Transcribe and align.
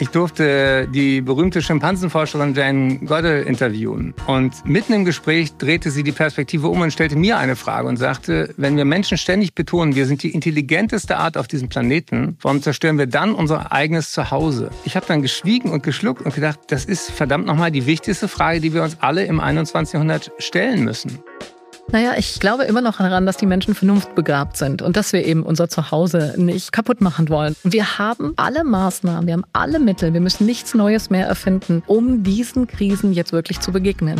Ich 0.00 0.08
durfte 0.08 0.88
die 0.88 1.20
berühmte 1.20 1.60
Schimpansenforscherin 1.60 2.54
Jane 2.54 3.00
Goddard 3.00 3.46
interviewen. 3.46 4.14
Und 4.26 4.64
mitten 4.64 4.94
im 4.94 5.04
Gespräch 5.04 5.52
drehte 5.58 5.90
sie 5.90 6.02
die 6.02 6.12
Perspektive 6.12 6.68
um 6.68 6.80
und 6.80 6.90
stellte 6.90 7.16
mir 7.16 7.36
eine 7.36 7.54
Frage 7.54 7.86
und 7.86 7.98
sagte, 7.98 8.54
wenn 8.56 8.78
wir 8.78 8.86
Menschen 8.86 9.18
ständig 9.18 9.54
betonen, 9.54 9.94
wir 9.94 10.06
sind 10.06 10.22
die 10.22 10.30
intelligenteste 10.30 11.18
Art 11.18 11.36
auf 11.36 11.48
diesem 11.48 11.68
Planeten, 11.68 12.38
warum 12.40 12.62
zerstören 12.62 12.96
wir 12.96 13.08
dann 13.08 13.34
unser 13.34 13.72
eigenes 13.72 14.12
Zuhause? 14.12 14.70
Ich 14.86 14.96
habe 14.96 15.04
dann 15.04 15.20
geschwiegen 15.20 15.70
und 15.70 15.82
geschluckt 15.82 16.22
und 16.22 16.34
gedacht, 16.34 16.60
das 16.68 16.86
ist 16.86 17.10
verdammt 17.10 17.44
nochmal 17.44 17.70
die 17.70 17.84
wichtigste 17.84 18.26
Frage, 18.26 18.60
die 18.60 18.72
wir 18.72 18.82
uns 18.82 18.96
alle 19.00 19.26
im 19.26 19.38
21. 19.38 19.92
Jahrhundert 19.92 20.32
stellen 20.38 20.82
müssen. 20.82 21.18
Naja, 21.92 22.12
ich 22.16 22.38
glaube 22.38 22.64
immer 22.64 22.80
noch 22.80 22.98
daran, 22.98 23.26
dass 23.26 23.36
die 23.36 23.46
Menschen 23.46 23.74
vernunftbegabt 23.74 24.56
sind 24.56 24.80
und 24.80 24.96
dass 24.96 25.12
wir 25.12 25.24
eben 25.24 25.42
unser 25.42 25.68
Zuhause 25.68 26.34
nicht 26.36 26.70
kaputt 26.70 27.00
machen 27.00 27.28
wollen. 27.28 27.56
Wir 27.64 27.98
haben 27.98 28.32
alle 28.36 28.62
Maßnahmen, 28.62 29.26
wir 29.26 29.32
haben 29.34 29.44
alle 29.52 29.80
Mittel, 29.80 30.12
wir 30.12 30.20
müssen 30.20 30.46
nichts 30.46 30.74
Neues 30.74 31.10
mehr 31.10 31.26
erfinden, 31.26 31.82
um 31.86 32.22
diesen 32.22 32.68
Krisen 32.68 33.12
jetzt 33.12 33.32
wirklich 33.32 33.60
zu 33.60 33.72
begegnen. 33.72 34.18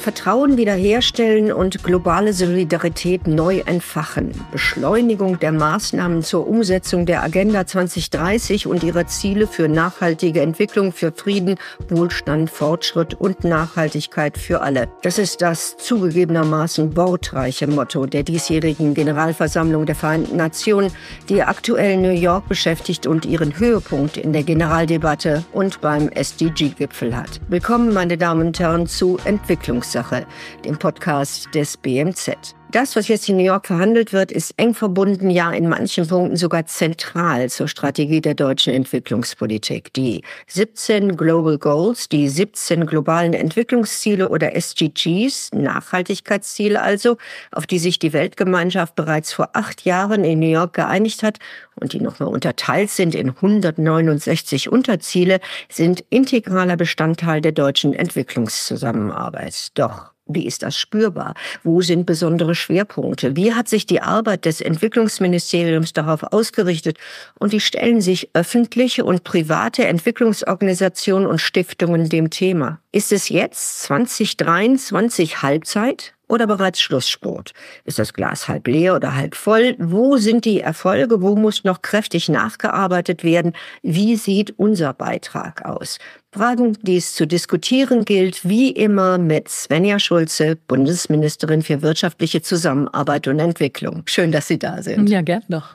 Vertrauen 0.00 0.56
wiederherstellen 0.56 1.52
und 1.52 1.84
globale 1.84 2.32
Solidarität 2.32 3.26
neu 3.26 3.58
entfachen. 3.66 4.30
Beschleunigung 4.50 5.38
der 5.38 5.52
Maßnahmen 5.52 6.22
zur 6.22 6.48
Umsetzung 6.48 7.04
der 7.04 7.22
Agenda 7.22 7.66
2030 7.66 8.66
und 8.66 8.82
ihrer 8.82 9.06
Ziele 9.06 9.46
für 9.46 9.68
nachhaltige 9.68 10.40
Entwicklung, 10.40 10.92
für 10.92 11.12
Frieden, 11.12 11.56
Wohlstand, 11.90 12.48
Fortschritt 12.48 13.12
und 13.12 13.44
Nachhaltigkeit 13.44 14.38
für 14.38 14.62
alle. 14.62 14.88
Das 15.02 15.18
ist 15.18 15.42
das 15.42 15.76
zugegebenermaßen 15.76 16.96
wortreiche 16.96 17.66
Motto 17.66 18.06
der 18.06 18.22
diesjährigen 18.22 18.94
Generalversammlung 18.94 19.84
der 19.84 19.96
Vereinten 19.96 20.36
Nationen, 20.36 20.90
die 21.28 21.42
aktuell 21.42 21.98
New 21.98 22.08
York 22.08 22.48
beschäftigt 22.48 23.06
und 23.06 23.26
ihren 23.26 23.58
Höhepunkt 23.58 24.16
in 24.16 24.32
der 24.32 24.44
Generaldebatte 24.44 25.44
und 25.52 25.82
beim 25.82 26.08
SDG-Gipfel 26.08 27.14
hat. 27.14 27.38
Willkommen, 27.48 27.92
meine 27.92 28.16
Damen 28.16 28.46
und 28.46 28.58
Herren, 28.58 28.86
zu 28.86 29.18
Entwicklungs 29.26 29.89
Sache, 29.90 30.26
dem 30.64 30.78
Podcast 30.78 31.48
des 31.54 31.76
BMZ. 31.76 32.54
Das, 32.72 32.94
was 32.94 33.08
jetzt 33.08 33.28
in 33.28 33.36
New 33.36 33.42
York 33.42 33.66
verhandelt 33.66 34.12
wird, 34.12 34.30
ist 34.30 34.54
eng 34.56 34.74
verbunden, 34.74 35.28
ja 35.28 35.50
in 35.50 35.68
manchen 35.68 36.06
Punkten 36.06 36.36
sogar 36.36 36.66
zentral 36.66 37.50
zur 37.50 37.66
Strategie 37.66 38.20
der 38.20 38.34
deutschen 38.34 38.72
Entwicklungspolitik. 38.72 39.92
Die 39.94 40.22
17 40.46 41.16
Global 41.16 41.58
Goals, 41.58 42.08
die 42.08 42.28
17 42.28 42.86
globalen 42.86 43.32
Entwicklungsziele 43.32 44.28
oder 44.28 44.54
SDGs, 44.54 45.50
Nachhaltigkeitsziele 45.52 46.80
also, 46.80 47.16
auf 47.50 47.66
die 47.66 47.80
sich 47.80 47.98
die 47.98 48.12
Weltgemeinschaft 48.12 48.94
bereits 48.94 49.32
vor 49.32 49.50
acht 49.54 49.84
Jahren 49.84 50.22
in 50.22 50.38
New 50.38 50.46
York 50.46 50.74
geeinigt 50.74 51.24
hat 51.24 51.38
und 51.74 51.92
die 51.92 52.00
nochmal 52.00 52.28
unterteilt 52.28 52.90
sind 52.90 53.16
in 53.16 53.30
169 53.30 54.70
Unterziele, 54.70 55.40
sind 55.68 56.04
integraler 56.10 56.76
Bestandteil 56.76 57.40
der 57.40 57.52
deutschen 57.52 57.94
Entwicklungszusammenarbeit. 57.94 59.70
Doch 59.74 60.12
wie 60.34 60.46
ist 60.46 60.62
das 60.62 60.76
spürbar? 60.76 61.34
Wo 61.62 61.80
sind 61.80 62.06
besondere 62.06 62.54
Schwerpunkte? 62.54 63.36
Wie 63.36 63.54
hat 63.54 63.68
sich 63.68 63.86
die 63.86 64.00
Arbeit 64.00 64.44
des 64.44 64.60
Entwicklungsministeriums 64.60 65.92
darauf 65.92 66.22
ausgerichtet? 66.22 66.98
Und 67.38 67.52
wie 67.52 67.60
stellen 67.60 68.00
sich 68.00 68.30
öffentliche 68.34 69.04
und 69.04 69.24
private 69.24 69.86
Entwicklungsorganisationen 69.86 71.26
und 71.28 71.40
Stiftungen 71.40 72.08
dem 72.08 72.30
Thema? 72.30 72.80
Ist 72.92 73.12
es 73.12 73.28
jetzt 73.28 73.82
2023 73.82 75.42
Halbzeit? 75.42 76.14
Oder 76.30 76.46
bereits 76.46 76.80
Schlusssport? 76.80 77.52
Ist 77.84 77.98
das 77.98 78.14
Glas 78.14 78.48
halb 78.48 78.66
leer 78.68 78.94
oder 78.94 79.14
halb 79.14 79.34
voll? 79.34 79.74
Wo 79.78 80.16
sind 80.16 80.44
die 80.44 80.60
Erfolge? 80.60 81.20
Wo 81.20 81.36
muss 81.36 81.64
noch 81.64 81.82
kräftig 81.82 82.28
nachgearbeitet 82.28 83.24
werden? 83.24 83.52
Wie 83.82 84.16
sieht 84.16 84.54
unser 84.58 84.92
Beitrag 84.92 85.64
aus? 85.64 85.98
Fragen, 86.32 86.78
die 86.82 86.96
es 86.96 87.14
zu 87.14 87.26
diskutieren 87.26 88.04
gilt, 88.04 88.48
wie 88.48 88.70
immer 88.70 89.18
mit 89.18 89.48
Svenja 89.48 89.98
Schulze, 89.98 90.54
Bundesministerin 90.68 91.62
für 91.62 91.82
wirtschaftliche 91.82 92.40
Zusammenarbeit 92.40 93.26
und 93.26 93.40
Entwicklung. 93.40 94.04
Schön, 94.06 94.30
dass 94.30 94.46
Sie 94.46 94.56
da 94.56 94.80
sind. 94.80 95.10
Ja, 95.10 95.22
gern 95.22 95.42
noch. 95.48 95.74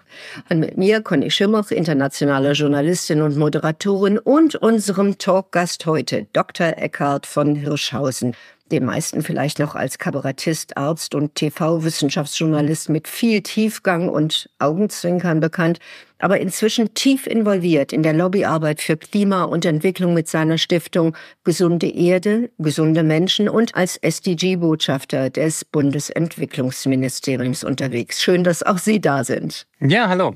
Und 0.50 0.62
mit 0.62 0.78
mir 0.78 1.02
Conny 1.02 1.30
Schimmoch, 1.30 1.72
internationale 1.72 2.54
Journalistin 2.54 3.22
und 3.22 3.36
Moderatorin 3.36 4.18
und 4.18 4.56
unserem 4.56 5.18
Talkgast 5.18 5.86
heute, 5.88 6.28
Dr. 6.32 6.68
Eckhard 6.78 7.26
von 7.26 7.56
Hirschhausen, 7.56 8.34
den 8.72 8.86
meisten 8.86 9.22
vielleicht 9.22 9.60
noch 9.60 9.76
als 9.76 10.00
Kabarettist, 10.00 10.76
Arzt 10.78 11.14
und 11.14 11.36
TV-Wissenschaftsjournalist 11.36 12.90
mit 12.90 13.08
viel 13.08 13.42
Tiefgang 13.42 14.10
und 14.10 14.50
Augenzwinkern 14.60 15.40
bekannt, 15.40 15.80
aber 16.18 16.40
inzwischen 16.40 16.94
tief 16.94 17.28
involviert 17.28 17.94
in 17.94 18.02
der 18.02 18.14
Lobbyarbeit 18.14 18.82
für 18.82 18.98
Klima 18.98 19.44
und 19.44 19.66
Entwicklung 19.66 20.14
mit 20.14 20.28
seiner 20.28 20.58
Stiftung 20.58 21.16
Gesunde 21.44 21.88
Erde, 21.88 22.50
gesunde 22.58 23.04
Menschen 23.04 23.50
und 23.50 23.76
als 23.76 23.98
SDG-Botschafter 23.98 25.30
des 25.30 25.64
Bundesentwicklungsministeriums 25.66 27.64
unterwegs. 27.64 28.24
Schön, 28.24 28.44
dass 28.44 28.64
auch 28.64 28.80
Sie 28.80 29.00
da 29.00 29.24
sind. 29.24 29.68
Ja, 29.80 30.10
hallo. 30.10 30.36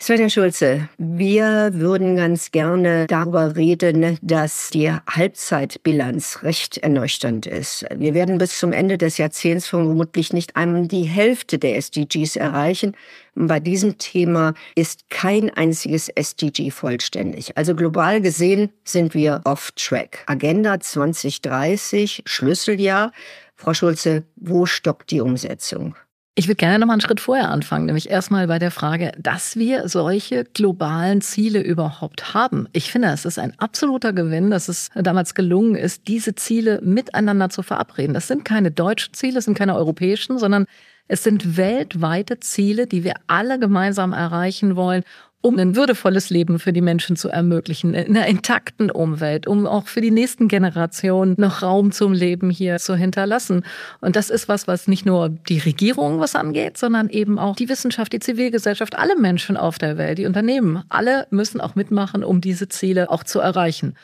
Svenja 0.00 0.30
Schulze, 0.30 0.88
wir 0.96 1.70
würden 1.74 2.14
ganz 2.14 2.52
gerne 2.52 3.08
darüber 3.08 3.56
reden, 3.56 4.16
dass 4.22 4.70
die 4.70 4.92
Halbzeitbilanz 4.92 6.44
recht 6.44 6.78
ernüchternd 6.78 7.46
ist. 7.46 7.84
Wir 7.96 8.14
werden 8.14 8.38
bis 8.38 8.60
zum 8.60 8.72
Ende 8.72 8.96
des 8.96 9.18
Jahrzehnts 9.18 9.66
vermutlich 9.66 10.32
nicht 10.32 10.54
einmal 10.54 10.86
die 10.86 11.02
Hälfte 11.02 11.58
der 11.58 11.76
SDGs 11.76 12.36
erreichen. 12.36 12.96
Bei 13.34 13.58
diesem 13.58 13.98
Thema 13.98 14.54
ist 14.76 15.10
kein 15.10 15.50
einziges 15.50 16.08
SDG 16.08 16.70
vollständig. 16.70 17.58
Also 17.58 17.74
global 17.74 18.20
gesehen 18.20 18.70
sind 18.84 19.14
wir 19.14 19.40
off-track. 19.44 20.22
Agenda 20.26 20.78
2030, 20.78 22.22
Schlüsseljahr. 22.24 23.12
Frau 23.56 23.74
Schulze, 23.74 24.22
wo 24.36 24.64
stoppt 24.64 25.10
die 25.10 25.20
Umsetzung? 25.20 25.96
Ich 26.38 26.46
würde 26.46 26.54
gerne 26.54 26.78
noch 26.78 26.86
mal 26.86 26.92
einen 26.92 27.00
Schritt 27.00 27.18
vorher 27.18 27.50
anfangen, 27.50 27.86
nämlich 27.86 28.10
erstmal 28.10 28.46
bei 28.46 28.60
der 28.60 28.70
Frage, 28.70 29.10
dass 29.18 29.56
wir 29.56 29.88
solche 29.88 30.44
globalen 30.44 31.20
Ziele 31.20 31.60
überhaupt 31.60 32.32
haben. 32.32 32.68
Ich 32.72 32.92
finde, 32.92 33.08
es 33.08 33.24
ist 33.24 33.40
ein 33.40 33.58
absoluter 33.58 34.12
Gewinn, 34.12 34.48
dass 34.48 34.68
es 34.68 34.90
damals 34.94 35.34
gelungen 35.34 35.74
ist, 35.74 36.06
diese 36.06 36.36
Ziele 36.36 36.80
miteinander 36.80 37.50
zu 37.50 37.64
verabreden. 37.64 38.14
Das 38.14 38.28
sind 38.28 38.44
keine 38.44 38.70
deutschen 38.70 39.14
Ziele, 39.14 39.40
es 39.40 39.46
sind 39.46 39.58
keine 39.58 39.74
europäischen, 39.74 40.38
sondern 40.38 40.66
es 41.08 41.24
sind 41.24 41.56
weltweite 41.56 42.38
Ziele, 42.38 42.86
die 42.86 43.02
wir 43.02 43.14
alle 43.26 43.58
gemeinsam 43.58 44.12
erreichen 44.12 44.76
wollen 44.76 45.02
um 45.40 45.56
ein 45.58 45.76
würdevolles 45.76 46.30
Leben 46.30 46.58
für 46.58 46.72
die 46.72 46.80
Menschen 46.80 47.14
zu 47.14 47.28
ermöglichen, 47.28 47.94
in 47.94 48.16
einer 48.16 48.26
intakten 48.26 48.90
Umwelt, 48.90 49.46
um 49.46 49.66
auch 49.66 49.86
für 49.86 50.00
die 50.00 50.10
nächsten 50.10 50.48
Generationen 50.48 51.36
noch 51.38 51.62
Raum 51.62 51.92
zum 51.92 52.12
Leben 52.12 52.50
hier 52.50 52.78
zu 52.78 52.96
hinterlassen. 52.96 53.64
Und 54.00 54.16
das 54.16 54.30
ist 54.30 54.48
was, 54.48 54.66
was 54.66 54.88
nicht 54.88 55.06
nur 55.06 55.28
die 55.28 55.58
Regierung 55.58 56.18
was 56.18 56.34
angeht, 56.34 56.76
sondern 56.76 57.08
eben 57.08 57.38
auch 57.38 57.54
die 57.54 57.68
Wissenschaft, 57.68 58.12
die 58.12 58.18
Zivilgesellschaft, 58.18 58.98
alle 58.98 59.16
Menschen 59.16 59.56
auf 59.56 59.78
der 59.78 59.96
Welt, 59.96 60.18
die 60.18 60.26
Unternehmen, 60.26 60.82
alle 60.88 61.28
müssen 61.30 61.60
auch 61.60 61.76
mitmachen, 61.76 62.24
um 62.24 62.40
diese 62.40 62.68
Ziele 62.68 63.08
auch 63.10 63.22
zu 63.22 63.38
erreichen. 63.38 63.94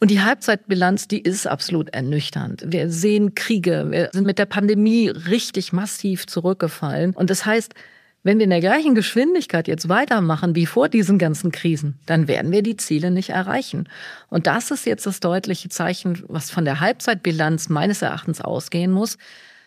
Und 0.00 0.10
die 0.10 0.20
Halbzeitbilanz, 0.20 1.08
die 1.08 1.20
ist 1.20 1.46
absolut 1.46 1.88
ernüchternd. 1.90 2.64
Wir 2.66 2.90
sehen 2.90 3.34
Kriege, 3.34 3.86
wir 3.90 4.10
sind 4.12 4.26
mit 4.26 4.38
der 4.38 4.46
Pandemie 4.46 5.08
richtig 5.08 5.72
massiv 5.72 6.26
zurückgefallen. 6.26 7.14
Und 7.14 7.30
das 7.30 7.46
heißt, 7.46 7.74
wenn 8.24 8.38
wir 8.38 8.44
in 8.44 8.50
der 8.50 8.60
gleichen 8.60 8.94
Geschwindigkeit 8.94 9.68
jetzt 9.68 9.88
weitermachen 9.88 10.56
wie 10.56 10.66
vor 10.66 10.88
diesen 10.88 11.18
ganzen 11.18 11.52
Krisen, 11.52 11.98
dann 12.06 12.26
werden 12.26 12.50
wir 12.50 12.62
die 12.62 12.76
Ziele 12.76 13.10
nicht 13.10 13.30
erreichen. 13.30 13.88
Und 14.30 14.46
das 14.46 14.70
ist 14.70 14.86
jetzt 14.86 15.06
das 15.06 15.20
deutliche 15.20 15.68
Zeichen, 15.68 16.24
was 16.26 16.50
von 16.50 16.64
der 16.64 16.80
Halbzeitbilanz 16.80 17.68
meines 17.68 18.00
Erachtens 18.00 18.40
ausgehen 18.40 18.90
muss. 18.90 19.18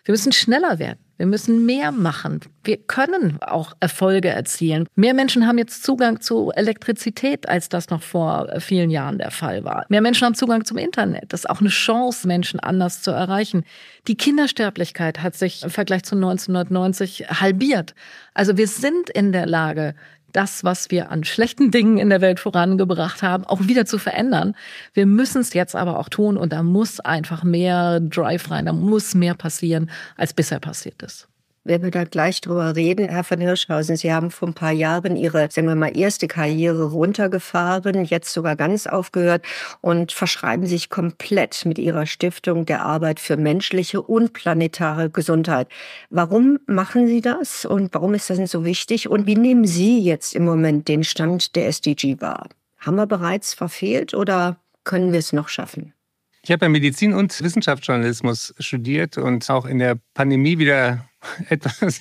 Wir 0.03 0.11
müssen 0.11 0.31
schneller 0.31 0.79
werden. 0.79 0.99
Wir 1.17 1.25
müssen 1.25 1.65
mehr 1.65 1.91
machen. 1.91 2.41
Wir 2.63 2.77
können 2.77 3.39
auch 3.41 3.73
Erfolge 3.79 4.29
erzielen. 4.29 4.87
Mehr 4.95 5.13
Menschen 5.13 5.47
haben 5.47 5.57
jetzt 5.57 5.83
Zugang 5.83 6.21
zu 6.21 6.51
Elektrizität, 6.51 7.49
als 7.49 7.69
das 7.69 7.89
noch 7.89 8.03
vor 8.03 8.47
vielen 8.59 8.89
Jahren 8.89 9.17
der 9.17 9.31
Fall 9.31 9.63
war. 9.63 9.85
Mehr 9.89 10.01
Menschen 10.01 10.25
haben 10.25 10.35
Zugang 10.35 10.63
zum 10.65 10.77
Internet. 10.77 11.33
Das 11.33 11.41
ist 11.41 11.49
auch 11.49 11.59
eine 11.59 11.69
Chance, 11.69 12.27
Menschen 12.27 12.59
anders 12.59 13.01
zu 13.01 13.11
erreichen. 13.11 13.63
Die 14.07 14.15
Kindersterblichkeit 14.15 15.23
hat 15.23 15.35
sich 15.35 15.63
im 15.63 15.69
Vergleich 15.69 16.03
zu 16.03 16.15
1990 16.15 17.29
halbiert. 17.29 17.95
Also 18.33 18.57
wir 18.57 18.67
sind 18.67 19.09
in 19.09 19.31
der 19.31 19.47
Lage, 19.47 19.95
das, 20.31 20.63
was 20.63 20.91
wir 20.91 21.11
an 21.11 21.23
schlechten 21.23 21.71
Dingen 21.71 21.97
in 21.97 22.09
der 22.09 22.21
Welt 22.21 22.39
vorangebracht 22.39 23.23
haben, 23.23 23.43
auch 23.45 23.67
wieder 23.67 23.85
zu 23.85 23.97
verändern. 23.97 24.55
Wir 24.93 25.05
müssen 25.05 25.41
es 25.41 25.53
jetzt 25.53 25.75
aber 25.75 25.99
auch 25.99 26.09
tun 26.09 26.37
und 26.37 26.53
da 26.53 26.63
muss 26.63 26.99
einfach 26.99 27.43
mehr 27.43 27.99
Drive 27.99 28.51
rein, 28.51 28.65
da 28.65 28.73
muss 28.73 29.15
mehr 29.15 29.35
passieren, 29.35 29.89
als 30.15 30.33
bisher 30.33 30.59
passiert 30.59 31.01
ist 31.03 31.27
werden 31.67 31.83
wir 31.83 31.91
da 31.91 32.03
gleich 32.03 32.41
drüber 32.41 32.75
reden. 32.75 33.09
Herr 33.09 33.23
von 33.23 33.39
Hirschhausen, 33.39 33.95
Sie 33.97 34.11
haben 34.13 34.31
vor 34.31 34.47
ein 34.47 34.53
paar 34.53 34.71
Jahren 34.71 35.15
Ihre, 35.15 35.49
sagen 35.51 35.67
wir 35.67 35.75
mal, 35.75 35.95
erste 35.95 36.27
Karriere 36.27 36.91
runtergefahren, 36.91 38.05
jetzt 38.05 38.33
sogar 38.33 38.55
ganz 38.55 38.87
aufgehört 38.87 39.43
und 39.81 40.11
verschreiben 40.11 40.65
sich 40.65 40.89
komplett 40.89 41.65
mit 41.65 41.77
Ihrer 41.77 42.05
Stiftung 42.05 42.65
der 42.65 42.83
Arbeit 42.83 43.19
für 43.19 43.37
menschliche 43.37 44.01
und 44.01 44.33
planetare 44.33 45.09
Gesundheit. 45.09 45.67
Warum 46.09 46.59
machen 46.65 47.07
Sie 47.07 47.21
das 47.21 47.65
und 47.65 47.93
warum 47.93 48.13
ist 48.13 48.29
das 48.29 48.37
so 48.49 48.65
wichtig 48.65 49.09
und 49.09 49.27
wie 49.27 49.35
nehmen 49.35 49.65
Sie 49.65 49.99
jetzt 49.99 50.35
im 50.35 50.45
Moment 50.45 50.87
den 50.87 51.03
Stand 51.03 51.55
der 51.55 51.67
SDG 51.67 52.21
wahr? 52.21 52.47
Haben 52.77 52.95
wir 52.95 53.07
bereits 53.07 53.53
verfehlt 53.53 54.13
oder 54.13 54.57
können 54.83 55.11
wir 55.11 55.19
es 55.19 55.33
noch 55.33 55.49
schaffen? 55.49 55.93
Ich 56.47 56.51
habe 56.53 56.63
ja 56.63 56.69
Medizin 56.69 57.13
und 57.13 57.43
Wissenschaftsjournalismus 57.43 58.55
studiert 58.59 59.17
und 59.17 59.49
auch 59.49 59.65
in 59.65 59.79
der 59.79 59.99
Pandemie 60.13 60.57
wieder 60.57 61.09
etwas 61.49 61.99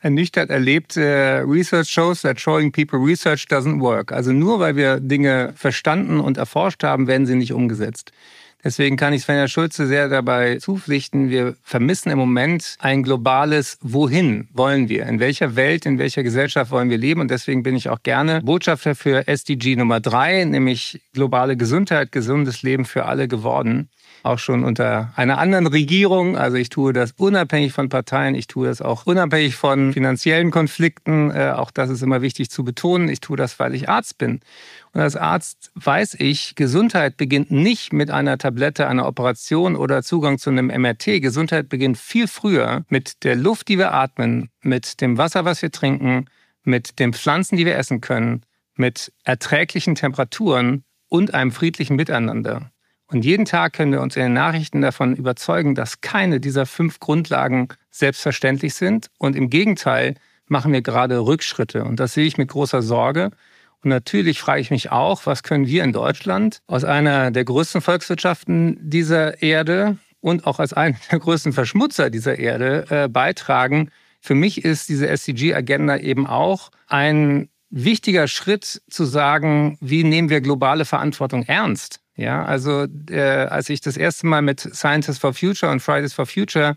ernüchtert 0.00 0.50
erlebt. 0.50 0.96
Research 0.96 1.88
shows 1.90 2.22
that 2.22 2.38
showing 2.38 2.70
people 2.70 3.00
research 3.00 3.46
doesn't 3.50 3.80
work. 3.80 4.12
Also 4.12 4.30
nur 4.30 4.60
weil 4.60 4.76
wir 4.76 5.00
Dinge 5.00 5.52
verstanden 5.56 6.20
und 6.20 6.36
erforscht 6.36 6.84
haben, 6.84 7.08
werden 7.08 7.26
sie 7.26 7.34
nicht 7.34 7.52
umgesetzt. 7.52 8.12
Deswegen 8.64 8.96
kann 8.96 9.12
ich 9.12 9.22
Svenja 9.22 9.46
Schulze 9.46 9.86
sehr 9.86 10.08
dabei 10.08 10.56
zupflichten. 10.56 11.30
Wir 11.30 11.54
vermissen 11.62 12.10
im 12.10 12.18
Moment 12.18 12.76
ein 12.80 13.04
globales 13.04 13.78
Wohin 13.82 14.48
wollen 14.52 14.88
wir? 14.88 15.06
In 15.06 15.20
welcher 15.20 15.54
Welt, 15.54 15.86
in 15.86 15.98
welcher 15.98 16.24
Gesellschaft 16.24 16.72
wollen 16.72 16.90
wir 16.90 16.98
leben? 16.98 17.20
Und 17.20 17.30
deswegen 17.30 17.62
bin 17.62 17.76
ich 17.76 17.88
auch 17.88 18.02
gerne 18.02 18.40
Botschafter 18.42 18.96
für 18.96 19.28
SDG 19.28 19.76
Nummer 19.76 20.00
drei, 20.00 20.44
nämlich 20.44 21.00
globale 21.12 21.56
Gesundheit, 21.56 22.10
gesundes 22.10 22.62
Leben 22.62 22.84
für 22.84 23.04
alle 23.04 23.28
geworden 23.28 23.88
auch 24.22 24.38
schon 24.38 24.64
unter 24.64 25.12
einer 25.16 25.38
anderen 25.38 25.66
Regierung. 25.66 26.36
Also 26.36 26.56
ich 26.56 26.68
tue 26.68 26.92
das 26.92 27.12
unabhängig 27.16 27.72
von 27.72 27.88
Parteien, 27.88 28.34
ich 28.34 28.46
tue 28.46 28.66
das 28.66 28.82
auch 28.82 29.06
unabhängig 29.06 29.56
von 29.56 29.92
finanziellen 29.92 30.50
Konflikten. 30.50 31.30
Äh, 31.30 31.52
auch 31.56 31.70
das 31.70 31.90
ist 31.90 32.02
immer 32.02 32.22
wichtig 32.22 32.50
zu 32.50 32.64
betonen. 32.64 33.08
Ich 33.08 33.20
tue 33.20 33.36
das, 33.36 33.58
weil 33.58 33.74
ich 33.74 33.88
Arzt 33.88 34.18
bin. 34.18 34.40
Und 34.92 35.00
als 35.00 35.16
Arzt 35.16 35.70
weiß 35.74 36.14
ich, 36.18 36.54
Gesundheit 36.54 37.16
beginnt 37.16 37.50
nicht 37.50 37.92
mit 37.92 38.10
einer 38.10 38.38
Tablette, 38.38 38.88
einer 38.88 39.06
Operation 39.06 39.76
oder 39.76 40.02
Zugang 40.02 40.38
zu 40.38 40.50
einem 40.50 40.66
MRT. 40.66 41.20
Gesundheit 41.20 41.68
beginnt 41.68 41.98
viel 41.98 42.26
früher 42.26 42.84
mit 42.88 43.24
der 43.24 43.36
Luft, 43.36 43.68
die 43.68 43.78
wir 43.78 43.92
atmen, 43.92 44.50
mit 44.62 45.00
dem 45.00 45.18
Wasser, 45.18 45.44
was 45.44 45.62
wir 45.62 45.70
trinken, 45.70 46.26
mit 46.64 46.98
den 46.98 47.12
Pflanzen, 47.12 47.56
die 47.56 47.66
wir 47.66 47.76
essen 47.76 48.00
können, 48.00 48.42
mit 48.74 49.12
erträglichen 49.24 49.94
Temperaturen 49.94 50.84
und 51.08 51.34
einem 51.34 51.52
friedlichen 51.52 51.96
Miteinander. 51.96 52.70
Und 53.10 53.24
jeden 53.24 53.46
Tag 53.46 53.72
können 53.72 53.92
wir 53.92 54.02
uns 54.02 54.16
in 54.16 54.22
den 54.22 54.32
Nachrichten 54.34 54.82
davon 54.82 55.16
überzeugen, 55.16 55.74
dass 55.74 56.02
keine 56.02 56.40
dieser 56.40 56.66
fünf 56.66 57.00
Grundlagen 57.00 57.68
selbstverständlich 57.90 58.74
sind. 58.74 59.10
Und 59.18 59.34
im 59.34 59.48
Gegenteil 59.48 60.14
machen 60.46 60.72
wir 60.72 60.82
gerade 60.82 61.18
Rückschritte. 61.18 61.84
Und 61.84 62.00
das 62.00 62.12
sehe 62.12 62.26
ich 62.26 62.36
mit 62.36 62.48
großer 62.48 62.82
Sorge. 62.82 63.30
Und 63.82 63.90
natürlich 63.90 64.40
frage 64.40 64.60
ich 64.60 64.70
mich 64.70 64.90
auch, 64.90 65.24
was 65.24 65.42
können 65.42 65.66
wir 65.66 65.84
in 65.84 65.92
Deutschland 65.92 66.60
aus 66.66 66.84
einer 66.84 67.30
der 67.30 67.44
größten 67.44 67.80
Volkswirtschaften 67.80 68.78
dieser 68.80 69.40
Erde 69.42 69.96
und 70.20 70.46
auch 70.46 70.58
als 70.58 70.72
einer 70.72 70.96
der 71.10 71.18
größten 71.18 71.52
Verschmutzer 71.52 72.10
dieser 72.10 72.38
Erde 72.38 72.86
äh, 72.90 73.08
beitragen. 73.08 73.90
Für 74.20 74.34
mich 74.34 74.64
ist 74.64 74.88
diese 74.88 75.08
SDG-Agenda 75.08 75.96
eben 75.96 76.26
auch 76.26 76.70
ein 76.88 77.48
wichtiger 77.70 78.28
Schritt 78.28 78.82
zu 78.90 79.04
sagen, 79.04 79.78
wie 79.80 80.02
nehmen 80.04 80.28
wir 80.28 80.40
globale 80.40 80.84
Verantwortung 80.84 81.44
ernst? 81.44 82.00
Ja, 82.18 82.44
also 82.44 82.86
äh, 83.10 83.20
als 83.20 83.70
ich 83.70 83.80
das 83.80 83.96
erste 83.96 84.26
Mal 84.26 84.42
mit 84.42 84.58
Scientists 84.60 85.18
for 85.18 85.32
Future 85.32 85.70
und 85.70 85.80
Fridays 85.80 86.12
for 86.12 86.26
Future 86.26 86.74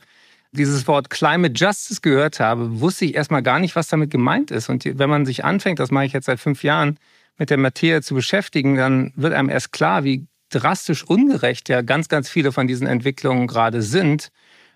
dieses 0.52 0.88
Wort 0.88 1.10
Climate 1.10 1.56
Justice 1.56 2.02
gehört 2.02 2.40
habe, 2.40 2.80
wusste 2.80 3.06
ich 3.06 3.16
erstmal 3.16 3.42
gar 3.42 3.58
nicht, 3.58 3.76
was 3.76 3.88
damit 3.88 4.12
gemeint 4.12 4.52
ist. 4.52 4.70
Und 4.70 4.86
wenn 4.86 5.10
man 5.10 5.26
sich 5.26 5.44
anfängt, 5.44 5.80
das 5.80 5.90
mache 5.90 6.06
ich 6.06 6.14
jetzt 6.14 6.26
seit 6.26 6.40
fünf 6.40 6.64
Jahren, 6.64 7.00
mit 7.40 7.50
der 7.50 7.58
Materie 7.58 8.04
zu 8.04 8.14
beschäftigen, 8.14 8.76
dann 8.76 9.14
wird 9.16 9.34
einem 9.34 9.50
erst 9.50 9.72
klar, 9.72 10.04
wie 10.04 10.28
drastisch 10.52 11.04
ungerecht 11.04 11.70
ja 11.70 11.82
ganz, 11.82 12.08
ganz 12.08 12.30
viele 12.30 12.52
von 12.52 12.68
diesen 12.68 12.86
Entwicklungen 12.86 13.48
gerade 13.48 13.82
sind. 13.82 14.30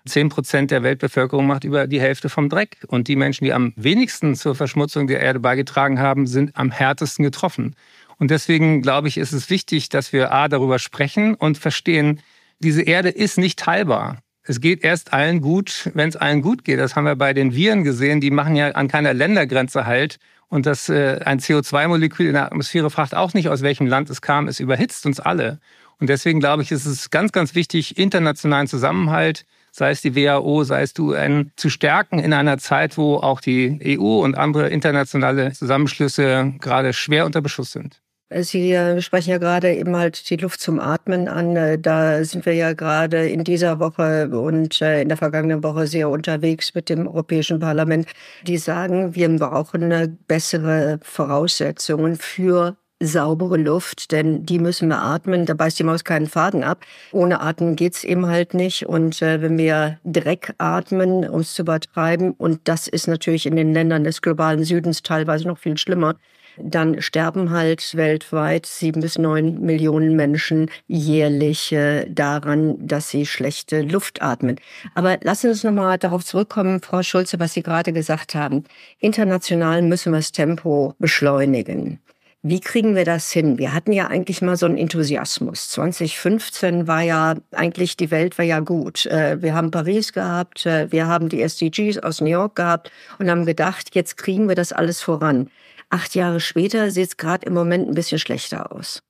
Zehn 0.04 0.30
Prozent 0.30 0.72
der 0.72 0.82
Weltbevölkerung 0.82 1.46
macht 1.46 1.62
über 1.62 1.86
die 1.86 2.00
Hälfte 2.00 2.28
vom 2.28 2.48
Dreck. 2.48 2.78
Und 2.88 3.06
die 3.06 3.14
Menschen, 3.14 3.44
die 3.44 3.52
am 3.52 3.72
wenigsten 3.76 4.34
zur 4.34 4.56
Verschmutzung 4.56 5.06
der 5.06 5.20
Erde 5.20 5.38
beigetragen 5.38 6.00
haben, 6.00 6.26
sind 6.26 6.56
am 6.56 6.72
härtesten 6.72 7.24
getroffen. 7.24 7.76
Und 8.18 8.30
deswegen 8.30 8.82
glaube 8.82 9.08
ich, 9.08 9.18
ist 9.18 9.32
es 9.32 9.50
wichtig, 9.50 9.88
dass 9.88 10.12
wir 10.12 10.32
A 10.32 10.48
darüber 10.48 10.78
sprechen 10.78 11.34
und 11.34 11.58
verstehen, 11.58 12.20
diese 12.58 12.82
Erde 12.82 13.10
ist 13.10 13.38
nicht 13.38 13.58
teilbar. 13.58 14.18
Es 14.42 14.60
geht 14.60 14.84
erst 14.84 15.12
allen 15.12 15.40
gut, 15.40 15.90
wenn 15.94 16.08
es 16.08 16.16
allen 16.16 16.40
gut 16.40 16.64
geht. 16.64 16.78
Das 16.78 16.94
haben 16.94 17.04
wir 17.04 17.16
bei 17.16 17.34
den 17.34 17.54
Viren 17.54 17.82
gesehen. 17.84 18.20
Die 18.20 18.30
machen 18.30 18.54
ja 18.54 18.70
an 18.70 18.88
keiner 18.88 19.12
Ländergrenze 19.12 19.86
halt. 19.86 20.18
Und 20.48 20.66
das 20.66 20.88
äh, 20.88 21.20
ein 21.24 21.40
CO2-Molekül 21.40 22.26
in 22.26 22.34
der 22.34 22.46
Atmosphäre 22.46 22.88
fragt 22.88 23.14
auch 23.14 23.34
nicht, 23.34 23.48
aus 23.48 23.62
welchem 23.62 23.88
Land 23.88 24.08
es 24.08 24.22
kam. 24.22 24.46
Es 24.46 24.60
überhitzt 24.60 25.04
uns 25.04 25.18
alle. 25.18 25.58
Und 25.98 26.08
deswegen 26.08 26.38
glaube 26.40 26.62
ich, 26.62 26.70
ist 26.70 26.86
es 26.86 27.10
ganz, 27.10 27.32
ganz 27.32 27.54
wichtig, 27.54 27.98
internationalen 27.98 28.68
Zusammenhalt, 28.68 29.44
sei 29.72 29.90
es 29.90 30.02
die 30.02 30.14
WHO, 30.14 30.62
sei 30.62 30.82
es 30.82 30.94
die 30.94 31.02
UN, 31.02 31.50
zu 31.56 31.68
stärken 31.68 32.18
in 32.18 32.32
einer 32.32 32.58
Zeit, 32.58 32.96
wo 32.96 33.16
auch 33.16 33.40
die 33.40 33.98
EU 33.98 34.22
und 34.22 34.36
andere 34.36 34.68
internationale 34.68 35.52
Zusammenschlüsse 35.52 36.54
gerade 36.60 36.92
schwer 36.92 37.26
unter 37.26 37.40
Beschuss 37.40 37.72
sind. 37.72 38.00
Sie 38.28 38.72
äh, 38.72 39.00
sprechen 39.02 39.30
ja 39.30 39.38
gerade 39.38 39.72
eben 39.72 39.94
halt 39.96 40.28
die 40.30 40.36
Luft 40.36 40.60
zum 40.60 40.80
Atmen 40.80 41.28
an. 41.28 41.54
Äh, 41.54 41.78
da 41.78 42.24
sind 42.24 42.44
wir 42.44 42.54
ja 42.54 42.72
gerade 42.72 43.28
in 43.28 43.44
dieser 43.44 43.78
Woche 43.78 44.28
und 44.28 44.82
äh, 44.82 45.02
in 45.02 45.08
der 45.08 45.16
vergangenen 45.16 45.62
Woche 45.62 45.86
sehr 45.86 46.08
unterwegs 46.10 46.74
mit 46.74 46.88
dem 46.88 47.06
Europäischen 47.06 47.60
Parlament. 47.60 48.08
Die 48.44 48.58
sagen, 48.58 49.14
wir 49.14 49.28
brauchen 49.36 50.18
bessere 50.26 50.98
Voraussetzungen 51.02 52.16
für 52.16 52.76
saubere 52.98 53.58
Luft, 53.58 54.10
denn 54.10 54.44
die 54.44 54.58
müssen 54.58 54.88
wir 54.88 55.00
atmen. 55.02 55.46
Da 55.46 55.54
beißt 55.54 55.78
die 55.78 55.84
Maus 55.84 56.02
keinen 56.02 56.26
Faden 56.26 56.64
ab. 56.64 56.84
Ohne 57.12 57.40
Atmen 57.40 57.76
geht's 57.76 58.02
eben 58.02 58.26
halt 58.26 58.54
nicht. 58.54 58.86
Und 58.86 59.22
äh, 59.22 59.40
wenn 59.40 59.56
wir 59.56 60.00
Dreck 60.04 60.52
atmen, 60.58 61.28
um 61.28 61.40
es 61.40 61.54
zu 61.54 61.62
übertreiben, 61.62 62.32
und 62.32 62.60
das 62.64 62.88
ist 62.88 63.06
natürlich 63.06 63.46
in 63.46 63.54
den 63.54 63.72
Ländern 63.72 64.02
des 64.02 64.20
globalen 64.20 64.64
Südens 64.64 65.02
teilweise 65.02 65.46
noch 65.46 65.58
viel 65.58 65.76
schlimmer, 65.78 66.16
dann 66.58 67.00
sterben 67.02 67.50
halt 67.50 67.96
weltweit 67.96 68.66
sieben 68.66 69.00
bis 69.00 69.18
neun 69.18 69.60
Millionen 69.60 70.16
Menschen 70.16 70.70
jährlich 70.86 71.72
äh, 71.72 72.06
daran, 72.08 72.76
dass 72.86 73.10
sie 73.10 73.26
schlechte 73.26 73.82
Luft 73.82 74.22
atmen. 74.22 74.56
Aber 74.94 75.18
lassen 75.22 75.42
Sie 75.42 75.48
uns 75.48 75.64
nochmal 75.64 75.98
darauf 75.98 76.24
zurückkommen, 76.24 76.80
Frau 76.80 77.02
Schulze, 77.02 77.38
was 77.40 77.54
Sie 77.54 77.62
gerade 77.62 77.92
gesagt 77.92 78.34
haben. 78.34 78.64
International 78.98 79.82
müssen 79.82 80.12
wir 80.12 80.18
das 80.18 80.32
Tempo 80.32 80.94
beschleunigen. 80.98 82.00
Wie 82.48 82.60
kriegen 82.60 82.94
wir 82.94 83.04
das 83.04 83.32
hin? 83.32 83.58
Wir 83.58 83.72
hatten 83.74 83.90
ja 83.90 84.06
eigentlich 84.06 84.40
mal 84.40 84.56
so 84.56 84.66
einen 84.66 84.78
Enthusiasmus. 84.78 85.68
2015 85.70 86.86
war 86.86 87.02
ja 87.02 87.34
eigentlich, 87.50 87.96
die 87.96 88.12
Welt 88.12 88.38
war 88.38 88.44
ja 88.44 88.60
gut. 88.60 89.04
Äh, 89.06 89.42
wir 89.42 89.52
haben 89.52 89.72
Paris 89.72 90.12
gehabt, 90.12 90.64
äh, 90.64 90.92
wir 90.92 91.08
haben 91.08 91.28
die 91.28 91.42
SDGs 91.42 91.98
aus 91.98 92.20
New 92.20 92.30
York 92.30 92.54
gehabt 92.54 92.92
und 93.18 93.28
haben 93.28 93.46
gedacht, 93.46 93.96
jetzt 93.96 94.16
kriegen 94.16 94.46
wir 94.46 94.54
das 94.54 94.72
alles 94.72 95.00
voran. 95.02 95.50
Acht 95.90 96.14
Jahre 96.14 96.40
später 96.40 96.90
sieht 96.90 97.08
es 97.08 97.16
gerade 97.16 97.46
im 97.46 97.54
Moment 97.54 97.88
ein 97.88 97.94
bisschen 97.94 98.18
schlechter 98.18 98.72
aus. 98.72 99.02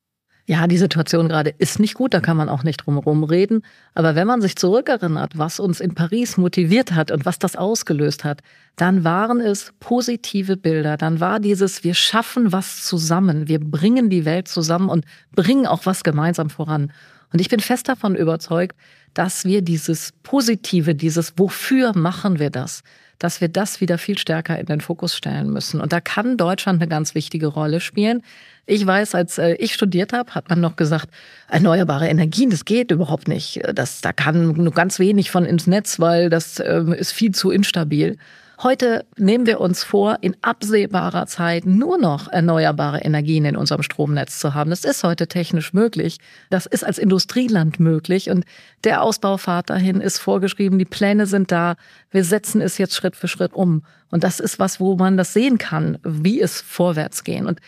Ja, 0.49 0.65
die 0.65 0.77
Situation 0.77 1.27
gerade 1.27 1.49
ist 1.57 1.77
nicht 1.77 1.95
gut, 1.95 2.13
da 2.13 2.21
kann 2.21 2.37
man 2.37 2.47
auch 2.47 2.63
nicht 2.63 2.77
drum 2.77 2.93
herum 2.93 3.25
reden. 3.25 3.63
Aber 3.93 4.15
wenn 4.15 4.27
man 4.27 4.39
sich 4.39 4.55
zurückerinnert, 4.55 5.37
was 5.37 5.59
uns 5.59 5.81
in 5.81 5.93
Paris 5.93 6.37
motiviert 6.37 6.93
hat 6.93 7.11
und 7.11 7.25
was 7.25 7.37
das 7.37 7.57
ausgelöst 7.57 8.23
hat, 8.23 8.39
dann 8.77 9.03
waren 9.03 9.41
es 9.41 9.73
positive 9.81 10.55
Bilder. 10.55 10.95
Dann 10.95 11.19
war 11.19 11.41
dieses, 11.41 11.83
wir 11.83 11.93
schaffen 11.93 12.53
was 12.53 12.85
zusammen, 12.85 13.49
wir 13.49 13.59
bringen 13.59 14.09
die 14.09 14.23
Welt 14.23 14.47
zusammen 14.47 14.87
und 14.87 15.03
bringen 15.35 15.67
auch 15.67 15.85
was 15.85 16.05
gemeinsam 16.05 16.49
voran. 16.49 16.93
Und 17.33 17.41
ich 17.41 17.49
bin 17.49 17.59
fest 17.59 17.89
davon 17.89 18.15
überzeugt, 18.15 18.77
dass 19.17 19.45
wir 19.45 19.63
dieses 19.63 20.13
Positive, 20.21 20.93
dieses 20.93 21.33
Wofür 21.37 21.97
machen 21.97 22.37
wir 22.37 22.51
das, 22.51 22.83
dass 23.17 23.41
wir 23.41 23.47
das 23.47 23.81
wieder 23.81 23.97
viel 23.97 24.15
stärker 24.19 24.59
in 24.59 24.67
den 24.67 24.79
Fokus 24.79 25.15
stellen 25.15 25.49
müssen. 25.49 25.81
Und 25.81 25.91
da 25.91 25.99
kann 25.99 26.37
Deutschland 26.37 26.79
eine 26.79 26.87
ganz 26.87 27.15
wichtige 27.15 27.47
Rolle 27.47 27.79
spielen. 27.79 28.21
Ich 28.67 28.85
weiß, 28.85 29.15
als 29.15 29.39
äh, 29.39 29.53
ich 29.55 29.73
studiert 29.73 30.13
habe, 30.13 30.35
hat 30.35 30.49
man 30.51 30.61
noch 30.61 30.75
gesagt, 30.75 31.09
erneuerbare 31.49 32.07
Energien, 32.07 32.51
das 32.51 32.63
geht 32.63 32.91
überhaupt 32.91 33.27
nicht. 33.27 33.59
Das, 33.73 34.01
da 34.01 34.13
kann 34.13 34.49
nur 34.51 34.73
ganz 34.73 34.99
wenig 34.99 35.31
von 35.31 35.45
ins 35.45 35.65
Netz, 35.65 35.99
weil 35.99 36.29
das 36.29 36.59
äh, 36.59 36.83
ist 36.95 37.11
viel 37.11 37.31
zu 37.31 37.49
instabil. 37.49 38.17
Heute 38.63 39.05
nehmen 39.17 39.45
wir 39.45 39.61
uns 39.61 39.83
vor, 39.83 40.17
in 40.21 40.35
absehbarer 40.41 41.27
Zeit 41.27 41.67
nur 41.67 41.99
noch 41.99 42.27
erneuerbare 42.27 43.01
Energien 43.01 43.45
in 43.45 43.55
unserem 43.55 43.83
Stromnetz 43.83 44.39
zu 44.39 44.55
haben. 44.55 44.71
Das 44.71 44.83
ist 44.83 45.03
heute 45.03 45.27
technisch 45.27 45.73
möglich. 45.73 46.17
Das 46.49 46.65
ist 46.65 46.83
als 46.83 46.97
Industrieland 46.97 47.79
möglich. 47.79 48.31
Und 48.31 48.45
der 48.83 49.03
Ausbaufahrt 49.03 49.69
dahin 49.69 50.01
ist 50.01 50.17
vorgeschrieben. 50.17 50.79
Die 50.79 50.85
Pläne 50.85 51.27
sind 51.27 51.51
da. 51.51 51.75
Wir 52.09 52.23
setzen 52.23 52.59
es 52.59 52.79
jetzt 52.79 52.95
Schritt 52.95 53.15
für 53.15 53.27
Schritt 53.27 53.53
um. 53.53 53.83
Und 54.09 54.23
das 54.23 54.39
ist 54.39 54.57
was, 54.57 54.79
wo 54.79 54.95
man 54.95 55.17
das 55.17 55.33
sehen 55.33 55.59
kann, 55.59 55.99
wie 56.03 56.41
es 56.41 56.59
vorwärts 56.59 57.23
gehen. 57.23 57.45
Und 57.45 57.59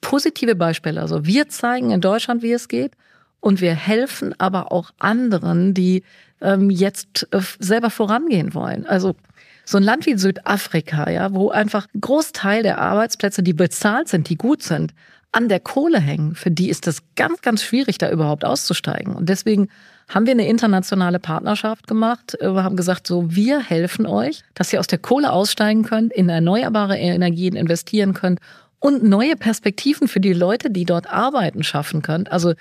positive 0.00 0.56
Beispiele. 0.56 1.00
Also 1.00 1.24
wir 1.24 1.50
zeigen 1.50 1.92
in 1.92 2.00
Deutschland, 2.00 2.42
wie 2.42 2.52
es 2.52 2.66
geht. 2.66 2.94
Und 3.38 3.60
wir 3.60 3.74
helfen 3.74 4.34
aber 4.38 4.72
auch 4.72 4.90
anderen, 4.98 5.72
die 5.72 6.02
ähm, 6.40 6.68
jetzt 6.68 7.28
äh, 7.30 7.40
selber 7.60 7.90
vorangehen 7.90 8.54
wollen. 8.54 8.86
Also 8.86 9.14
so 9.64 9.78
ein 9.78 9.82
Land 9.82 10.06
wie 10.06 10.16
Südafrika, 10.16 11.10
ja, 11.10 11.32
wo 11.32 11.50
einfach 11.50 11.86
ein 11.94 12.00
Großteil 12.00 12.62
der 12.62 12.78
Arbeitsplätze, 12.78 13.42
die 13.42 13.52
bezahlt 13.52 14.08
sind, 14.08 14.28
die 14.28 14.36
gut 14.36 14.62
sind, 14.62 14.92
an 15.32 15.48
der 15.48 15.60
Kohle 15.60 15.98
hängen, 15.98 16.34
für 16.34 16.50
die 16.50 16.68
ist 16.68 16.86
es 16.86 17.02
ganz, 17.16 17.40
ganz 17.40 17.62
schwierig, 17.62 17.96
da 17.96 18.10
überhaupt 18.10 18.44
auszusteigen. 18.44 19.14
Und 19.14 19.30
deswegen 19.30 19.68
haben 20.08 20.26
wir 20.26 20.32
eine 20.32 20.46
internationale 20.46 21.18
Partnerschaft 21.18 21.86
gemacht. 21.86 22.36
Wir 22.38 22.62
haben 22.62 22.76
gesagt, 22.76 23.06
so, 23.06 23.34
wir 23.34 23.60
helfen 23.60 24.06
euch, 24.06 24.42
dass 24.52 24.72
ihr 24.72 24.78
aus 24.78 24.88
der 24.88 24.98
Kohle 24.98 25.32
aussteigen 25.32 25.84
könnt, 25.84 26.12
in 26.12 26.28
erneuerbare 26.28 26.98
Energien 26.98 27.56
investieren 27.56 28.12
könnt 28.12 28.40
und 28.78 29.04
neue 29.04 29.36
Perspektiven 29.36 30.06
für 30.06 30.20
die 30.20 30.34
Leute, 30.34 30.70
die 30.70 30.84
dort 30.84 31.10
arbeiten, 31.10 31.62
schaffen 31.62 32.02
könnt. 32.02 32.30
Also 32.30 32.52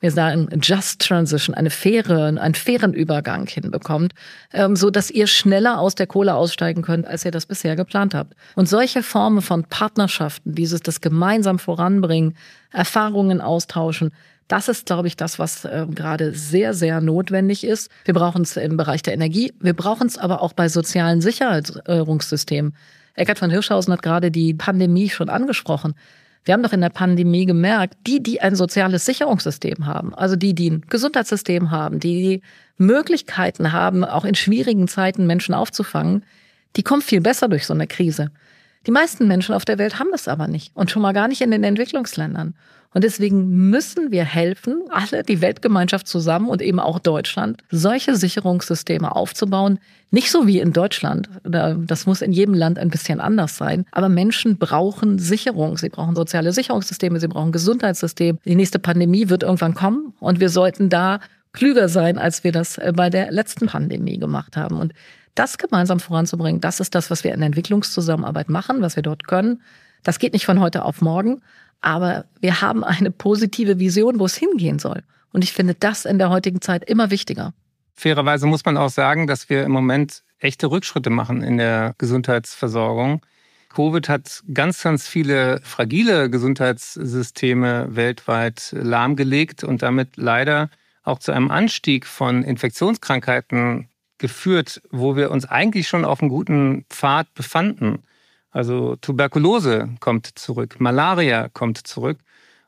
wir 0.00 0.10
sagen 0.10 0.48
Just 0.62 1.00
Transition, 1.00 1.54
eine 1.54 1.70
faire, 1.70 2.26
einen 2.40 2.54
fairen 2.54 2.94
Übergang 2.94 3.46
hinbekommt, 3.46 4.12
ähm, 4.52 4.76
so 4.76 4.90
dass 4.90 5.10
ihr 5.10 5.26
schneller 5.26 5.78
aus 5.78 5.94
der 5.94 6.06
Kohle 6.06 6.34
aussteigen 6.34 6.82
könnt, 6.82 7.06
als 7.06 7.24
ihr 7.24 7.30
das 7.30 7.46
bisher 7.46 7.76
geplant 7.76 8.14
habt. 8.14 8.34
Und 8.54 8.68
solche 8.68 9.02
Formen 9.02 9.42
von 9.42 9.64
Partnerschaften, 9.64 10.54
dieses 10.54 10.80
das 10.80 11.00
gemeinsam 11.00 11.58
voranbringen, 11.58 12.36
Erfahrungen 12.72 13.40
austauschen, 13.40 14.12
das 14.46 14.68
ist, 14.68 14.86
glaube 14.86 15.08
ich, 15.08 15.16
das, 15.16 15.38
was 15.38 15.66
äh, 15.66 15.86
gerade 15.94 16.32
sehr, 16.32 16.72
sehr 16.72 17.02
notwendig 17.02 17.64
ist. 17.64 17.90
Wir 18.06 18.14
brauchen 18.14 18.42
es 18.42 18.56
im 18.56 18.78
Bereich 18.78 19.02
der 19.02 19.12
Energie, 19.12 19.52
wir 19.60 19.74
brauchen 19.74 20.06
es 20.06 20.16
aber 20.16 20.40
auch 20.40 20.54
bei 20.54 20.68
sozialen 20.70 21.20
Sicherheitssystemen. 21.20 22.74
Eckart 23.14 23.38
von 23.38 23.50
Hirschhausen 23.50 23.92
hat 23.92 24.02
gerade 24.02 24.30
die 24.30 24.54
Pandemie 24.54 25.10
schon 25.10 25.28
angesprochen. 25.28 25.94
Wir 26.48 26.54
haben 26.54 26.62
doch 26.62 26.72
in 26.72 26.80
der 26.80 26.88
Pandemie 26.88 27.44
gemerkt, 27.44 27.98
die, 28.06 28.22
die 28.22 28.40
ein 28.40 28.56
soziales 28.56 29.04
Sicherungssystem 29.04 29.84
haben, 29.84 30.14
also 30.14 30.34
die, 30.34 30.54
die 30.54 30.70
ein 30.70 30.80
Gesundheitssystem 30.88 31.70
haben, 31.70 32.00
die 32.00 32.22
die 32.22 32.42
Möglichkeiten 32.78 33.72
haben, 33.72 34.02
auch 34.02 34.24
in 34.24 34.34
schwierigen 34.34 34.88
Zeiten 34.88 35.26
Menschen 35.26 35.54
aufzufangen, 35.54 36.24
die 36.76 36.82
kommen 36.82 37.02
viel 37.02 37.20
besser 37.20 37.48
durch 37.48 37.66
so 37.66 37.74
eine 37.74 37.86
Krise. 37.86 38.30
Die 38.86 38.90
meisten 38.90 39.28
Menschen 39.28 39.54
auf 39.54 39.66
der 39.66 39.76
Welt 39.76 39.98
haben 39.98 40.08
das 40.10 40.26
aber 40.26 40.48
nicht 40.48 40.74
und 40.74 40.90
schon 40.90 41.02
mal 41.02 41.12
gar 41.12 41.28
nicht 41.28 41.42
in 41.42 41.50
den 41.50 41.64
Entwicklungsländern. 41.64 42.54
Und 42.94 43.04
deswegen 43.04 43.70
müssen 43.70 44.10
wir 44.10 44.24
helfen, 44.24 44.82
alle, 44.90 45.22
die 45.22 45.40
Weltgemeinschaft 45.40 46.08
zusammen 46.08 46.48
und 46.48 46.62
eben 46.62 46.80
auch 46.80 46.98
Deutschland, 46.98 47.62
solche 47.70 48.16
Sicherungssysteme 48.16 49.14
aufzubauen. 49.14 49.78
Nicht 50.10 50.30
so 50.30 50.46
wie 50.46 50.58
in 50.58 50.72
Deutschland. 50.72 51.28
Das 51.44 52.06
muss 52.06 52.22
in 52.22 52.32
jedem 52.32 52.54
Land 52.54 52.78
ein 52.78 52.88
bisschen 52.88 53.20
anders 53.20 53.58
sein. 53.58 53.84
Aber 53.92 54.08
Menschen 54.08 54.56
brauchen 54.56 55.18
Sicherung. 55.18 55.76
Sie 55.76 55.90
brauchen 55.90 56.16
soziale 56.16 56.52
Sicherungssysteme. 56.52 57.20
Sie 57.20 57.28
brauchen 57.28 57.52
Gesundheitssysteme. 57.52 58.38
Die 58.46 58.54
nächste 58.54 58.78
Pandemie 58.78 59.28
wird 59.28 59.42
irgendwann 59.42 59.74
kommen 59.74 60.14
und 60.18 60.40
wir 60.40 60.48
sollten 60.48 60.88
da 60.88 61.20
klüger 61.52 61.88
sein, 61.88 62.18
als 62.18 62.44
wir 62.44 62.52
das 62.52 62.78
äh, 62.78 62.92
bei 62.94 63.10
der 63.10 63.30
letzten 63.32 63.66
Pandemie 63.66 64.18
gemacht 64.18 64.56
haben. 64.56 64.78
Und 64.78 64.92
das 65.34 65.58
gemeinsam 65.58 66.00
voranzubringen, 66.00 66.60
das 66.60 66.80
ist 66.80 66.94
das, 66.94 67.10
was 67.10 67.22
wir 67.22 67.32
in 67.32 67.40
der 67.40 67.46
Entwicklungszusammenarbeit 67.46 68.48
machen, 68.48 68.80
was 68.80 68.96
wir 68.96 69.02
dort 69.02 69.26
können. 69.26 69.60
Das 70.02 70.18
geht 70.18 70.32
nicht 70.32 70.46
von 70.46 70.60
heute 70.60 70.84
auf 70.84 71.00
morgen, 71.00 71.42
aber 71.80 72.24
wir 72.40 72.60
haben 72.60 72.84
eine 72.84 73.10
positive 73.10 73.78
Vision, 73.78 74.18
wo 74.18 74.26
es 74.26 74.36
hingehen 74.36 74.78
soll. 74.78 75.02
Und 75.32 75.44
ich 75.44 75.52
finde 75.52 75.74
das 75.74 76.04
in 76.04 76.18
der 76.18 76.30
heutigen 76.30 76.60
Zeit 76.60 76.84
immer 76.84 77.10
wichtiger. 77.10 77.52
Fairerweise 77.94 78.46
muss 78.46 78.64
man 78.64 78.76
auch 78.76 78.90
sagen, 78.90 79.26
dass 79.26 79.48
wir 79.50 79.64
im 79.64 79.72
Moment 79.72 80.22
echte 80.38 80.70
Rückschritte 80.70 81.10
machen 81.10 81.42
in 81.42 81.58
der 81.58 81.94
Gesundheitsversorgung. 81.98 83.22
Covid 83.74 84.08
hat 84.08 84.42
ganz, 84.52 84.82
ganz 84.82 85.06
viele 85.06 85.60
fragile 85.62 86.30
Gesundheitssysteme 86.30 87.88
weltweit 87.90 88.70
lahmgelegt 88.72 89.62
und 89.62 89.82
damit 89.82 90.16
leider 90.16 90.70
auch 91.02 91.18
zu 91.18 91.32
einem 91.32 91.50
Anstieg 91.50 92.06
von 92.06 92.42
Infektionskrankheiten 92.42 93.88
geführt, 94.18 94.82
wo 94.90 95.16
wir 95.16 95.30
uns 95.30 95.44
eigentlich 95.44 95.88
schon 95.88 96.04
auf 96.04 96.20
einem 96.20 96.28
guten 96.28 96.84
Pfad 96.90 97.32
befanden. 97.34 98.02
Also 98.58 98.96
Tuberkulose 98.96 99.88
kommt 100.00 100.36
zurück, 100.36 100.80
Malaria 100.80 101.48
kommt 101.48 101.78
zurück. 101.86 102.18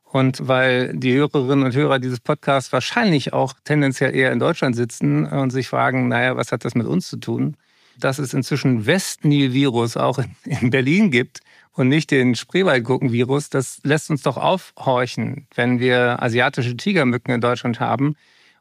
Und 0.04 0.46
weil 0.46 0.96
die 0.96 1.14
Hörerinnen 1.14 1.64
und 1.64 1.74
Hörer 1.74 1.98
dieses 1.98 2.20
Podcasts 2.20 2.72
wahrscheinlich 2.72 3.32
auch 3.32 3.54
tendenziell 3.64 4.14
eher 4.14 4.30
in 4.30 4.38
Deutschland 4.38 4.76
sitzen 4.76 5.26
und 5.26 5.50
sich 5.50 5.66
fragen, 5.66 6.06
naja, 6.06 6.36
was 6.36 6.52
hat 6.52 6.64
das 6.64 6.76
mit 6.76 6.86
uns 6.86 7.08
zu 7.08 7.16
tun? 7.16 7.56
Dass 7.98 8.20
es 8.20 8.34
inzwischen 8.34 8.86
Westnil-Virus 8.86 9.96
auch 9.96 10.20
in 10.44 10.70
Berlin 10.70 11.10
gibt 11.10 11.40
und 11.72 11.88
nicht 11.88 12.12
den 12.12 12.36
Spreewaldgurkenvirus, 12.36 13.50
das 13.50 13.80
lässt 13.82 14.10
uns 14.10 14.22
doch 14.22 14.36
aufhorchen, 14.36 15.48
wenn 15.56 15.80
wir 15.80 16.22
asiatische 16.22 16.76
Tigermücken 16.76 17.34
in 17.34 17.40
Deutschland 17.40 17.80
haben 17.80 18.14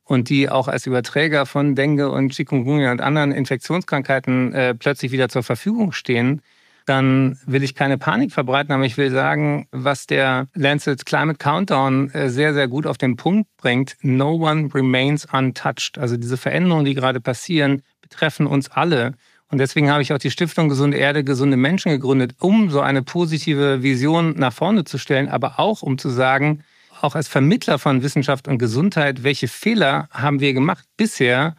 und 0.03 0.29
die 0.29 0.49
auch 0.49 0.67
als 0.67 0.87
Überträger 0.87 1.45
von 1.45 1.75
Dengue 1.75 2.09
und 2.09 2.33
Chikungunya 2.33 2.91
und 2.91 3.01
anderen 3.01 3.31
Infektionskrankheiten 3.33 4.51
äh, 4.53 4.73
plötzlich 4.73 5.11
wieder 5.11 5.29
zur 5.29 5.43
Verfügung 5.43 5.91
stehen 5.91 6.41
dann 6.89 7.39
will 7.45 7.63
ich 7.63 7.75
keine 7.75 7.97
Panik 7.97 8.31
verbreiten, 8.31 8.73
aber 8.73 8.83
ich 8.83 8.97
will 8.97 9.11
sagen, 9.11 9.67
was 9.71 10.07
der 10.07 10.47
Lancet 10.55 11.05
Climate 11.05 11.37
Countdown 11.37 12.09
äh, 12.11 12.29
sehr, 12.29 12.53
sehr 12.53 12.67
gut 12.67 12.87
auf 12.87 12.97
den 12.97 13.15
Punkt 13.15 13.47
bringt, 13.57 13.95
no 14.01 14.33
one 14.33 14.69
remains 14.73 15.25
untouched. 15.31 15.99
Also 15.99 16.17
diese 16.17 16.37
Veränderungen, 16.37 16.85
die 16.85 16.95
gerade 16.95 17.21
passieren, 17.21 17.83
betreffen 18.01 18.47
uns 18.47 18.69
alle. 18.71 19.13
Und 19.51 19.59
deswegen 19.59 19.89
habe 19.89 20.01
ich 20.01 20.13
auch 20.13 20.17
die 20.17 20.31
Stiftung 20.31 20.69
Gesunde 20.69 20.97
Erde, 20.97 21.23
gesunde 21.23 21.57
Menschen 21.57 21.91
gegründet, 21.91 22.35
um 22.39 22.69
so 22.69 22.81
eine 22.81 23.03
positive 23.03 23.81
Vision 23.81 24.35
nach 24.37 24.53
vorne 24.53 24.83
zu 24.83 24.97
stellen, 24.97 25.29
aber 25.29 25.59
auch 25.59 25.81
um 25.81 25.97
zu 25.97 26.09
sagen, 26.09 26.63
auch 27.01 27.15
als 27.15 27.27
Vermittler 27.27 27.79
von 27.79 28.03
Wissenschaft 28.03 28.47
und 28.47 28.57
Gesundheit, 28.57 29.23
welche 29.23 29.47
Fehler 29.47 30.09
haben 30.11 30.39
wir 30.39 30.53
gemacht 30.53 30.85
bisher? 30.97 31.55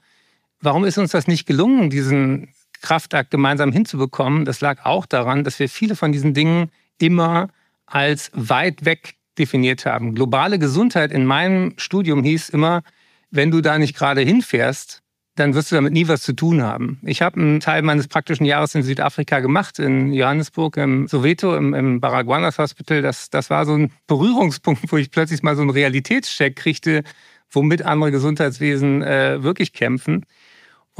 Warum 0.60 0.84
ist 0.84 0.98
uns 0.98 1.12
das 1.12 1.26
nicht 1.26 1.46
gelungen, 1.46 1.88
diesen 1.88 2.48
Kraftakt 2.80 3.30
gemeinsam 3.30 3.72
hinzubekommen, 3.72 4.44
das 4.44 4.60
lag 4.60 4.84
auch 4.84 5.06
daran, 5.06 5.44
dass 5.44 5.58
wir 5.58 5.68
viele 5.68 5.96
von 5.96 6.12
diesen 6.12 6.34
Dingen 6.34 6.70
immer 6.98 7.48
als 7.86 8.30
weit 8.34 8.84
weg 8.84 9.14
definiert 9.38 9.86
haben. 9.86 10.14
Globale 10.14 10.58
Gesundheit 10.58 11.12
in 11.12 11.24
meinem 11.24 11.74
Studium 11.76 12.22
hieß 12.22 12.50
immer, 12.50 12.82
wenn 13.30 13.50
du 13.50 13.60
da 13.60 13.78
nicht 13.78 13.96
gerade 13.96 14.20
hinfährst, 14.20 15.02
dann 15.36 15.54
wirst 15.54 15.70
du 15.70 15.76
damit 15.76 15.92
nie 15.92 16.08
was 16.08 16.22
zu 16.22 16.34
tun 16.34 16.62
haben. 16.62 17.00
Ich 17.02 17.22
habe 17.22 17.40
einen 17.40 17.60
Teil 17.60 17.82
meines 17.82 18.08
praktischen 18.08 18.44
Jahres 18.44 18.74
in 18.74 18.82
Südafrika 18.82 19.40
gemacht, 19.40 19.78
in 19.78 20.12
Johannesburg, 20.12 20.76
im 20.76 21.06
Soweto, 21.08 21.56
im, 21.56 21.72
im 21.72 22.00
Baraguanas 22.00 22.58
Hospital. 22.58 23.00
Das, 23.00 23.30
das 23.30 23.48
war 23.48 23.64
so 23.64 23.74
ein 23.74 23.92
Berührungspunkt, 24.06 24.82
wo 24.92 24.96
ich 24.96 25.10
plötzlich 25.10 25.42
mal 25.42 25.56
so 25.56 25.62
einen 25.62 25.70
Realitätscheck 25.70 26.56
kriegte, 26.56 27.04
womit 27.50 27.82
andere 27.82 28.10
Gesundheitswesen 28.10 29.02
äh, 29.02 29.42
wirklich 29.42 29.72
kämpfen. 29.72 30.26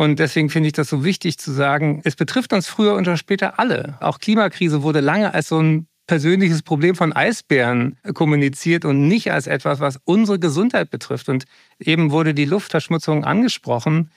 Und 0.00 0.18
deswegen 0.18 0.48
finde 0.48 0.68
ich 0.68 0.72
das 0.72 0.88
so 0.88 1.04
wichtig 1.04 1.36
zu 1.36 1.52
sagen, 1.52 2.00
es 2.04 2.16
betrifft 2.16 2.54
uns 2.54 2.66
früher 2.66 2.94
und 2.94 3.06
später 3.18 3.58
alle. 3.58 3.98
Auch 4.00 4.18
Klimakrise 4.18 4.82
wurde 4.82 5.00
lange 5.00 5.34
als 5.34 5.48
so 5.48 5.58
ein 5.60 5.88
persönliches 6.06 6.62
Problem 6.62 6.94
von 6.94 7.12
Eisbären 7.12 7.98
kommuniziert 8.14 8.86
und 8.86 9.08
nicht 9.08 9.30
als 9.30 9.46
etwas, 9.46 9.78
was 9.78 10.00
unsere 10.04 10.38
Gesundheit 10.38 10.90
betrifft. 10.90 11.28
Und 11.28 11.44
eben 11.78 12.12
wurde 12.12 12.32
die 12.32 12.46
Luftverschmutzung 12.46 13.24
angesprochen. 13.24 14.10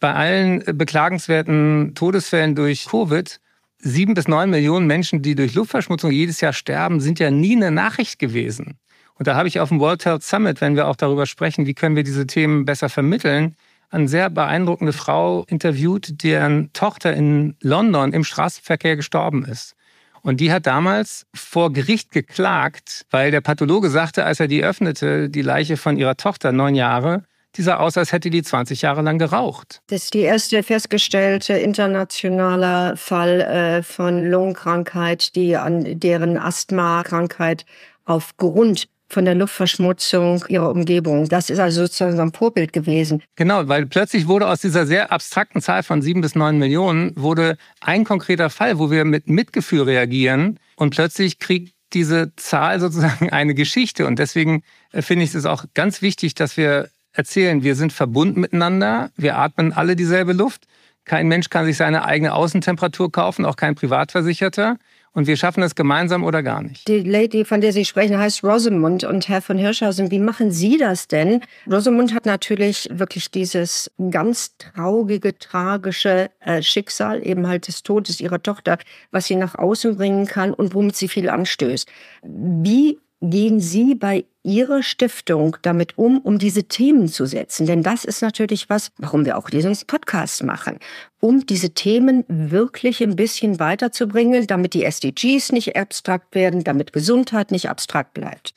Bei 0.00 0.12
allen 0.12 0.64
beklagenswerten 0.76 1.92
Todesfällen 1.94 2.56
durch 2.56 2.86
Covid, 2.86 3.38
sieben 3.78 4.14
bis 4.14 4.26
neun 4.26 4.50
Millionen 4.50 4.88
Menschen, 4.88 5.22
die 5.22 5.36
durch 5.36 5.54
Luftverschmutzung 5.54 6.10
jedes 6.10 6.40
Jahr 6.40 6.52
sterben, 6.52 6.98
sind 6.98 7.20
ja 7.20 7.30
nie 7.30 7.54
eine 7.54 7.70
Nachricht 7.70 8.18
gewesen. 8.18 8.76
Und 9.14 9.28
da 9.28 9.36
habe 9.36 9.46
ich 9.46 9.60
auf 9.60 9.68
dem 9.68 9.78
World 9.78 10.04
Health 10.04 10.24
Summit, 10.24 10.60
wenn 10.60 10.74
wir 10.74 10.88
auch 10.88 10.96
darüber 10.96 11.26
sprechen, 11.26 11.64
wie 11.64 11.74
können 11.74 11.94
wir 11.94 12.02
diese 12.02 12.26
Themen 12.26 12.64
besser 12.64 12.88
vermitteln, 12.88 13.54
eine 13.90 14.08
sehr 14.08 14.30
beeindruckende 14.30 14.92
Frau 14.92 15.44
interviewt, 15.48 16.22
deren 16.22 16.72
Tochter 16.72 17.14
in 17.14 17.56
London 17.60 18.12
im 18.12 18.24
Straßenverkehr 18.24 18.96
gestorben 18.96 19.44
ist. 19.44 19.74
Und 20.22 20.40
die 20.40 20.52
hat 20.52 20.66
damals 20.66 21.26
vor 21.34 21.72
Gericht 21.72 22.10
geklagt, 22.10 23.06
weil 23.10 23.30
der 23.30 23.40
Pathologe 23.40 23.88
sagte, 23.88 24.24
als 24.24 24.40
er 24.40 24.48
die 24.48 24.64
öffnete, 24.64 25.30
die 25.30 25.42
Leiche 25.42 25.76
von 25.76 25.96
ihrer 25.96 26.16
Tochter, 26.16 26.52
neun 26.52 26.74
Jahre, 26.74 27.22
die 27.56 27.62
sah 27.62 27.76
aus, 27.76 27.96
als 27.96 28.12
hätte 28.12 28.30
die 28.30 28.42
20 28.42 28.82
Jahre 28.82 29.02
lang 29.02 29.18
geraucht. 29.18 29.80
Das 29.88 30.04
ist 30.04 30.14
die 30.14 30.20
erste 30.20 30.62
festgestellte 30.62 31.54
internationale 31.54 32.96
Fall 32.96 33.40
äh, 33.40 33.82
von 33.82 34.24
Lungenkrankheit, 34.24 35.34
die 35.34 35.56
an 35.56 35.98
deren 35.98 36.36
Asthmakrankheit 36.36 37.64
aufgrund 38.04 38.88
von 39.08 39.24
der 39.24 39.34
Luftverschmutzung 39.34 40.44
ihrer 40.48 40.70
Umgebung. 40.70 41.28
Das 41.28 41.50
ist 41.50 41.58
also 41.58 41.82
sozusagen 41.82 42.16
so 42.16 42.22
ein 42.22 42.32
Vorbild 42.32 42.72
gewesen. 42.72 43.22
Genau, 43.36 43.66
weil 43.68 43.86
plötzlich 43.86 44.28
wurde 44.28 44.48
aus 44.48 44.60
dieser 44.60 44.86
sehr 44.86 45.10
abstrakten 45.12 45.62
Zahl 45.62 45.82
von 45.82 46.02
sieben 46.02 46.20
bis 46.20 46.34
neun 46.34 46.58
Millionen 46.58 47.12
wurde 47.16 47.56
ein 47.80 48.04
konkreter 48.04 48.50
Fall, 48.50 48.78
wo 48.78 48.90
wir 48.90 49.04
mit 49.04 49.28
Mitgefühl 49.28 49.82
reagieren 49.82 50.58
und 50.76 50.90
plötzlich 50.90 51.38
kriegt 51.38 51.74
diese 51.92 52.34
Zahl 52.36 52.80
sozusagen 52.80 53.30
eine 53.30 53.54
Geschichte. 53.54 54.06
Und 54.06 54.18
deswegen 54.18 54.62
äh, 54.92 55.02
finde 55.02 55.24
ich 55.24 55.34
es 55.34 55.46
auch 55.46 55.64
ganz 55.74 56.02
wichtig, 56.02 56.34
dass 56.34 56.56
wir 56.56 56.88
erzählen, 57.12 57.62
wir 57.62 57.74
sind 57.74 57.92
verbunden 57.92 58.40
miteinander, 58.40 59.10
wir 59.16 59.38
atmen 59.38 59.72
alle 59.72 59.96
dieselbe 59.96 60.32
Luft. 60.32 60.64
Kein 61.04 61.26
Mensch 61.28 61.48
kann 61.48 61.64
sich 61.64 61.78
seine 61.78 62.04
eigene 62.04 62.34
Außentemperatur 62.34 63.10
kaufen, 63.10 63.46
auch 63.46 63.56
kein 63.56 63.74
Privatversicherter. 63.74 64.76
Und 65.12 65.26
wir 65.26 65.36
schaffen 65.36 65.62
es 65.62 65.74
gemeinsam 65.74 66.24
oder 66.24 66.42
gar 66.42 66.62
nicht. 66.62 66.86
Die 66.86 67.00
Lady, 67.00 67.44
von 67.44 67.60
der 67.60 67.72
Sie 67.72 67.84
sprechen, 67.84 68.18
heißt 68.18 68.44
Rosamund. 68.44 69.04
Und 69.04 69.28
Herr 69.28 69.42
von 69.42 69.58
Hirschhausen, 69.58 70.10
wie 70.10 70.18
machen 70.18 70.50
Sie 70.50 70.78
das 70.78 71.08
denn? 71.08 71.40
Rosamund 71.70 72.14
hat 72.14 72.26
natürlich 72.26 72.88
wirklich 72.92 73.30
dieses 73.30 73.90
ganz 74.10 74.56
traurige, 74.58 75.36
tragische 75.38 76.30
äh, 76.40 76.62
Schicksal, 76.62 77.26
eben 77.26 77.46
halt 77.46 77.68
des 77.68 77.82
Todes 77.82 78.20
ihrer 78.20 78.42
Tochter, 78.42 78.78
was 79.10 79.26
sie 79.26 79.36
nach 79.36 79.54
außen 79.54 79.96
bringen 79.96 80.26
kann 80.26 80.52
und 80.52 80.74
womit 80.74 80.96
sie 80.96 81.08
viel 81.08 81.28
anstößt. 81.28 81.88
Wie 82.22 82.98
gehen 83.20 83.60
Sie 83.60 83.94
bei 83.94 84.24
Ihrer 84.42 84.82
Stiftung 84.82 85.56
damit 85.62 85.98
um, 85.98 86.18
um 86.18 86.38
diese 86.38 86.64
Themen 86.64 87.08
zu 87.08 87.26
setzen? 87.26 87.66
Denn 87.66 87.82
das 87.82 88.04
ist 88.04 88.22
natürlich 88.22 88.70
was, 88.70 88.92
warum 88.98 89.24
wir 89.24 89.36
auch 89.36 89.50
diesen 89.50 89.76
Podcast 89.86 90.42
machen, 90.44 90.78
um 91.20 91.44
diese 91.46 91.70
Themen 91.70 92.24
wirklich 92.28 93.02
ein 93.02 93.16
bisschen 93.16 93.58
weiterzubringen, 93.58 94.46
damit 94.46 94.74
die 94.74 94.84
SDGs 94.84 95.52
nicht 95.52 95.76
abstrakt 95.76 96.34
werden, 96.34 96.64
damit 96.64 96.92
Gesundheit 96.92 97.50
nicht 97.50 97.68
abstrakt 97.68 98.14
bleibt. 98.14 98.54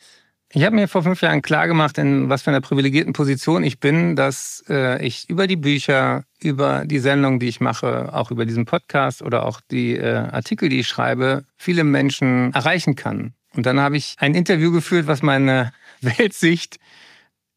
Ich 0.53 0.65
habe 0.65 0.75
mir 0.75 0.89
vor 0.89 1.01
fünf 1.01 1.21
Jahren 1.21 1.41
klargemacht, 1.41 1.97
in 1.97 2.27
was 2.27 2.41
für 2.41 2.49
einer 2.49 2.59
privilegierten 2.59 3.13
Position 3.13 3.63
ich 3.63 3.79
bin, 3.79 4.17
dass 4.17 4.63
äh, 4.67 5.01
ich 5.05 5.29
über 5.29 5.47
die 5.47 5.55
Bücher, 5.55 6.25
über 6.41 6.83
die 6.85 6.99
Sendung, 6.99 7.39
die 7.39 7.47
ich 7.47 7.61
mache, 7.61 8.13
auch 8.13 8.31
über 8.31 8.45
diesen 8.45 8.65
Podcast 8.65 9.21
oder 9.21 9.45
auch 9.45 9.61
die 9.71 9.95
äh, 9.95 10.13
Artikel, 10.13 10.67
die 10.67 10.81
ich 10.81 10.89
schreibe, 10.89 11.45
viele 11.55 11.85
Menschen 11.85 12.53
erreichen 12.53 12.95
kann. 12.95 13.33
Und 13.55 13.65
dann 13.65 13.79
habe 13.79 13.97
ich 13.97 14.15
ein 14.19 14.35
Interview 14.35 14.71
geführt, 14.71 15.07
was 15.07 15.21
meine 15.21 15.73
Weltsicht 16.01 16.79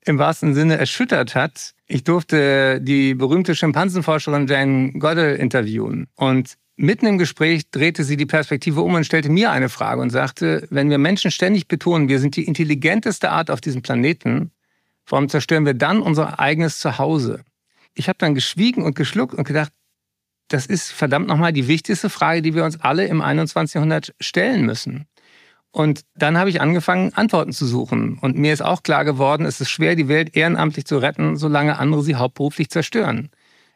im 0.05 0.19
wahrsten 0.19 0.55
Sinne 0.55 0.77
erschüttert 0.77 1.35
hat. 1.35 1.75
Ich 1.87 2.05
durfte 2.05 2.81
die 2.81 3.15
berühmte 3.15 3.55
Schimpansenforscherin 3.55 4.47
Jane 4.47 4.93
Goddard 4.93 5.39
interviewen. 5.39 6.09
Und 6.17 6.57
Mitten 6.77 7.07
im 7.07 7.19
Gespräch 7.19 7.71
drehte 7.71 8.03
sie 8.03 8.17
die 8.17 8.27
Perspektive 8.27 8.81
um 8.81 8.95
und 8.95 9.07
stellte 9.07 9.29
mir 9.29 9.53
eine 9.53 9.69
Frage 9.69 10.01
und 10.01 10.11
sagte, 10.11 10.67
wenn 10.71 10.91
wir 10.91 10.99
Menschen 10.99 11.31
ständig 11.31 11.69
betonen, 11.69 12.09
wir 12.09 12.19
sind 12.19 12.35
die 12.35 12.45
intelligenteste 12.45 13.31
Art 13.31 13.49
auf 13.49 13.61
diesem 13.61 13.83
Planeten, 13.83 14.51
warum 15.07 15.29
zerstören 15.29 15.67
wir 15.67 15.75
dann 15.75 16.03
unser 16.03 16.41
eigenes 16.41 16.81
Zuhause? 16.81 17.45
Ich 17.95 18.09
habe 18.09 18.19
dann 18.19 18.35
geschwiegen 18.35 18.83
und 18.83 18.97
geschluckt 18.97 19.35
und 19.35 19.45
gedacht, 19.47 19.73
das 20.49 20.67
ist 20.67 20.91
verdammt 20.91 21.29
nochmal 21.29 21.53
die 21.53 21.69
wichtigste 21.69 22.11
Frage, 22.11 22.43
die 22.43 22.55
wir 22.55 22.65
uns 22.65 22.81
alle 22.81 23.07
im 23.07 23.23
21. 23.23 23.75
Jahrhundert 23.75 24.13
stellen 24.21 24.67
müssen. 24.67 25.07
Und 25.75 26.03
dann 26.15 26.39
habe 26.39 26.51
ich 26.51 26.61
angefangen, 26.61 27.13
Antworten 27.15 27.51
zu 27.51 27.67
suchen. 27.67 28.17
Und 28.21 28.39
mir 28.39 28.53
ist 28.53 28.63
auch 28.63 28.85
klar 28.85 29.05
geworden, 29.05 29.45
es 29.45 29.61
ist 29.61 29.71
schwer, 29.71 29.97
die 29.97 30.07
Welt 30.07 30.37
ehrenamtlich 30.37 30.85
zu 30.85 30.99
retten, 30.99 31.37
solange 31.37 31.81
andere 31.81 32.01
sie 32.05 32.15
hauptberuflich 32.15 32.71
zerstören. 32.71 33.29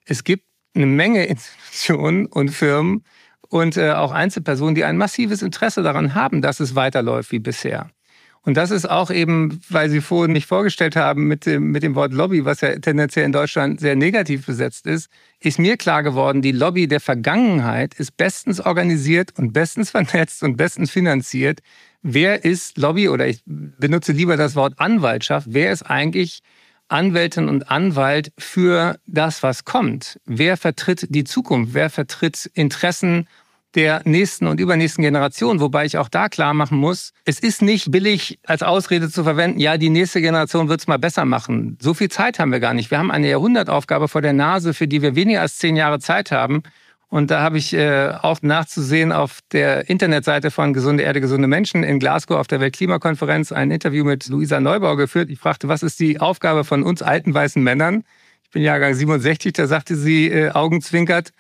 Es 0.05 0.23
gibt 0.23 0.45
eine 0.77 0.87
Menge 0.87 1.27
Institutionen 1.27 2.27
und 2.27 2.51
Firmen 2.51 3.03
und 3.49 3.77
äh, 3.77 3.91
auch 3.91 4.13
Einzelpersonen, 4.13 4.77
die 4.77 4.85
ein 4.85 4.97
massives 4.97 5.43
Interesse 5.43 5.83
daran 5.83 6.15
haben, 6.15 6.41
dass 6.41 6.61
es 6.61 6.77
weiterläuft 6.77 7.33
wie 7.33 7.41
bisher. 7.41 7.91
Und 8.49 8.55
das 8.55 8.71
ist 8.71 8.89
auch 8.89 9.11
eben, 9.11 9.61
weil 9.69 9.91
Sie 9.91 10.01
vorhin 10.01 10.33
mich 10.33 10.47
vorgestellt 10.47 10.97
haben 10.97 11.25
mit 11.25 11.45
dem, 11.45 11.65
mit 11.71 11.83
dem 11.83 11.95
Wort 11.95 12.15
Lobby, 12.15 12.47
was 12.47 12.63
ja 12.63 12.79
tendenziell 12.79 13.27
in 13.27 13.33
Deutschland 13.33 13.79
sehr 13.79 13.95
negativ 13.95 14.47
besetzt 14.47 14.87
ist, 14.87 15.11
ist 15.39 15.59
mir 15.59 15.77
klar 15.77 16.03
geworden, 16.03 16.41
die 16.41 16.53
Lobby 16.53 16.89
der 16.89 17.01
Vergangenheit 17.01 17.93
ist 17.93 18.17
bestens 18.17 18.59
organisiert 18.59 19.39
und 19.39 19.53
bestens 19.53 19.91
vernetzt 19.97 20.43
und 20.43 20.57
bestens 20.57 20.91
finanziert. 20.91 21.61
Wer 22.01 22.47
ist 22.47 22.79
Lobby 22.79 23.11
oder 23.11 23.27
ich 23.27 23.43
benutze 23.45 24.13
lieber 24.13 24.39
das 24.39 24.57
Wort 24.57 24.73
Anwaltschaft? 24.79 25.49
Wer 25.51 25.71
ist 25.71 25.83
eigentlich 25.83 26.41
Anwältin 26.89 27.51
und 27.51 27.71
Anwalt 27.71 28.33
für 28.39 28.99
das, 29.07 29.43
was 29.43 29.67
kommt. 29.67 30.21
Wer 30.25 30.57
vertritt 30.57 31.09
die 31.11 31.25
Zukunft? 31.25 31.75
Wer 31.75 31.91
vertritt 31.91 32.51
Interessen 32.55 33.29
der 33.75 34.03
nächsten 34.05 34.47
und 34.47 34.61
übernächsten 34.61 35.03
Generation? 35.03 35.61
Wobei 35.61 35.85
ich 35.85 35.99
auch 35.99 36.09
da 36.09 36.29
klar 36.29 36.55
machen 36.55 36.79
muss, 36.79 37.13
es 37.25 37.39
ist 37.39 37.63
nicht 37.63 37.91
billig 37.91 38.39
als 38.47 38.63
Ausrede 38.63 39.11
zu 39.11 39.25
verwenden, 39.25 39.61
ja, 39.61 39.77
die 39.77 39.91
nächste 39.91 40.21
Generation 40.21 40.69
wird 40.69 40.81
es 40.81 40.87
mal 40.87 40.99
besser 40.99 41.25
machen. 41.25 41.79
So 41.81 41.95
viel 41.95 42.09
Zeit 42.09 42.39
haben 42.39 42.53
wir 42.53 42.61
gar 42.61 42.75
nicht. 42.75 42.91
Wir 42.91 42.99
haben 42.99 43.11
eine 43.11 43.29
Jahrhundertaufgabe 43.29 44.09
vor 44.09 44.23
der 44.23 44.33
Nase, 44.33 44.75
für 44.75 44.89
die 44.89 45.03
wir 45.03 45.15
weniger 45.15 45.41
als 45.41 45.59
zehn 45.59 45.77
Jahre 45.77 45.99
Zeit 45.99 46.31
haben. 46.31 46.63
Und 47.11 47.31
da 47.31 47.41
habe 47.41 47.57
ich 47.57 47.73
äh, 47.73 48.13
auch 48.21 48.43
nachzusehen 48.43 49.13
auf 49.13 49.39
der 49.53 49.89
Internetseite 49.89 50.51
von 50.51 50.75
Gesunde 50.75 51.05
Erde, 51.05 51.23
gesunde 51.23 51.49
Menschen 51.49 51.83
in 51.83 51.99
Glasgow 51.99 52.37
auf 52.37 52.49
der 52.49 52.61
Weltklimakonferenz 52.61 53.51
ein 53.51 53.71
Interview 53.71 54.05
mit 54.05 54.29
Luisa 54.29 54.61
Neubauer 54.61 54.99
geführt. 54.99 55.31
Ich 55.31 55.39
fragte, 55.39 55.69
was 55.69 55.83
ist 55.83 56.01
die 56.01 56.21
Aufgabe 56.21 56.65
von 56.65 56.83
uns 56.83 57.01
alten 57.01 57.33
weißen 57.33 57.63
Männern? 57.63 58.05
Ich 58.45 58.51
bin 58.51 58.63
Jahrgang 58.63 58.95
67, 58.95 59.55
da 59.55 59.67
sagte 59.67 59.97
sie 59.97 60.29
äh, 60.29 60.51
augenzwinkert, 60.51 61.33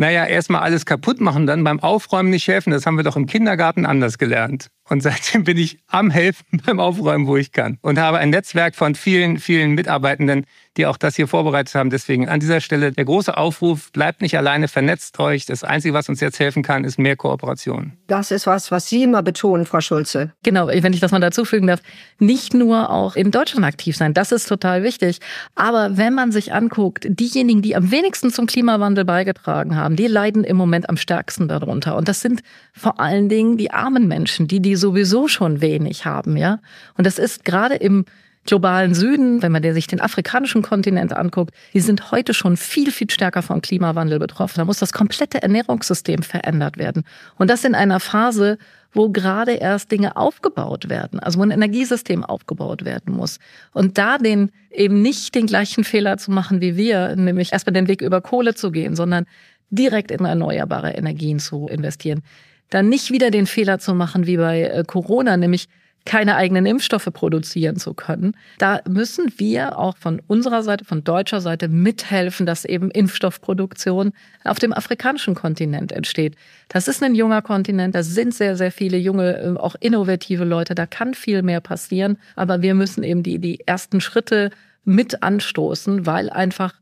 naja, 0.00 0.24
erstmal 0.24 0.62
alles 0.62 0.86
kaputt 0.86 1.20
machen, 1.20 1.46
dann 1.46 1.62
beim 1.62 1.78
Aufräumen 1.78 2.30
nicht 2.30 2.48
helfen. 2.48 2.70
Das 2.70 2.86
haben 2.86 2.96
wir 2.96 3.04
doch 3.04 3.16
im 3.16 3.26
Kindergarten 3.26 3.84
anders 3.84 4.16
gelernt. 4.16 4.70
Und 4.90 5.04
seitdem 5.04 5.44
bin 5.44 5.56
ich 5.56 5.78
am 5.86 6.10
Helfen 6.10 6.60
beim 6.66 6.80
Aufräumen, 6.80 7.28
wo 7.28 7.36
ich 7.36 7.52
kann. 7.52 7.78
Und 7.80 7.98
habe 7.98 8.18
ein 8.18 8.30
Netzwerk 8.30 8.74
von 8.74 8.96
vielen, 8.96 9.38
vielen 9.38 9.70
Mitarbeitenden, 9.70 10.44
die 10.76 10.86
auch 10.86 10.96
das 10.96 11.14
hier 11.14 11.28
vorbereitet 11.28 11.74
haben. 11.76 11.90
Deswegen 11.90 12.28
an 12.28 12.40
dieser 12.40 12.60
Stelle 12.60 12.90
der 12.90 13.04
große 13.04 13.36
Aufruf, 13.36 13.92
bleibt 13.92 14.20
nicht 14.20 14.36
alleine, 14.36 14.66
vernetzt 14.66 15.18
euch. 15.20 15.46
Das 15.46 15.62
Einzige, 15.62 15.94
was 15.94 16.08
uns 16.08 16.20
jetzt 16.20 16.40
helfen 16.40 16.64
kann, 16.64 16.84
ist 16.84 16.98
mehr 16.98 17.16
Kooperation. 17.16 17.92
Das 18.08 18.32
ist 18.32 18.46
was, 18.46 18.72
was 18.72 18.88
Sie 18.88 19.04
immer 19.04 19.22
betonen, 19.22 19.64
Frau 19.64 19.80
Schulze. 19.80 20.32
Genau, 20.42 20.68
wenn 20.68 20.92
ich 20.92 21.00
das 21.00 21.12
mal 21.12 21.20
dazu 21.20 21.44
fügen 21.44 21.68
darf. 21.68 21.80
Nicht 22.18 22.54
nur 22.54 22.90
auch 22.90 23.14
in 23.14 23.30
Deutschland 23.30 23.64
aktiv 23.64 23.96
sein, 23.96 24.12
das 24.12 24.32
ist 24.32 24.48
total 24.48 24.82
wichtig. 24.82 25.20
Aber 25.54 25.96
wenn 25.96 26.14
man 26.14 26.32
sich 26.32 26.52
anguckt, 26.52 27.06
diejenigen, 27.08 27.62
die 27.62 27.76
am 27.76 27.92
wenigsten 27.92 28.30
zum 28.30 28.46
Klimawandel 28.46 29.04
beigetragen 29.04 29.76
haben, 29.76 29.94
die 29.94 30.08
leiden 30.08 30.42
im 30.42 30.56
Moment 30.56 30.88
am 30.88 30.96
stärksten 30.96 31.46
darunter. 31.46 31.96
Und 31.96 32.08
das 32.08 32.20
sind 32.20 32.42
vor 32.72 32.98
allen 32.98 33.28
Dingen 33.28 33.56
die 33.56 33.70
armen 33.70 34.08
Menschen, 34.08 34.48
die, 34.48 34.60
die 34.60 34.76
sowieso 34.80 35.28
schon 35.28 35.60
wenig 35.60 36.04
haben, 36.06 36.36
ja. 36.36 36.58
Und 36.96 37.06
das 37.06 37.18
ist 37.18 37.44
gerade 37.44 37.76
im 37.76 38.04
globalen 38.46 38.94
Süden, 38.94 39.42
wenn 39.42 39.52
man 39.52 39.62
sich 39.62 39.86
den 39.86 40.00
afrikanischen 40.00 40.62
Kontinent 40.62 41.14
anguckt, 41.14 41.54
die 41.74 41.80
sind 41.80 42.10
heute 42.10 42.34
schon 42.34 42.56
viel, 42.56 42.90
viel 42.90 43.10
stärker 43.10 43.42
vom 43.42 43.60
Klimawandel 43.60 44.18
betroffen. 44.18 44.58
Da 44.58 44.64
muss 44.64 44.78
das 44.78 44.92
komplette 44.92 45.42
Ernährungssystem 45.42 46.22
verändert 46.22 46.78
werden. 46.78 47.04
Und 47.36 47.50
das 47.50 47.64
in 47.64 47.74
einer 47.74 48.00
Phase, 48.00 48.58
wo 48.92 49.10
gerade 49.10 49.52
erst 49.52 49.92
Dinge 49.92 50.16
aufgebaut 50.16 50.88
werden, 50.88 51.20
also 51.20 51.38
wo 51.38 51.42
ein 51.42 51.50
Energiesystem 51.50 52.24
aufgebaut 52.24 52.84
werden 52.84 53.14
muss. 53.14 53.38
Und 53.72 53.98
da 53.98 54.18
den 54.18 54.50
eben 54.70 55.02
nicht 55.02 55.34
den 55.34 55.46
gleichen 55.46 55.84
Fehler 55.84 56.16
zu 56.16 56.30
machen 56.30 56.60
wie 56.60 56.76
wir, 56.76 57.14
nämlich 57.16 57.52
erstmal 57.52 57.74
den 57.74 57.88
Weg 57.88 58.00
über 58.00 58.20
Kohle 58.20 58.54
zu 58.54 58.70
gehen, 58.72 58.96
sondern 58.96 59.26
direkt 59.70 60.10
in 60.10 60.24
erneuerbare 60.24 60.92
Energien 60.92 61.38
zu 61.38 61.68
investieren. 61.68 62.22
Dann 62.70 62.88
nicht 62.88 63.10
wieder 63.10 63.30
den 63.30 63.46
Fehler 63.46 63.78
zu 63.78 63.94
machen 63.94 64.26
wie 64.26 64.36
bei 64.36 64.62
äh, 64.62 64.84
Corona, 64.86 65.36
nämlich 65.36 65.68
keine 66.06 66.36
eigenen 66.36 66.66
Impfstoffe 66.66 67.08
produzieren 67.12 67.76
zu 67.76 67.94
können. 67.94 68.34
Da 68.58 68.80
müssen 68.88 69.32
wir 69.36 69.78
auch 69.78 69.96
von 69.98 70.22
unserer 70.26 70.62
Seite, 70.62 70.84
von 70.84 71.04
deutscher 71.04 71.40
Seite 71.40 71.68
mithelfen, 71.68 72.46
dass 72.46 72.64
eben 72.64 72.90
Impfstoffproduktion 72.90 74.12
auf 74.44 74.58
dem 74.58 74.72
afrikanischen 74.72 75.34
Kontinent 75.34 75.92
entsteht. 75.92 76.36
Das 76.68 76.88
ist 76.88 77.02
ein 77.02 77.14
junger 77.14 77.42
Kontinent, 77.42 77.94
da 77.94 78.02
sind 78.02 78.34
sehr, 78.34 78.56
sehr 78.56 78.72
viele 78.72 78.96
junge, 78.96 79.36
äh, 79.38 79.56
auch 79.56 79.76
innovative 79.80 80.44
Leute, 80.44 80.74
da 80.74 80.86
kann 80.86 81.14
viel 81.14 81.42
mehr 81.42 81.60
passieren, 81.60 82.18
aber 82.34 82.62
wir 82.62 82.74
müssen 82.74 83.02
eben 83.02 83.22
die, 83.22 83.38
die 83.38 83.60
ersten 83.66 84.00
Schritte 84.00 84.50
mit 84.84 85.22
anstoßen, 85.22 86.06
weil 86.06 86.30
einfach 86.30 86.74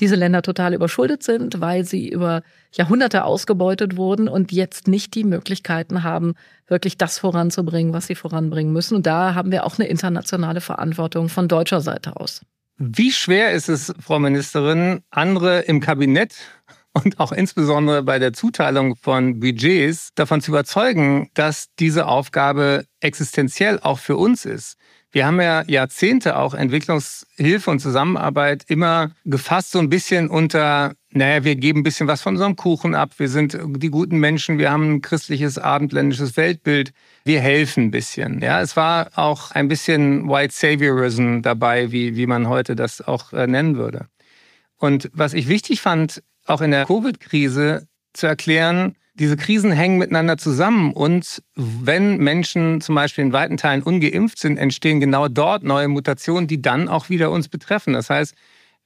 diese 0.00 0.16
Länder 0.16 0.42
total 0.42 0.74
überschuldet 0.74 1.22
sind, 1.22 1.60
weil 1.60 1.84
sie 1.84 2.08
über 2.08 2.42
Jahrhunderte 2.72 3.24
ausgebeutet 3.24 3.96
wurden 3.96 4.28
und 4.28 4.52
jetzt 4.52 4.88
nicht 4.88 5.14
die 5.14 5.24
Möglichkeiten 5.24 6.02
haben, 6.02 6.34
wirklich 6.66 6.98
das 6.98 7.18
voranzubringen, 7.18 7.92
was 7.92 8.06
sie 8.06 8.14
voranbringen 8.14 8.72
müssen. 8.72 8.96
Und 8.96 9.06
da 9.06 9.34
haben 9.34 9.52
wir 9.52 9.64
auch 9.64 9.78
eine 9.78 9.88
internationale 9.88 10.60
Verantwortung 10.60 11.28
von 11.28 11.48
deutscher 11.48 11.80
Seite 11.80 12.16
aus. 12.16 12.42
Wie 12.76 13.12
schwer 13.12 13.52
ist 13.52 13.68
es, 13.68 13.94
Frau 14.00 14.18
Ministerin, 14.18 15.02
andere 15.10 15.60
im 15.60 15.80
Kabinett 15.80 16.34
und 16.92 17.20
auch 17.20 17.30
insbesondere 17.30 18.02
bei 18.02 18.18
der 18.18 18.32
Zuteilung 18.32 18.96
von 18.96 19.38
Budgets 19.38 20.10
davon 20.14 20.40
zu 20.40 20.50
überzeugen, 20.50 21.30
dass 21.34 21.66
diese 21.78 22.06
Aufgabe 22.06 22.84
existenziell 23.00 23.78
auch 23.80 23.98
für 24.00 24.16
uns 24.16 24.44
ist? 24.44 24.76
Wir 25.14 25.26
haben 25.26 25.40
ja 25.40 25.62
Jahrzehnte 25.68 26.36
auch 26.36 26.54
Entwicklungshilfe 26.54 27.70
und 27.70 27.78
Zusammenarbeit 27.78 28.64
immer 28.66 29.12
gefasst 29.24 29.70
so 29.70 29.78
ein 29.78 29.88
bisschen 29.88 30.28
unter, 30.28 30.96
naja, 31.12 31.44
wir 31.44 31.54
geben 31.54 31.80
ein 31.80 31.82
bisschen 31.84 32.08
was 32.08 32.20
von 32.20 32.34
unserem 32.34 32.56
Kuchen 32.56 32.96
ab, 32.96 33.12
wir 33.18 33.28
sind 33.28 33.56
die 33.76 33.90
guten 33.90 34.18
Menschen, 34.18 34.58
wir 34.58 34.72
haben 34.72 34.94
ein 34.94 35.02
christliches, 35.02 35.56
abendländisches 35.56 36.36
Weltbild, 36.36 36.92
wir 37.24 37.40
helfen 37.40 37.84
ein 37.84 37.90
bisschen. 37.92 38.40
Ja, 38.42 38.60
es 38.60 38.76
war 38.76 39.12
auch 39.14 39.52
ein 39.52 39.68
bisschen 39.68 40.28
White 40.28 40.52
Saviorism 40.52 41.42
dabei, 41.42 41.92
wie, 41.92 42.16
wie 42.16 42.26
man 42.26 42.48
heute 42.48 42.74
das 42.74 43.00
auch 43.00 43.32
äh, 43.32 43.46
nennen 43.46 43.76
würde. 43.76 44.08
Und 44.78 45.12
was 45.14 45.32
ich 45.32 45.46
wichtig 45.46 45.80
fand, 45.80 46.24
auch 46.44 46.60
in 46.60 46.72
der 46.72 46.86
Covid-Krise 46.86 47.86
zu 48.14 48.26
erklären, 48.26 48.96
diese 49.14 49.36
Krisen 49.36 49.70
hängen 49.70 49.98
miteinander 49.98 50.36
zusammen 50.36 50.92
und 50.92 51.42
wenn 51.54 52.18
Menschen 52.18 52.80
zum 52.80 52.96
Beispiel 52.96 53.24
in 53.24 53.32
weiten 53.32 53.56
Teilen 53.56 53.82
ungeimpft 53.82 54.38
sind, 54.38 54.56
entstehen 54.56 55.00
genau 55.00 55.28
dort 55.28 55.62
neue 55.62 55.88
Mutationen, 55.88 56.48
die 56.48 56.60
dann 56.60 56.88
auch 56.88 57.08
wieder 57.08 57.30
uns 57.30 57.48
betreffen. 57.48 57.92
Das 57.92 58.10
heißt, 58.10 58.34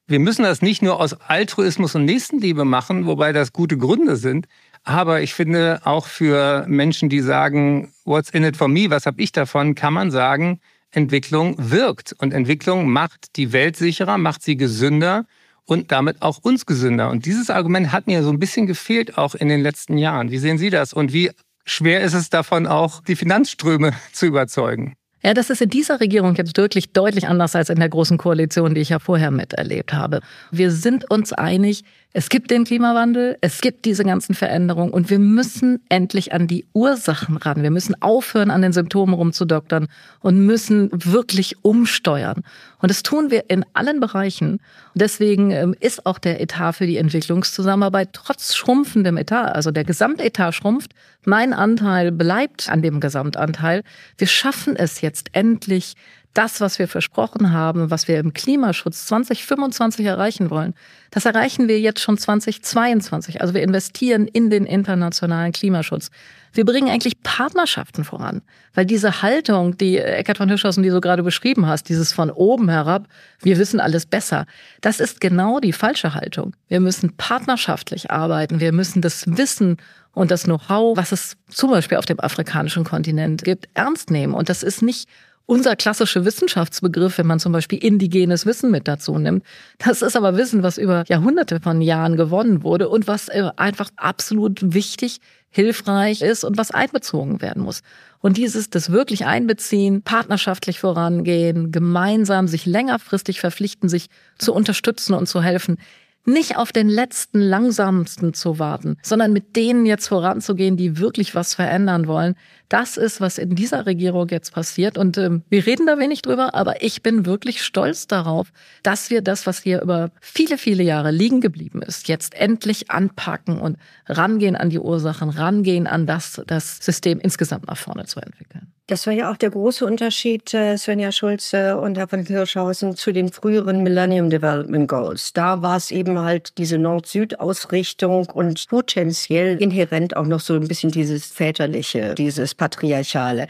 wir 0.07 0.19
müssen 0.19 0.43
das 0.43 0.63
nicht 0.63 0.83
nur 0.83 1.01
aus 1.01 1.15
Altruismus 1.15 1.95
und 1.95 2.05
Nächstenliebe 2.05 2.65
machen, 2.65 3.07
wobei 3.07 3.33
das 3.33 3.53
gute 3.53 3.77
Gründe 3.77 4.17
sind, 4.17 4.47
aber 4.85 5.21
ich 5.23 5.35
finde 5.35 5.81
auch 5.85 6.07
für 6.07 6.65
Menschen, 6.69 7.09
die 7.09 7.21
sagen, 7.21 7.93
what's 8.05 8.31
in 8.31 8.45
it 8.45 8.57
for 8.57 8.69
me, 8.69 8.91
was 8.91 9.07
habe 9.07 9.21
ich 9.21 9.33
davon, 9.33 9.75
kann 9.75 9.93
man 9.93 10.11
sagen, 10.11 10.61
Entwicklung 10.91 11.57
wirkt. 11.59 12.15
Und 12.19 12.33
Entwicklung 12.33 12.89
macht 12.91 13.37
die 13.37 13.53
Welt 13.53 13.77
sicherer, 13.77 14.19
macht 14.19 14.43
sie 14.43 14.57
gesünder 14.57 15.27
und 15.69 15.93
damit 15.93 16.23
auch 16.23 16.39
uns 16.39 16.65
gesünder. 16.67 17.11
Und 17.11 17.27
dieses 17.27 17.51
Argument 17.51 17.93
hat 17.93 18.07
mir 18.07 18.23
so 18.23 18.31
ein 18.31 18.39
bisschen 18.39 18.67
gefehlt 18.67 19.19
auch 19.19 19.35
in 19.35 19.49
den 19.49 19.61
letzten 19.61 19.99
Jahren. 19.99 20.31
Wie 20.31 20.39
sehen 20.39 20.57
Sie 20.57 20.71
das? 20.71 20.95
Und 20.95 21.13
wie 21.13 21.31
schwer 21.67 22.01
ist 22.01 22.15
es 22.15 22.31
davon 22.31 22.67
auch, 22.67 23.03
die 23.03 23.17
Finanzströme 23.17 23.93
zu 24.13 24.27
überzeugen? 24.27 24.95
Ja, 25.23 25.35
das 25.35 25.51
ist 25.51 25.61
in 25.61 25.69
dieser 25.69 26.01
Regierung 26.01 26.37
jetzt 26.37 26.57
wirklich 26.57 26.93
deutlich 26.93 27.27
anders 27.29 27.55
als 27.55 27.71
in 27.71 27.79
der 27.79 27.89
großen 27.89 28.19
Koalition, 28.19 28.75
die 28.75 28.81
ich 28.81 28.91
ja 28.91 28.99
vorher 28.99 29.31
miterlebt 29.31 29.93
habe. 29.93 30.21
Wir 30.51 30.71
sind 30.71 31.11
uns 31.11 31.33
einig, 31.33 31.83
es 32.15 32.31
gibt 32.31 32.51
den 32.51 32.65
Klimawandel, 32.65 33.37
es 33.43 33.61
gibt 33.61 33.85
diese 33.85 34.03
ganzen 34.03 34.35
Veränderungen 34.35 34.93
und 34.93 35.11
wir 35.11 35.19
müssen 35.19 35.81
endlich 35.91 36.33
an 36.33 36.47
die 36.47 36.67
Ursachen 36.73 37.37
ran. 37.37 37.63
Wir 37.63 37.71
müssen 37.71 38.01
aufhören, 38.01 38.51
an 38.51 38.63
den 38.63 38.73
Symptomen 38.73 39.13
rumzudoktern 39.13 39.89
und 40.21 40.45
müssen 40.47 40.89
wirklich 40.93 41.63
umsteuern. 41.63 42.43
Und 42.81 42.91
das 42.91 43.03
tun 43.03 43.31
wir 43.31 43.51
in 43.51 43.65
allen 43.75 44.01
Bereichen. 44.01 44.61
Deswegen 44.95 45.51
ähm, 45.51 45.75
ist 45.81 46.07
auch 46.07 46.19
der 46.19 46.41
Etat 46.41 46.73
für 46.73 46.87
die 46.87 46.97
Entwicklungszusammenarbeit 46.97 48.11
trotz 48.15 48.55
schrumpfendem 48.55 49.19
Etat, 49.19 49.53
also 49.53 49.71
der 49.71 49.85
Gesamtetat 49.85 50.55
schrumpft, 50.55 50.95
mein 51.25 51.53
Anteil 51.53 52.11
bleibt 52.11 52.71
an 52.71 52.81
dem 52.81 53.01
Gesamtanteil. 53.01 53.83
Wir 54.17 54.27
schaffen 54.27 54.77
es 54.77 55.03
jetzt 55.03 55.29
endlich, 55.33 55.95
das, 56.39 56.61
was 56.61 56.79
wir 56.79 56.87
versprochen 56.87 57.53
haben, 57.53 57.91
was 57.91 58.07
wir 58.07 58.21
im 58.21 58.33
Klimaschutz 58.33 59.07
2025 59.07 60.07
erreichen 60.07 60.51
wollen, 60.51 60.73
das 61.11 61.25
erreichen 61.25 61.67
wir 61.67 61.81
jetzt 61.81 61.99
schon 61.99 62.17
2022. 62.17 63.41
Also 63.41 63.55
wir 63.55 63.63
investieren 63.63 64.29
in 64.29 64.49
den 64.49 64.65
internationalen 64.65 65.51
Klimaschutz. 65.51 66.11
Wir 66.53 66.65
bringen 66.65 66.91
eigentlich 66.91 67.21
Partnerschaften 67.25 68.05
voran, 68.05 68.43
weil 68.73 68.87
diese 68.87 69.21
Haltung, 69.21 69.77
die 69.79 69.99
Eckart 69.99 70.39
von 70.39 70.49
Hirschhausen, 70.49 70.85
die 70.85 70.91
du 70.91 71.01
gerade 71.01 71.25
beschrieben 71.25 71.67
hast, 71.67 71.89
dieses 71.89 72.13
von 72.13 72.31
oben 72.31 72.69
herab, 72.69 73.09
wir 73.43 73.59
wissen 73.59 73.81
alles 73.81 74.07
besser, 74.07 74.47
das 74.81 75.01
ist 75.01 75.21
genau 75.21 75.59
die 75.59 75.73
falsche 75.73 76.15
Haltung. 76.15 76.55
Wir 76.69 76.79
müssen 76.79 77.17
partnerschaftlich 77.17 78.13
arbeiten, 78.13 78.61
wir 78.61 78.73
müssen 78.73 79.03
das 79.03 79.25
Wissen 79.27 79.79
und 80.13 80.31
das 80.31 80.45
Know-how, 80.45 80.97
was 80.97 81.11
es 81.11 81.37
zum 81.49 81.71
Beispiel 81.71 81.99
auf 81.99 82.07
dem 82.07 82.21
afrikanischen 82.21 82.85
Kontinent 82.85 83.43
gibt, 83.43 83.69
ernst 83.75 84.11
nehmen. 84.11 84.35
Und 84.35 84.49
das 84.49 84.63
ist 84.63 84.83
nicht 84.83 85.09
unser 85.49 85.77
klassischer 85.77 86.27
Wissenschaftsbegriff, 86.27 87.17
wenn 87.17 87.27
man 87.27 87.41
zum 87.41 87.53
Beispiel 87.53 87.83
indigenes 87.83 88.45
Wissen 88.45 88.71
mit 88.71 88.87
dazu 88.87 89.19
nimmt. 89.19 89.43
Das 89.79 90.03
ist 90.03 90.15
aber 90.15 90.37
Wissen, 90.37 90.63
was 90.63 90.77
über 90.77 91.05
Jahrhunderte 91.09 91.59
von 91.59 91.81
Jahren 91.81 92.19
gewonnen 92.19 92.63
wurde 92.63 92.91
und 92.91 93.07
was 93.09 93.29
äh, 93.29 93.51
einfach 93.57 93.89
absolut 93.97 94.75
wichtig, 94.75 95.21
hilfreich 95.49 96.21
ist 96.21 96.45
und 96.45 96.59
was 96.59 96.71
einbezogen 96.71 97.41
werden 97.41 97.63
muss. 97.63 97.81
Und 98.21 98.37
dieses, 98.37 98.69
das 98.69 98.93
wirklich 98.93 99.25
einbeziehen, 99.25 100.03
partnerschaftlich 100.03 100.81
vorangehen, 100.81 101.73
gemeinsam 101.73 102.47
sich 102.47 102.67
längerfristig 102.67 103.41
verpflichten, 103.41 103.89
sich 103.89 104.09
zu 104.37 104.53
unterstützen 104.53 105.15
und 105.15 105.29
zu 105.29 105.43
helfen, 105.43 105.79
nicht 106.25 106.57
auf 106.57 106.73
den 106.73 106.89
letzten 106.89 107.41
langsamsten 107.41 108.35
zu 108.35 108.59
warten, 108.59 108.99
sondern 109.03 109.33
mit 109.33 109.57
denen 109.57 109.87
jetzt 109.87 110.09
voranzugehen, 110.09 110.77
die 110.77 110.99
wirklich 110.99 111.35
was 111.35 111.55
verändern 111.55 112.07
wollen. 112.07 112.35
Das 112.69 112.99
ist, 112.99 113.21
was 113.21 113.39
in 113.39 113.55
dieser 113.55 113.87
Regierung 113.87 114.29
jetzt 114.29 114.53
passiert. 114.53 114.99
Und 114.99 115.17
ähm, 115.17 115.43
wir 115.49 115.65
reden 115.65 115.87
da 115.87 115.99
wenig 115.99 116.21
drüber, 116.21 116.55
aber 116.55 116.83
ich 116.83 117.03
bin 117.03 117.25
wirklich 117.25 117.63
stolz 117.63 118.07
darauf, 118.07 118.53
dass 118.83 119.09
wir 119.09 119.23
das, 119.23 119.47
was 119.47 119.63
hier 119.63 119.81
über 119.81 120.11
viele, 120.21 120.59
viele 120.59 120.83
Jahre 120.83 121.11
liegen 121.11 121.41
geblieben 121.41 121.81
ist, 121.81 122.09
jetzt 122.09 122.35
endlich 122.35 122.91
anpacken 122.91 123.59
und 123.59 123.79
rangehen 124.07 124.55
an 124.55 124.69
die 124.69 124.81
Ursachen, 124.81 125.31
rangehen 125.31 125.87
an 125.87 126.07
das, 126.07 126.43
das 126.47 126.77
System 126.79 127.19
insgesamt 127.21 127.67
nach 127.67 127.79
vorne 127.79 128.05
zu 128.05 128.21
entwickeln. 128.21 128.73
Das 128.91 129.07
war 129.07 129.13
ja 129.13 129.31
auch 129.31 129.37
der 129.37 129.51
große 129.51 129.85
Unterschied, 129.85 130.55
äh, 130.55 130.79
Svenja 130.79 131.13
Schulze 131.13 131.77
und 131.77 131.99
Herr 131.99 132.09
von 132.09 132.25
Kirschhausen, 132.25 132.97
zu 132.97 133.13
den 133.13 133.31
früheren 133.31 133.83
Millennium 133.83 134.31
Development 134.31 134.89
Goals. 134.89 135.35
Da 135.35 135.61
war 135.61 135.77
es 135.77 135.91
eben 135.91 136.19
halt 136.19 136.57
diese 136.57 136.79
Nord-Süd-Ausrichtung 136.79 138.31
und 138.31 138.67
potenziell 138.67 139.61
inhärent 139.61 140.17
auch 140.17 140.25
noch 140.25 140.41
so 140.41 140.55
ein 140.55 140.67
bisschen 140.69 140.91
dieses 140.91 141.27
väterliche, 141.27 142.15
dieses 142.15 142.55
patriarchale. 142.55 143.49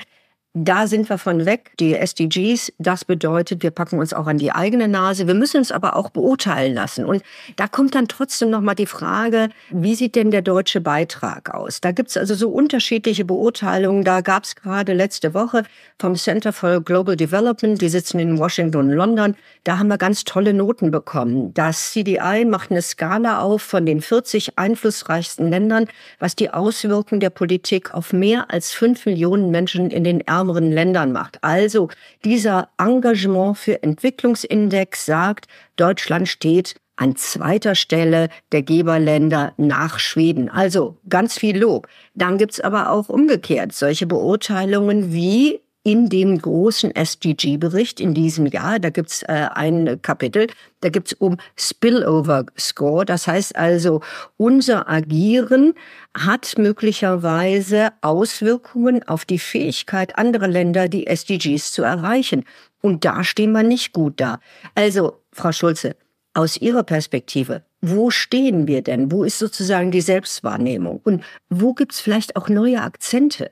Da 0.54 0.86
sind 0.86 1.08
wir 1.08 1.18
von 1.18 1.44
weg. 1.46 1.72
Die 1.78 1.94
SDGs, 1.94 2.72
das 2.78 3.04
bedeutet, 3.04 3.62
wir 3.62 3.70
packen 3.70 3.98
uns 3.98 4.12
auch 4.12 4.26
an 4.26 4.38
die 4.38 4.50
eigene 4.50 4.88
Nase. 4.88 5.26
Wir 5.26 5.34
müssen 5.34 5.58
uns 5.58 5.70
aber 5.70 5.94
auch 5.94 6.10
beurteilen 6.10 6.74
lassen. 6.74 7.04
Und 7.04 7.22
da 7.56 7.68
kommt 7.68 7.94
dann 7.94 8.08
trotzdem 8.08 8.50
noch 8.50 8.60
mal 8.62 8.74
die 8.74 8.86
Frage, 8.86 9.50
wie 9.70 9.94
sieht 9.94 10.16
denn 10.16 10.30
der 10.30 10.42
deutsche 10.42 10.80
Beitrag 10.80 11.54
aus? 11.54 11.80
Da 11.80 11.92
gibt's 11.92 12.16
also 12.16 12.34
so 12.34 12.48
unterschiedliche 12.48 13.24
Beurteilungen. 13.24 14.04
Da 14.04 14.22
gab's 14.22 14.56
gerade 14.56 14.94
letzte 14.94 15.34
Woche 15.34 15.64
vom 16.00 16.14
Center 16.14 16.52
for 16.52 16.80
Global 16.80 17.16
Development, 17.16 17.80
die 17.80 17.88
sitzen 17.88 18.20
in 18.20 18.38
Washington 18.38 18.78
und 18.78 18.90
London, 18.90 19.34
da 19.64 19.78
haben 19.78 19.88
wir 19.88 19.98
ganz 19.98 20.24
tolle 20.24 20.54
Noten 20.54 20.90
bekommen. 20.90 21.52
Das 21.54 21.92
CDI 21.92 22.44
macht 22.44 22.70
eine 22.70 22.82
Skala 22.82 23.40
auf 23.40 23.62
von 23.62 23.84
den 23.84 24.00
40 24.00 24.58
einflussreichsten 24.58 25.50
Ländern, 25.50 25.86
was 26.20 26.36
die 26.36 26.50
Auswirkungen 26.50 27.20
der 27.20 27.30
Politik 27.30 27.94
auf 27.94 28.12
mehr 28.12 28.50
als 28.50 28.72
fünf 28.72 29.06
Millionen 29.06 29.50
Menschen 29.50 29.90
in 29.90 30.04
den 30.04 30.26
ärmeren 30.38 30.70
Ländern 30.70 31.12
macht. 31.12 31.42
Also 31.42 31.88
dieser 32.24 32.68
Engagement 32.78 33.58
für 33.58 33.82
Entwicklungsindex 33.82 35.04
sagt, 35.04 35.46
Deutschland 35.76 36.28
steht 36.28 36.76
an 36.96 37.16
zweiter 37.16 37.74
Stelle 37.74 38.28
der 38.52 38.62
Geberländer 38.62 39.52
nach 39.56 39.98
Schweden. 39.98 40.48
Also 40.48 40.96
ganz 41.08 41.38
viel 41.38 41.58
Lob. 41.58 41.88
Dann 42.14 42.38
gibt's 42.38 42.60
aber 42.60 42.90
auch 42.90 43.08
umgekehrt 43.08 43.72
solche 43.72 44.06
Beurteilungen 44.06 45.12
wie 45.12 45.60
in 45.88 46.10
dem 46.10 46.36
großen 46.36 46.94
SDG-Bericht 46.94 47.98
in 47.98 48.12
diesem 48.12 48.44
Jahr, 48.44 48.78
da 48.78 48.90
gibt's 48.90 49.22
äh, 49.22 49.48
ein 49.54 50.02
Kapitel, 50.02 50.48
da 50.82 50.90
gibt's 50.90 51.14
um 51.14 51.38
Spillover 51.56 52.44
Score. 52.58 53.06
Das 53.06 53.26
heißt 53.26 53.56
also, 53.56 54.02
unser 54.36 54.86
Agieren 54.86 55.72
hat 56.14 56.58
möglicherweise 56.58 57.88
Auswirkungen 58.02 59.02
auf 59.08 59.24
die 59.24 59.38
Fähigkeit 59.38 60.18
anderer 60.18 60.48
Länder, 60.48 60.88
die 60.88 61.06
SDGs 61.06 61.72
zu 61.72 61.84
erreichen. 61.84 62.44
Und 62.82 63.06
da 63.06 63.24
stehen 63.24 63.52
wir 63.52 63.62
nicht 63.62 63.94
gut 63.94 64.20
da. 64.20 64.40
Also, 64.74 65.22
Frau 65.32 65.52
Schulze, 65.52 65.96
aus 66.34 66.58
Ihrer 66.58 66.82
Perspektive, 66.82 67.62
wo 67.80 68.10
stehen 68.10 68.66
wir 68.68 68.82
denn? 68.82 69.10
Wo 69.10 69.24
ist 69.24 69.38
sozusagen 69.38 69.90
die 69.90 70.02
Selbstwahrnehmung? 70.02 71.00
Und 71.02 71.24
wo 71.48 71.72
gibt's 71.72 71.98
vielleicht 71.98 72.36
auch 72.36 72.50
neue 72.50 72.82
Akzente? 72.82 73.50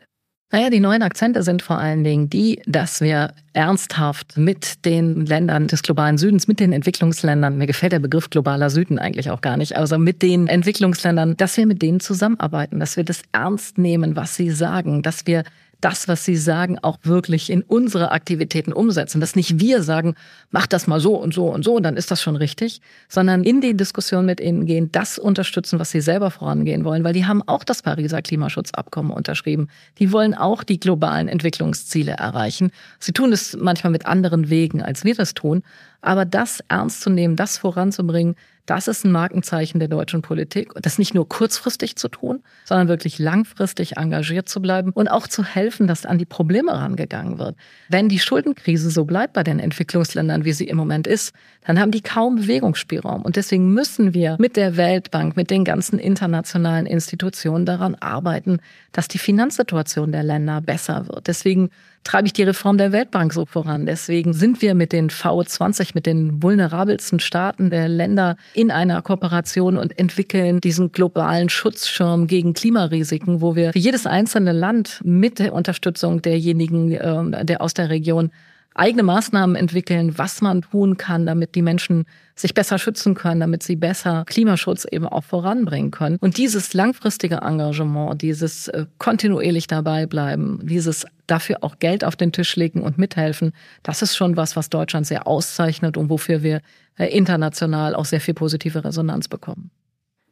Naja, 0.52 0.70
die 0.70 0.78
neuen 0.78 1.02
Akzente 1.02 1.42
sind 1.42 1.60
vor 1.60 1.78
allen 1.78 2.04
Dingen 2.04 2.30
die, 2.30 2.62
dass 2.66 3.00
wir 3.00 3.32
ernsthaft 3.52 4.36
mit 4.36 4.84
den 4.84 5.26
Ländern 5.26 5.66
des 5.66 5.82
globalen 5.82 6.18
Südens, 6.18 6.46
mit 6.46 6.60
den 6.60 6.72
Entwicklungsländern, 6.72 7.58
mir 7.58 7.66
gefällt 7.66 7.92
der 7.92 7.98
Begriff 7.98 8.30
globaler 8.30 8.70
Süden 8.70 9.00
eigentlich 9.00 9.28
auch 9.30 9.40
gar 9.40 9.56
nicht, 9.56 9.76
also 9.76 9.98
mit 9.98 10.22
den 10.22 10.46
Entwicklungsländern, 10.46 11.36
dass 11.36 11.56
wir 11.56 11.66
mit 11.66 11.82
denen 11.82 11.98
zusammenarbeiten, 11.98 12.78
dass 12.78 12.96
wir 12.96 13.02
das 13.02 13.22
ernst 13.32 13.76
nehmen, 13.76 14.14
was 14.14 14.36
sie 14.36 14.50
sagen, 14.50 15.02
dass 15.02 15.26
wir 15.26 15.42
das, 15.80 16.08
was 16.08 16.24
Sie 16.24 16.36
sagen, 16.36 16.78
auch 16.80 16.98
wirklich 17.02 17.50
in 17.50 17.62
unsere 17.62 18.10
Aktivitäten 18.10 18.72
umsetzen. 18.72 19.20
Dass 19.20 19.36
nicht 19.36 19.60
wir 19.60 19.82
sagen, 19.82 20.14
mach 20.50 20.66
das 20.66 20.86
mal 20.86 21.00
so 21.00 21.14
und 21.16 21.34
so 21.34 21.46
und 21.46 21.64
so, 21.64 21.78
dann 21.80 21.96
ist 21.96 22.10
das 22.10 22.22
schon 22.22 22.36
richtig, 22.36 22.80
sondern 23.08 23.44
in 23.44 23.60
die 23.60 23.76
Diskussion 23.76 24.26
mit 24.26 24.40
Ihnen 24.40 24.66
gehen, 24.66 24.90
das 24.92 25.18
unterstützen, 25.18 25.78
was 25.78 25.90
Sie 25.90 26.00
selber 26.00 26.30
vorangehen 26.30 26.84
wollen, 26.84 27.04
weil 27.04 27.12
die 27.12 27.26
haben 27.26 27.42
auch 27.46 27.64
das 27.64 27.82
Pariser 27.82 28.22
Klimaschutzabkommen 28.22 29.12
unterschrieben. 29.12 29.68
Die 29.98 30.12
wollen 30.12 30.34
auch 30.34 30.64
die 30.64 30.80
globalen 30.80 31.28
Entwicklungsziele 31.28 32.12
erreichen. 32.12 32.70
Sie 32.98 33.12
tun 33.12 33.32
es 33.32 33.56
manchmal 33.56 33.90
mit 33.90 34.06
anderen 34.06 34.50
Wegen, 34.50 34.82
als 34.82 35.04
wir 35.04 35.14
das 35.14 35.34
tun. 35.34 35.62
Aber 36.00 36.24
das 36.24 36.62
ernst 36.68 37.00
zu 37.00 37.10
nehmen, 37.10 37.36
das 37.36 37.58
voranzubringen, 37.58 38.36
das 38.66 38.88
ist 38.88 39.04
ein 39.04 39.12
Markenzeichen 39.12 39.78
der 39.78 39.88
deutschen 39.88 40.22
Politik. 40.22 40.74
Und 40.74 40.84
das 40.84 40.98
nicht 40.98 41.14
nur 41.14 41.28
kurzfristig 41.28 41.96
zu 41.96 42.08
tun, 42.08 42.42
sondern 42.64 42.88
wirklich 42.88 43.18
langfristig 43.18 43.96
engagiert 43.96 44.48
zu 44.48 44.60
bleiben 44.60 44.90
und 44.90 45.08
auch 45.08 45.28
zu 45.28 45.44
helfen, 45.44 45.86
dass 45.86 46.04
an 46.04 46.18
die 46.18 46.24
Probleme 46.24 46.72
rangegangen 46.72 47.38
wird. 47.38 47.56
Wenn 47.88 48.08
die 48.08 48.18
Schuldenkrise 48.18 48.90
so 48.90 49.04
bleibt 49.04 49.32
bei 49.32 49.44
den 49.44 49.60
Entwicklungsländern, 49.60 50.44
wie 50.44 50.52
sie 50.52 50.66
im 50.66 50.76
Moment 50.76 51.06
ist, 51.06 51.32
dann 51.64 51.80
haben 51.80 51.90
die 51.90 52.02
kaum 52.02 52.36
Bewegungsspielraum. 52.36 53.22
Und 53.22 53.36
deswegen 53.36 53.72
müssen 53.72 54.14
wir 54.14 54.36
mit 54.38 54.56
der 54.56 54.76
Weltbank, 54.76 55.36
mit 55.36 55.50
den 55.50 55.64
ganzen 55.64 55.98
internationalen 55.98 56.86
Institutionen 56.86 57.66
daran 57.66 57.94
arbeiten, 57.94 58.58
dass 58.92 59.08
die 59.08 59.18
Finanzsituation 59.18 60.12
der 60.12 60.22
Länder 60.22 60.60
besser 60.60 61.06
wird. 61.08 61.28
Deswegen 61.28 61.70
treibe 62.04 62.26
ich 62.26 62.32
die 62.32 62.42
Reform 62.42 62.78
der 62.78 62.92
Weltbank 62.92 63.32
so 63.32 63.46
voran. 63.46 63.86
Deswegen 63.86 64.32
sind 64.32 64.62
wir 64.62 64.74
mit 64.74 64.92
den 64.92 65.10
V20, 65.10 65.90
mit 65.94 66.06
den 66.06 66.42
vulnerabelsten 66.42 67.20
Staaten 67.20 67.70
der 67.70 67.88
Länder 67.88 68.36
in 68.54 68.70
einer 68.70 69.02
Kooperation 69.02 69.76
und 69.76 69.98
entwickeln 69.98 70.60
diesen 70.60 70.92
globalen 70.92 71.48
Schutzschirm 71.48 72.26
gegen 72.26 72.54
Klimarisiken, 72.54 73.40
wo 73.40 73.56
wir 73.56 73.72
für 73.72 73.78
jedes 73.78 74.06
einzelne 74.06 74.52
Land 74.52 75.00
mit 75.04 75.38
der 75.38 75.52
Unterstützung 75.52 76.22
derjenigen, 76.22 76.92
äh, 76.92 77.44
der 77.44 77.60
aus 77.60 77.74
der 77.74 77.90
Region 77.90 78.30
eigene 78.78 79.02
Maßnahmen 79.02 79.56
entwickeln, 79.56 80.18
was 80.18 80.40
man 80.40 80.62
tun 80.62 80.96
kann, 80.96 81.26
damit 81.26 81.54
die 81.54 81.62
Menschen 81.62 82.04
sich 82.34 82.54
besser 82.54 82.78
schützen 82.78 83.14
können, 83.14 83.40
damit 83.40 83.62
sie 83.62 83.76
besser 83.76 84.24
Klimaschutz 84.26 84.86
eben 84.90 85.06
auch 85.06 85.24
voranbringen 85.24 85.90
können. 85.90 86.18
Und 86.20 86.36
dieses 86.36 86.74
langfristige 86.74 87.36
Engagement, 87.36 88.20
dieses 88.20 88.68
äh, 88.68 88.86
kontinuierlich 88.98 89.66
dabei 89.66 90.06
bleiben, 90.06 90.60
dieses 90.62 91.06
dafür 91.26 91.58
auch 91.62 91.78
Geld 91.78 92.04
auf 92.04 92.16
den 92.16 92.32
Tisch 92.32 92.54
legen 92.56 92.82
und 92.82 92.98
mithelfen, 92.98 93.52
das 93.82 94.02
ist 94.02 94.16
schon 94.16 94.36
was, 94.36 94.54
was 94.56 94.68
Deutschland 94.68 95.06
sehr 95.06 95.26
auszeichnet 95.26 95.96
und 95.96 96.10
wofür 96.10 96.42
wir 96.42 96.60
äh, 96.96 97.06
international 97.06 97.94
auch 97.94 98.04
sehr 98.04 98.20
viel 98.20 98.34
positive 98.34 98.84
Resonanz 98.84 99.28
bekommen. 99.28 99.70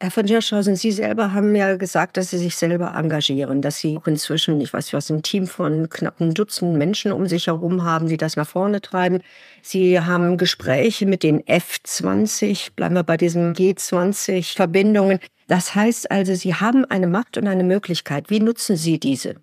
Herr 0.05 0.11
von 0.11 0.27
Hirschhausen, 0.27 0.77
Sie 0.77 0.93
selber 0.93 1.33
haben 1.33 1.57
ja 1.57 1.77
gesagt, 1.77 2.19
dass 2.19 2.29
Sie 2.29 2.37
sich 2.37 2.57
selber 2.57 2.93
engagieren, 2.95 3.63
dass 3.63 3.79
Sie 3.79 3.97
auch 3.97 4.07
inzwischen, 4.07 4.61
ich 4.61 4.71
weiß 4.71 4.93
was, 4.93 5.09
ein 5.09 5.23
Team 5.23 5.47
von 5.47 5.89
knapp 5.89 6.21
ein 6.21 6.35
Dutzend 6.35 6.77
Menschen 6.77 7.11
um 7.11 7.27
sich 7.27 7.47
herum 7.47 7.85
haben, 7.85 8.09
die 8.09 8.19
das 8.19 8.37
nach 8.37 8.47
vorne 8.47 8.83
treiben. 8.83 9.23
Sie 9.63 9.99
haben 9.99 10.37
Gespräche 10.37 11.07
mit 11.07 11.23
den 11.23 11.41
F20, 11.45 12.75
bleiben 12.77 12.97
wir 12.97 13.03
bei 13.03 13.17
diesen 13.17 13.55
G20-Verbindungen. 13.55 15.21
Das 15.49 15.75
heißt 15.75 16.11
also, 16.11 16.35
Sie 16.35 16.55
haben 16.55 16.85
eine 16.85 17.07
Macht 17.07 17.39
und 17.39 17.49
eine 17.49 17.65
Möglichkeit. 17.65 18.29
Wie 18.29 18.41
nutzen 18.41 18.77
Sie 18.77 19.01
diese? 19.01 19.37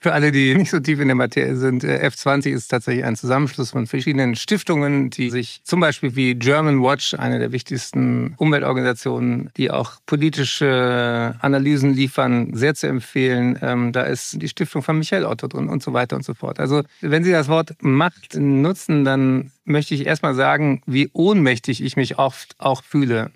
Für 0.00 0.12
alle, 0.12 0.30
die 0.30 0.54
nicht 0.56 0.70
so 0.70 0.78
tief 0.78 1.00
in 1.00 1.08
der 1.08 1.16
Materie 1.16 1.56
sind, 1.56 1.82
äh, 1.82 2.06
F20 2.06 2.50
ist 2.50 2.68
tatsächlich 2.68 3.04
ein 3.04 3.16
Zusammenschluss 3.16 3.72
von 3.72 3.86
verschiedenen 3.86 4.36
Stiftungen, 4.36 5.10
die 5.10 5.30
sich 5.30 5.60
zum 5.64 5.80
Beispiel 5.80 6.14
wie 6.14 6.34
German 6.36 6.82
Watch, 6.82 7.14
eine 7.14 7.38
der 7.38 7.50
wichtigsten 7.50 8.34
Umweltorganisationen, 8.36 9.50
die 9.56 9.70
auch 9.70 9.94
politische 10.06 11.34
Analysen 11.40 11.94
liefern, 11.94 12.54
sehr 12.54 12.74
zu 12.74 12.86
empfehlen. 12.86 13.58
Ähm, 13.60 13.92
da 13.92 14.02
ist 14.02 14.40
die 14.40 14.48
Stiftung 14.48 14.82
von 14.82 14.98
Michael 14.98 15.24
Otto 15.24 15.48
drin 15.48 15.68
und 15.68 15.82
so 15.82 15.92
weiter 15.92 16.14
und 16.14 16.24
so 16.24 16.34
fort. 16.34 16.60
Also 16.60 16.82
wenn 17.00 17.24
Sie 17.24 17.32
das 17.32 17.48
Wort 17.48 17.74
Macht 17.80 18.36
nutzen, 18.36 19.04
dann 19.04 19.50
möchte 19.64 19.94
ich 19.94 20.06
erstmal 20.06 20.34
sagen, 20.34 20.82
wie 20.86 21.10
ohnmächtig 21.12 21.82
ich 21.82 21.96
mich 21.96 22.18
oft 22.18 22.54
auch 22.58 22.84
fühle. 22.84 23.30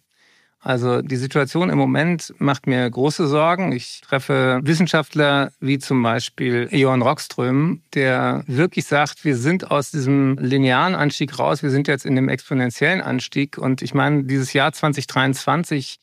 Also 0.64 1.02
die 1.02 1.16
Situation 1.16 1.70
im 1.70 1.78
Moment 1.78 2.32
macht 2.38 2.68
mir 2.68 2.88
große 2.88 3.26
Sorgen. 3.26 3.72
Ich 3.72 4.00
treffe 4.00 4.60
Wissenschaftler 4.62 5.50
wie 5.58 5.80
zum 5.80 6.00
Beispiel 6.04 6.68
Johann 6.70 7.02
Rockström, 7.02 7.82
der 7.94 8.44
wirklich 8.46 8.86
sagt, 8.86 9.24
wir 9.24 9.36
sind 9.36 9.72
aus 9.72 9.90
diesem 9.90 10.38
linearen 10.38 10.94
Anstieg 10.94 11.36
raus, 11.36 11.64
wir 11.64 11.70
sind 11.70 11.88
jetzt 11.88 12.06
in 12.06 12.14
dem 12.14 12.28
exponentiellen 12.28 13.00
Anstieg. 13.00 13.58
Und 13.58 13.82
ich 13.82 13.92
meine, 13.92 14.22
dieses 14.22 14.52
Jahr 14.52 14.72
2023 14.72 15.98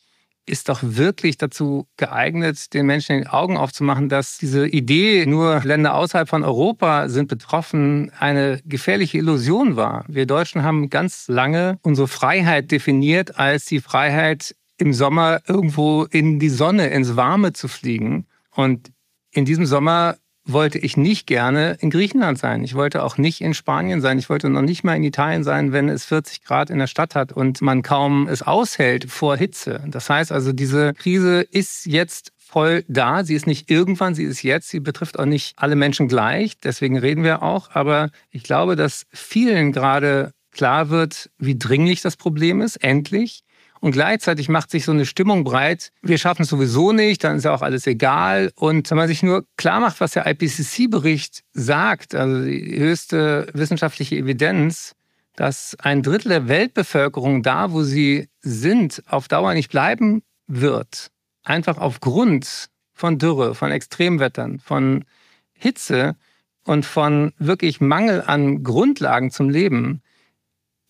ist 0.50 0.70
doch 0.70 0.80
wirklich 0.82 1.38
dazu 1.38 1.88
geeignet, 1.98 2.74
den 2.74 2.86
Menschen 2.86 3.18
in 3.18 3.22
die 3.24 3.30
Augen 3.30 3.58
aufzumachen, 3.58 4.10
dass 4.10 4.38
diese 4.38 4.68
Idee, 4.68 5.26
nur 5.26 5.62
Länder 5.64 5.96
außerhalb 5.96 6.28
von 6.28 6.44
Europa 6.44 7.08
sind 7.10 7.28
betroffen, 7.28 8.12
eine 8.18 8.60
gefährliche 8.66 9.18
Illusion 9.18 9.76
war. 9.76 10.06
Wir 10.08 10.26
Deutschen 10.26 10.64
haben 10.64 10.90
ganz 10.90 11.28
lange 11.28 11.78
unsere 11.84 12.08
Freiheit 12.08 12.72
definiert 12.72 13.38
als 13.38 13.66
die 13.66 13.80
Freiheit, 13.80 14.56
im 14.78 14.94
Sommer 14.94 15.42
irgendwo 15.46 16.06
in 16.06 16.40
die 16.40 16.50
Sonne, 16.50 16.88
ins 16.88 17.16
Warme 17.16 17.54
zu 17.54 17.68
fliegen. 17.68 18.26
Und 18.56 18.92
in 19.32 19.46
diesem 19.46 19.66
Sommer 19.66 20.16
wollte 20.54 20.78
ich 20.78 20.98
nicht 20.98 21.28
gerne 21.28 21.78
in 21.80 21.90
Griechenland 21.90 22.38
sein. 22.38 22.64
Ich 22.64 22.76
wollte 22.76 23.04
auch 23.04 23.18
nicht 23.18 23.42
in 23.42 23.54
Spanien 23.54 24.02
sein. 24.02 24.20
Ich 24.20 24.30
wollte 24.30 24.50
noch 24.50 24.62
nicht 24.62 24.84
mal 24.84 24.96
in 24.96 25.04
Italien 25.04 25.44
sein, 25.44 25.72
wenn 25.72 25.90
es 25.90 26.06
40 26.06 26.44
Grad 26.44 26.70
in 26.70 26.80
der 26.80 26.88
Stadt 26.88 27.16
hat 27.16 27.32
und 27.32 27.62
man 27.62 27.82
kaum 27.82 28.28
es 28.28 28.42
aushält 28.42 29.10
vor 29.10 29.38
Hitze. 29.38 29.84
Das 29.88 30.10
heißt 30.10 30.32
also, 30.32 30.54
diese 30.54 30.94
Krise 30.94 31.42
ist 31.42 31.86
jetzt 31.86 32.32
voll 32.38 32.84
da. 32.88 33.24
Sie 33.24 33.36
ist 33.36 33.48
nicht 33.48 33.70
irgendwann, 33.70 34.16
sie 34.16 34.24
ist 34.24 34.42
jetzt. 34.44 34.70
Sie 34.70 34.80
betrifft 34.80 35.20
auch 35.20 35.26
nicht 35.26 35.54
alle 35.58 35.76
Menschen 35.76 36.08
gleich. 36.08 36.60
Deswegen 36.60 36.98
reden 36.98 37.24
wir 37.24 37.44
auch. 37.44 37.70
Aber 37.74 38.10
ich 38.32 38.44
glaube, 38.44 38.76
dass 38.76 39.06
vielen 39.12 39.72
gerade 39.72 40.34
klar 40.52 40.90
wird, 40.90 41.30
wie 41.38 41.58
dringlich 41.58 42.02
das 42.02 42.18
Problem 42.18 42.62
ist, 42.62 42.78
endlich. 42.78 43.44
Und 43.82 43.92
gleichzeitig 43.92 44.50
macht 44.50 44.72
sich 44.72 44.84
so 44.86 44.92
eine 44.92 45.06
Stimmung 45.06 45.44
breit, 45.44 45.92
wir 46.02 46.18
schaffen 46.18 46.42
es 46.42 46.50
sowieso 46.50 46.92
nicht, 46.92 47.24
dann 47.24 47.38
ist 47.38 47.46
ja 47.46 47.54
auch 47.54 47.62
alles 47.62 47.88
egal. 47.88 48.52
Und 48.56 48.90
wenn 48.90 48.98
man 48.98 49.08
sich 49.08 49.24
nur 49.24 49.46
klar 49.56 49.80
macht, 49.80 50.02
was 50.02 50.12
der 50.12 50.28
IPCC-Bericht 50.28 51.44
sagt, 51.54 52.14
also 52.14 52.44
die 52.44 52.78
höchste 52.78 53.48
wissenschaftliche 53.54 54.18
Evidenz, 54.18 54.96
dass 55.36 55.78
ein 55.80 56.04
Drittel 56.04 56.30
der 56.30 56.48
Weltbevölkerung 56.50 57.42
da, 57.44 57.72
wo 57.72 57.84
sie 57.84 58.28
sind, 58.42 59.02
auf 59.08 59.30
Dauer 59.30 59.54
nicht 59.54 59.72
bleiben 59.72 60.24
wird. 60.48 61.12
Einfach 61.44 61.78
aufgrund 61.78 62.70
von 62.94 63.18
Dürre, 63.18 63.56
von 63.56 63.72
Extremwettern, 63.72 64.60
von 64.60 65.06
Hitze 65.54 66.18
und 66.66 66.86
von 66.86 67.32
wirklich 67.38 67.80
Mangel 67.80 68.22
an 68.22 68.64
Grundlagen 68.64 69.32
zum 69.32 69.50
Leben 69.50 70.02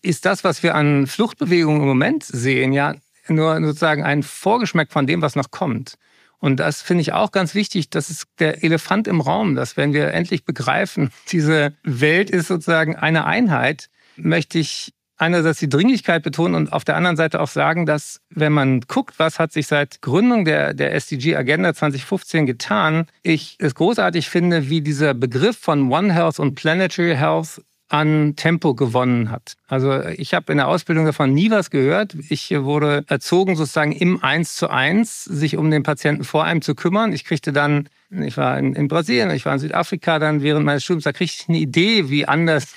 ist 0.02 0.24
das, 0.24 0.44
was 0.44 0.62
wir 0.62 0.74
an 0.74 1.06
Fluchtbewegungen 1.06 1.82
im 1.82 1.88
Moment 1.88 2.24
sehen, 2.24 2.72
ja 2.72 2.94
nur 3.28 3.60
sozusagen 3.60 4.02
ein 4.02 4.22
Vorgeschmack 4.22 4.90
von 4.90 5.06
dem, 5.06 5.22
was 5.22 5.36
noch 5.36 5.50
kommt. 5.50 5.94
Und 6.38 6.56
das 6.58 6.80
finde 6.80 7.02
ich 7.02 7.12
auch 7.12 7.32
ganz 7.32 7.54
wichtig. 7.54 7.90
Das 7.90 8.10
ist 8.10 8.26
der 8.38 8.64
Elefant 8.64 9.06
im 9.06 9.20
Raum, 9.20 9.54
dass 9.54 9.76
wenn 9.76 9.92
wir 9.92 10.12
endlich 10.12 10.44
begreifen, 10.44 11.10
diese 11.30 11.74
Welt 11.82 12.30
ist 12.30 12.48
sozusagen 12.48 12.96
eine 12.96 13.26
Einheit, 13.26 13.88
möchte 14.16 14.58
ich 14.58 14.94
einerseits 15.18 15.58
die 15.58 15.68
Dringlichkeit 15.68 16.22
betonen 16.22 16.54
und 16.54 16.72
auf 16.72 16.82
der 16.82 16.96
anderen 16.96 17.18
Seite 17.18 17.40
auch 17.40 17.48
sagen, 17.48 17.84
dass 17.84 18.22
wenn 18.30 18.54
man 18.54 18.80
guckt, 18.80 19.18
was 19.18 19.38
hat 19.38 19.52
sich 19.52 19.66
seit 19.66 20.00
Gründung 20.00 20.46
der, 20.46 20.72
der 20.72 20.94
SDG 20.94 21.36
Agenda 21.36 21.74
2015 21.74 22.46
getan, 22.46 23.06
ich 23.22 23.56
es 23.58 23.74
großartig 23.74 24.30
finde, 24.30 24.70
wie 24.70 24.80
dieser 24.80 25.12
Begriff 25.12 25.58
von 25.58 25.92
One 25.92 26.10
Health 26.10 26.38
und 26.38 26.54
Planetary 26.54 27.16
Health 27.16 27.60
an 27.90 28.34
Tempo 28.36 28.74
gewonnen 28.74 29.30
hat. 29.30 29.56
Also 29.66 30.00
ich 30.04 30.32
habe 30.32 30.52
in 30.52 30.58
der 30.58 30.68
Ausbildung 30.68 31.04
davon 31.04 31.34
nie 31.34 31.50
was 31.50 31.70
gehört. 31.70 32.16
Ich 32.28 32.50
wurde 32.50 33.04
erzogen, 33.08 33.56
sozusagen 33.56 33.92
im 33.92 34.22
Eins 34.22 34.54
zu 34.54 34.70
eins, 34.70 35.24
sich 35.24 35.56
um 35.56 35.70
den 35.70 35.82
Patienten 35.82 36.22
vor 36.22 36.44
einem 36.44 36.62
zu 36.62 36.76
kümmern. 36.76 37.12
Ich 37.12 37.24
kriegte 37.24 37.52
dann, 37.52 37.88
ich 38.10 38.36
war 38.36 38.56
in, 38.58 38.74
in 38.74 38.86
Brasilien, 38.86 39.30
ich 39.32 39.44
war 39.44 39.54
in 39.54 39.58
Südafrika 39.58 40.20
dann 40.20 40.40
während 40.40 40.64
meines 40.64 40.84
Studiums, 40.84 41.04
da 41.04 41.12
kriegte 41.12 41.34
ich 41.42 41.48
eine 41.48 41.58
Idee, 41.58 42.08
wie 42.08 42.26
anders 42.26 42.74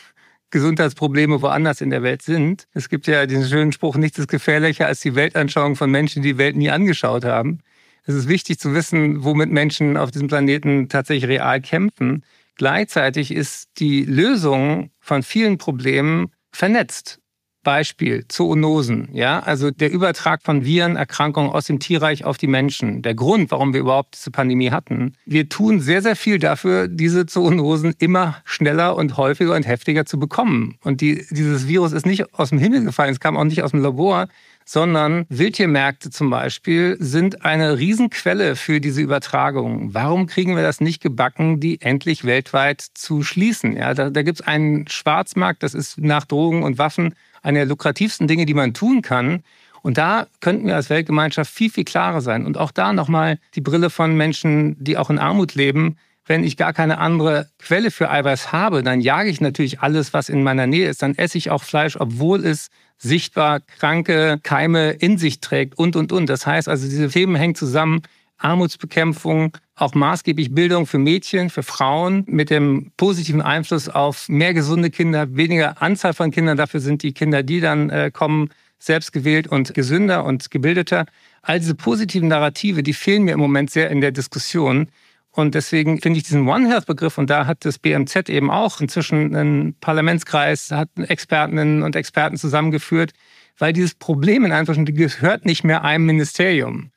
Gesundheitsprobleme 0.49 1.41
woanders 1.43 1.81
in 1.81 1.91
der 1.91 2.01
Welt 2.01 2.23
sind. 2.23 2.67
Es 2.73 2.89
gibt 2.89 3.05
ja 3.05 3.27
diesen 3.27 3.45
schönen 3.45 3.71
Spruch, 3.71 3.95
nichts 3.95 4.17
ist 4.17 4.27
gefährlicher 4.29 4.87
als 4.87 4.99
die 4.99 5.13
Weltanschauung 5.13 5.75
von 5.75 5.91
Menschen, 5.91 6.23
die 6.23 6.33
die 6.33 6.37
Welt 6.39 6.55
nie 6.55 6.71
angeschaut 6.71 7.23
haben. 7.23 7.59
Es 8.05 8.15
ist 8.15 8.27
wichtig 8.27 8.59
zu 8.59 8.73
wissen, 8.73 9.23
womit 9.23 9.49
Menschen 9.49 9.95
auf 9.95 10.11
diesem 10.11 10.27
Planeten 10.27 10.89
tatsächlich 10.89 11.29
real 11.29 11.61
kämpfen. 11.61 12.23
Gleichzeitig 12.55 13.31
ist 13.31 13.69
die 13.79 14.03
Lösung 14.05 14.91
von 14.99 15.23
vielen 15.23 15.57
Problemen 15.57 16.31
vernetzt. 16.51 17.19
Beispiel 17.63 18.25
Zoonosen, 18.27 19.07
ja, 19.13 19.39
also 19.39 19.71
der 19.71 19.91
Übertrag 19.91 20.43
von 20.43 20.65
Virenerkrankungen 20.65 21.49
aus 21.49 21.65
dem 21.65 21.79
Tierreich 21.79 22.25
auf 22.25 22.37
die 22.37 22.47
Menschen. 22.47 23.01
Der 23.01 23.15
Grund, 23.15 23.51
warum 23.51 23.73
wir 23.73 23.79
überhaupt 23.79 24.15
diese 24.15 24.31
Pandemie 24.31 24.69
hatten. 24.69 25.13
Wir 25.25 25.47
tun 25.47 25.79
sehr, 25.79 26.01
sehr 26.01 26.15
viel 26.15 26.39
dafür, 26.39 26.87
diese 26.89 27.25
Zoonosen 27.25 27.95
immer 27.99 28.37
schneller 28.43 28.95
und 28.95 29.17
häufiger 29.17 29.55
und 29.55 29.65
heftiger 29.65 30.05
zu 30.05 30.19
bekommen. 30.19 30.75
Und 30.83 31.01
die, 31.01 31.25
dieses 31.29 31.67
Virus 31.67 31.93
ist 31.93 32.05
nicht 32.05 32.33
aus 32.33 32.49
dem 32.49 32.59
Himmel 32.59 32.83
gefallen, 32.83 33.11
es 33.11 33.19
kam 33.21 33.37
auch 33.37 33.45
nicht 33.45 33.63
aus 33.63 33.71
dem 33.71 33.81
Labor, 33.81 34.27
sondern 34.65 35.25
Wildtiermärkte 35.29 36.09
zum 36.09 36.29
Beispiel 36.29 36.97
sind 36.99 37.45
eine 37.45 37.77
Riesenquelle 37.77 38.55
für 38.55 38.79
diese 38.79 39.01
Übertragung. 39.01 39.93
Warum 39.93 40.27
kriegen 40.27 40.55
wir 40.55 40.63
das 40.63 40.81
nicht 40.81 41.01
gebacken, 41.01 41.59
die 41.59 41.81
endlich 41.81 42.25
weltweit 42.25 42.81
zu 42.81 43.23
schließen? 43.23 43.75
Ja, 43.75 43.93
da, 43.93 44.09
da 44.09 44.21
gibt 44.23 44.41
es 44.41 44.47
einen 44.47 44.87
Schwarzmarkt, 44.87 45.63
das 45.63 45.73
ist 45.73 45.97
nach 45.99 46.25
Drogen 46.25 46.63
und 46.63 46.77
Waffen 46.77 47.15
eine 47.41 47.59
der 47.59 47.65
lukrativsten 47.65 48.27
Dinge, 48.27 48.45
die 48.45 48.53
man 48.53 48.73
tun 48.73 49.01
kann. 49.01 49.43
Und 49.83 49.97
da 49.97 50.27
könnten 50.39 50.65
wir 50.65 50.75
als 50.75 50.89
Weltgemeinschaft 50.89 51.53
viel, 51.53 51.69
viel 51.69 51.83
klarer 51.83 52.21
sein. 52.21 52.45
Und 52.45 52.57
auch 52.57 52.71
da 52.71 52.93
nochmal 52.93 53.37
die 53.53 53.61
Brille 53.61 53.89
von 53.89 54.15
Menschen, 54.15 54.81
die 54.81 54.97
auch 54.97 55.09
in 55.09 55.19
Armut 55.19 55.55
leben. 55.55 55.97
Wenn 56.25 56.45
ich 56.45 56.55
gar 56.55 56.71
keine 56.71 56.99
andere 56.99 57.49
Quelle 57.59 57.91
für 57.91 58.09
Eiweiß 58.09 58.53
habe, 58.53 58.81
dann 58.81 59.01
jage 59.01 59.29
ich 59.29 59.41
natürlich 59.41 59.81
alles, 59.81 60.13
was 60.13 60.29
in 60.29 60.41
meiner 60.41 60.67
Nähe 60.67 60.87
ist. 60.89 61.01
Dann 61.01 61.15
esse 61.15 61.37
ich 61.37 61.51
auch 61.51 61.63
Fleisch, 61.63 61.97
obwohl 61.99 62.45
es 62.45 62.69
sichtbar 63.03 63.59
kranke 63.59 64.39
Keime 64.41 64.91
in 64.91 65.17
sich 65.17 65.39
trägt 65.39 65.77
und, 65.77 65.95
und, 65.95 66.11
und. 66.11 66.27
Das 66.27 66.47
heißt 66.47 66.67
also, 66.67 66.87
diese 66.87 67.09
Themen 67.09 67.35
hängen 67.35 67.55
zusammen. 67.55 68.01
Armutsbekämpfung, 68.37 69.55
auch 69.75 69.93
maßgeblich 69.93 70.53
Bildung 70.53 70.85
für 70.85 70.97
Mädchen, 70.97 71.49
für 71.49 71.63
Frauen 71.63 72.23
mit 72.27 72.49
dem 72.49 72.91
positiven 72.97 73.41
Einfluss 73.41 73.87
auf 73.87 74.27
mehr 74.27 74.53
gesunde 74.53 74.89
Kinder, 74.89 75.35
weniger 75.35 75.81
Anzahl 75.81 76.13
von 76.13 76.31
Kindern. 76.31 76.57
Dafür 76.57 76.81
sind 76.81 77.03
die 77.03 77.13
Kinder, 77.13 77.41
die 77.41 77.61
dann 77.61 77.89
äh, 77.89 78.11
kommen, 78.11 78.49
selbst 78.79 79.13
gewählt 79.13 79.47
und 79.47 79.73
gesünder 79.73 80.25
und 80.25 80.51
gebildeter. 80.51 81.05
All 81.41 81.59
diese 81.59 81.75
positiven 81.75 82.27
Narrative, 82.27 82.83
die 82.83 82.93
fehlen 82.93 83.23
mir 83.23 83.31
im 83.31 83.39
Moment 83.39 83.69
sehr 83.69 83.89
in 83.89 84.01
der 84.01 84.11
Diskussion. 84.11 84.89
Und 85.35 85.55
deswegen 85.55 85.99
finde 85.99 86.19
ich 86.19 86.25
diesen 86.25 86.47
One 86.47 86.69
Health 86.69 86.85
Begriff, 86.85 87.17
und 87.17 87.29
da 87.29 87.47
hat 87.47 87.65
das 87.65 87.79
BMZ 87.79 88.29
eben 88.29 88.51
auch 88.51 88.79
inzwischen 88.81 89.35
einen 89.35 89.73
Parlamentskreis, 89.79 90.69
hat 90.69 90.89
Expertinnen 90.95 91.81
und 91.81 91.95
Experten 91.95 92.37
zusammengeführt, 92.37 93.13
weil 93.57 93.73
dieses 93.73 93.95
Problem 93.95 94.45
in 94.45 94.51
Anführungsstrichen 94.51 94.95
gehört 94.95 95.45
nicht 95.45 95.63
mehr 95.63 95.83
einem 95.83 96.05
Ministerium. 96.05 96.91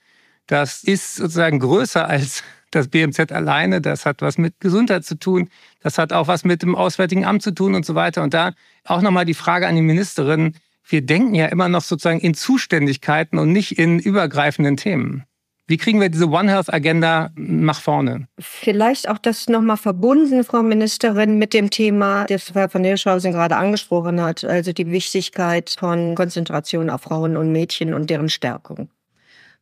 Das 0.46 0.84
ist 0.84 1.16
sozusagen 1.16 1.60
größer 1.60 2.06
als 2.06 2.42
das 2.70 2.88
BMZ 2.88 3.32
alleine. 3.32 3.80
Das 3.80 4.04
hat 4.04 4.20
was 4.20 4.36
mit 4.36 4.60
Gesundheit 4.60 5.06
zu 5.06 5.18
tun. 5.18 5.48
Das 5.80 5.96
hat 5.96 6.12
auch 6.12 6.28
was 6.28 6.44
mit 6.44 6.62
dem 6.62 6.74
Auswärtigen 6.74 7.24
Amt 7.24 7.42
zu 7.42 7.52
tun 7.52 7.74
und 7.74 7.86
so 7.86 7.94
weiter. 7.94 8.22
Und 8.22 8.34
da 8.34 8.52
auch 8.84 9.00
nochmal 9.00 9.24
die 9.24 9.34
Frage 9.34 9.66
an 9.66 9.76
die 9.76 9.82
Ministerin. 9.82 10.54
Wir 10.86 11.00
denken 11.00 11.34
ja 11.34 11.46
immer 11.46 11.70
noch 11.70 11.82
sozusagen 11.82 12.20
in 12.20 12.34
Zuständigkeiten 12.34 13.38
und 13.38 13.50
nicht 13.50 13.78
in 13.78 13.98
übergreifenden 13.98 14.76
Themen. 14.76 15.24
Wie 15.68 15.78
kriegen 15.78 16.00
wir 16.00 16.08
diese 16.08 16.28
One 16.28 16.48
Health 16.48 16.72
Agenda 16.72 17.30
nach 17.34 17.80
vorne? 17.80 18.28
Vielleicht 18.38 19.08
auch 19.08 19.18
das 19.18 19.48
nochmal 19.48 19.76
verbunden, 19.76 20.44
Frau 20.44 20.62
Ministerin, 20.62 21.38
mit 21.38 21.54
dem 21.54 21.70
Thema, 21.70 22.24
das 22.26 22.54
Herr 22.54 22.68
von 22.68 22.84
Hirschhausen 22.84 23.32
gerade 23.32 23.56
angesprochen 23.56 24.20
hat, 24.20 24.44
also 24.44 24.72
die 24.72 24.90
Wichtigkeit 24.92 25.74
von 25.76 26.14
Konzentration 26.14 26.88
auf 26.88 27.02
Frauen 27.02 27.36
und 27.36 27.50
Mädchen 27.50 27.94
und 27.94 28.10
deren 28.10 28.28
Stärkung. 28.28 28.88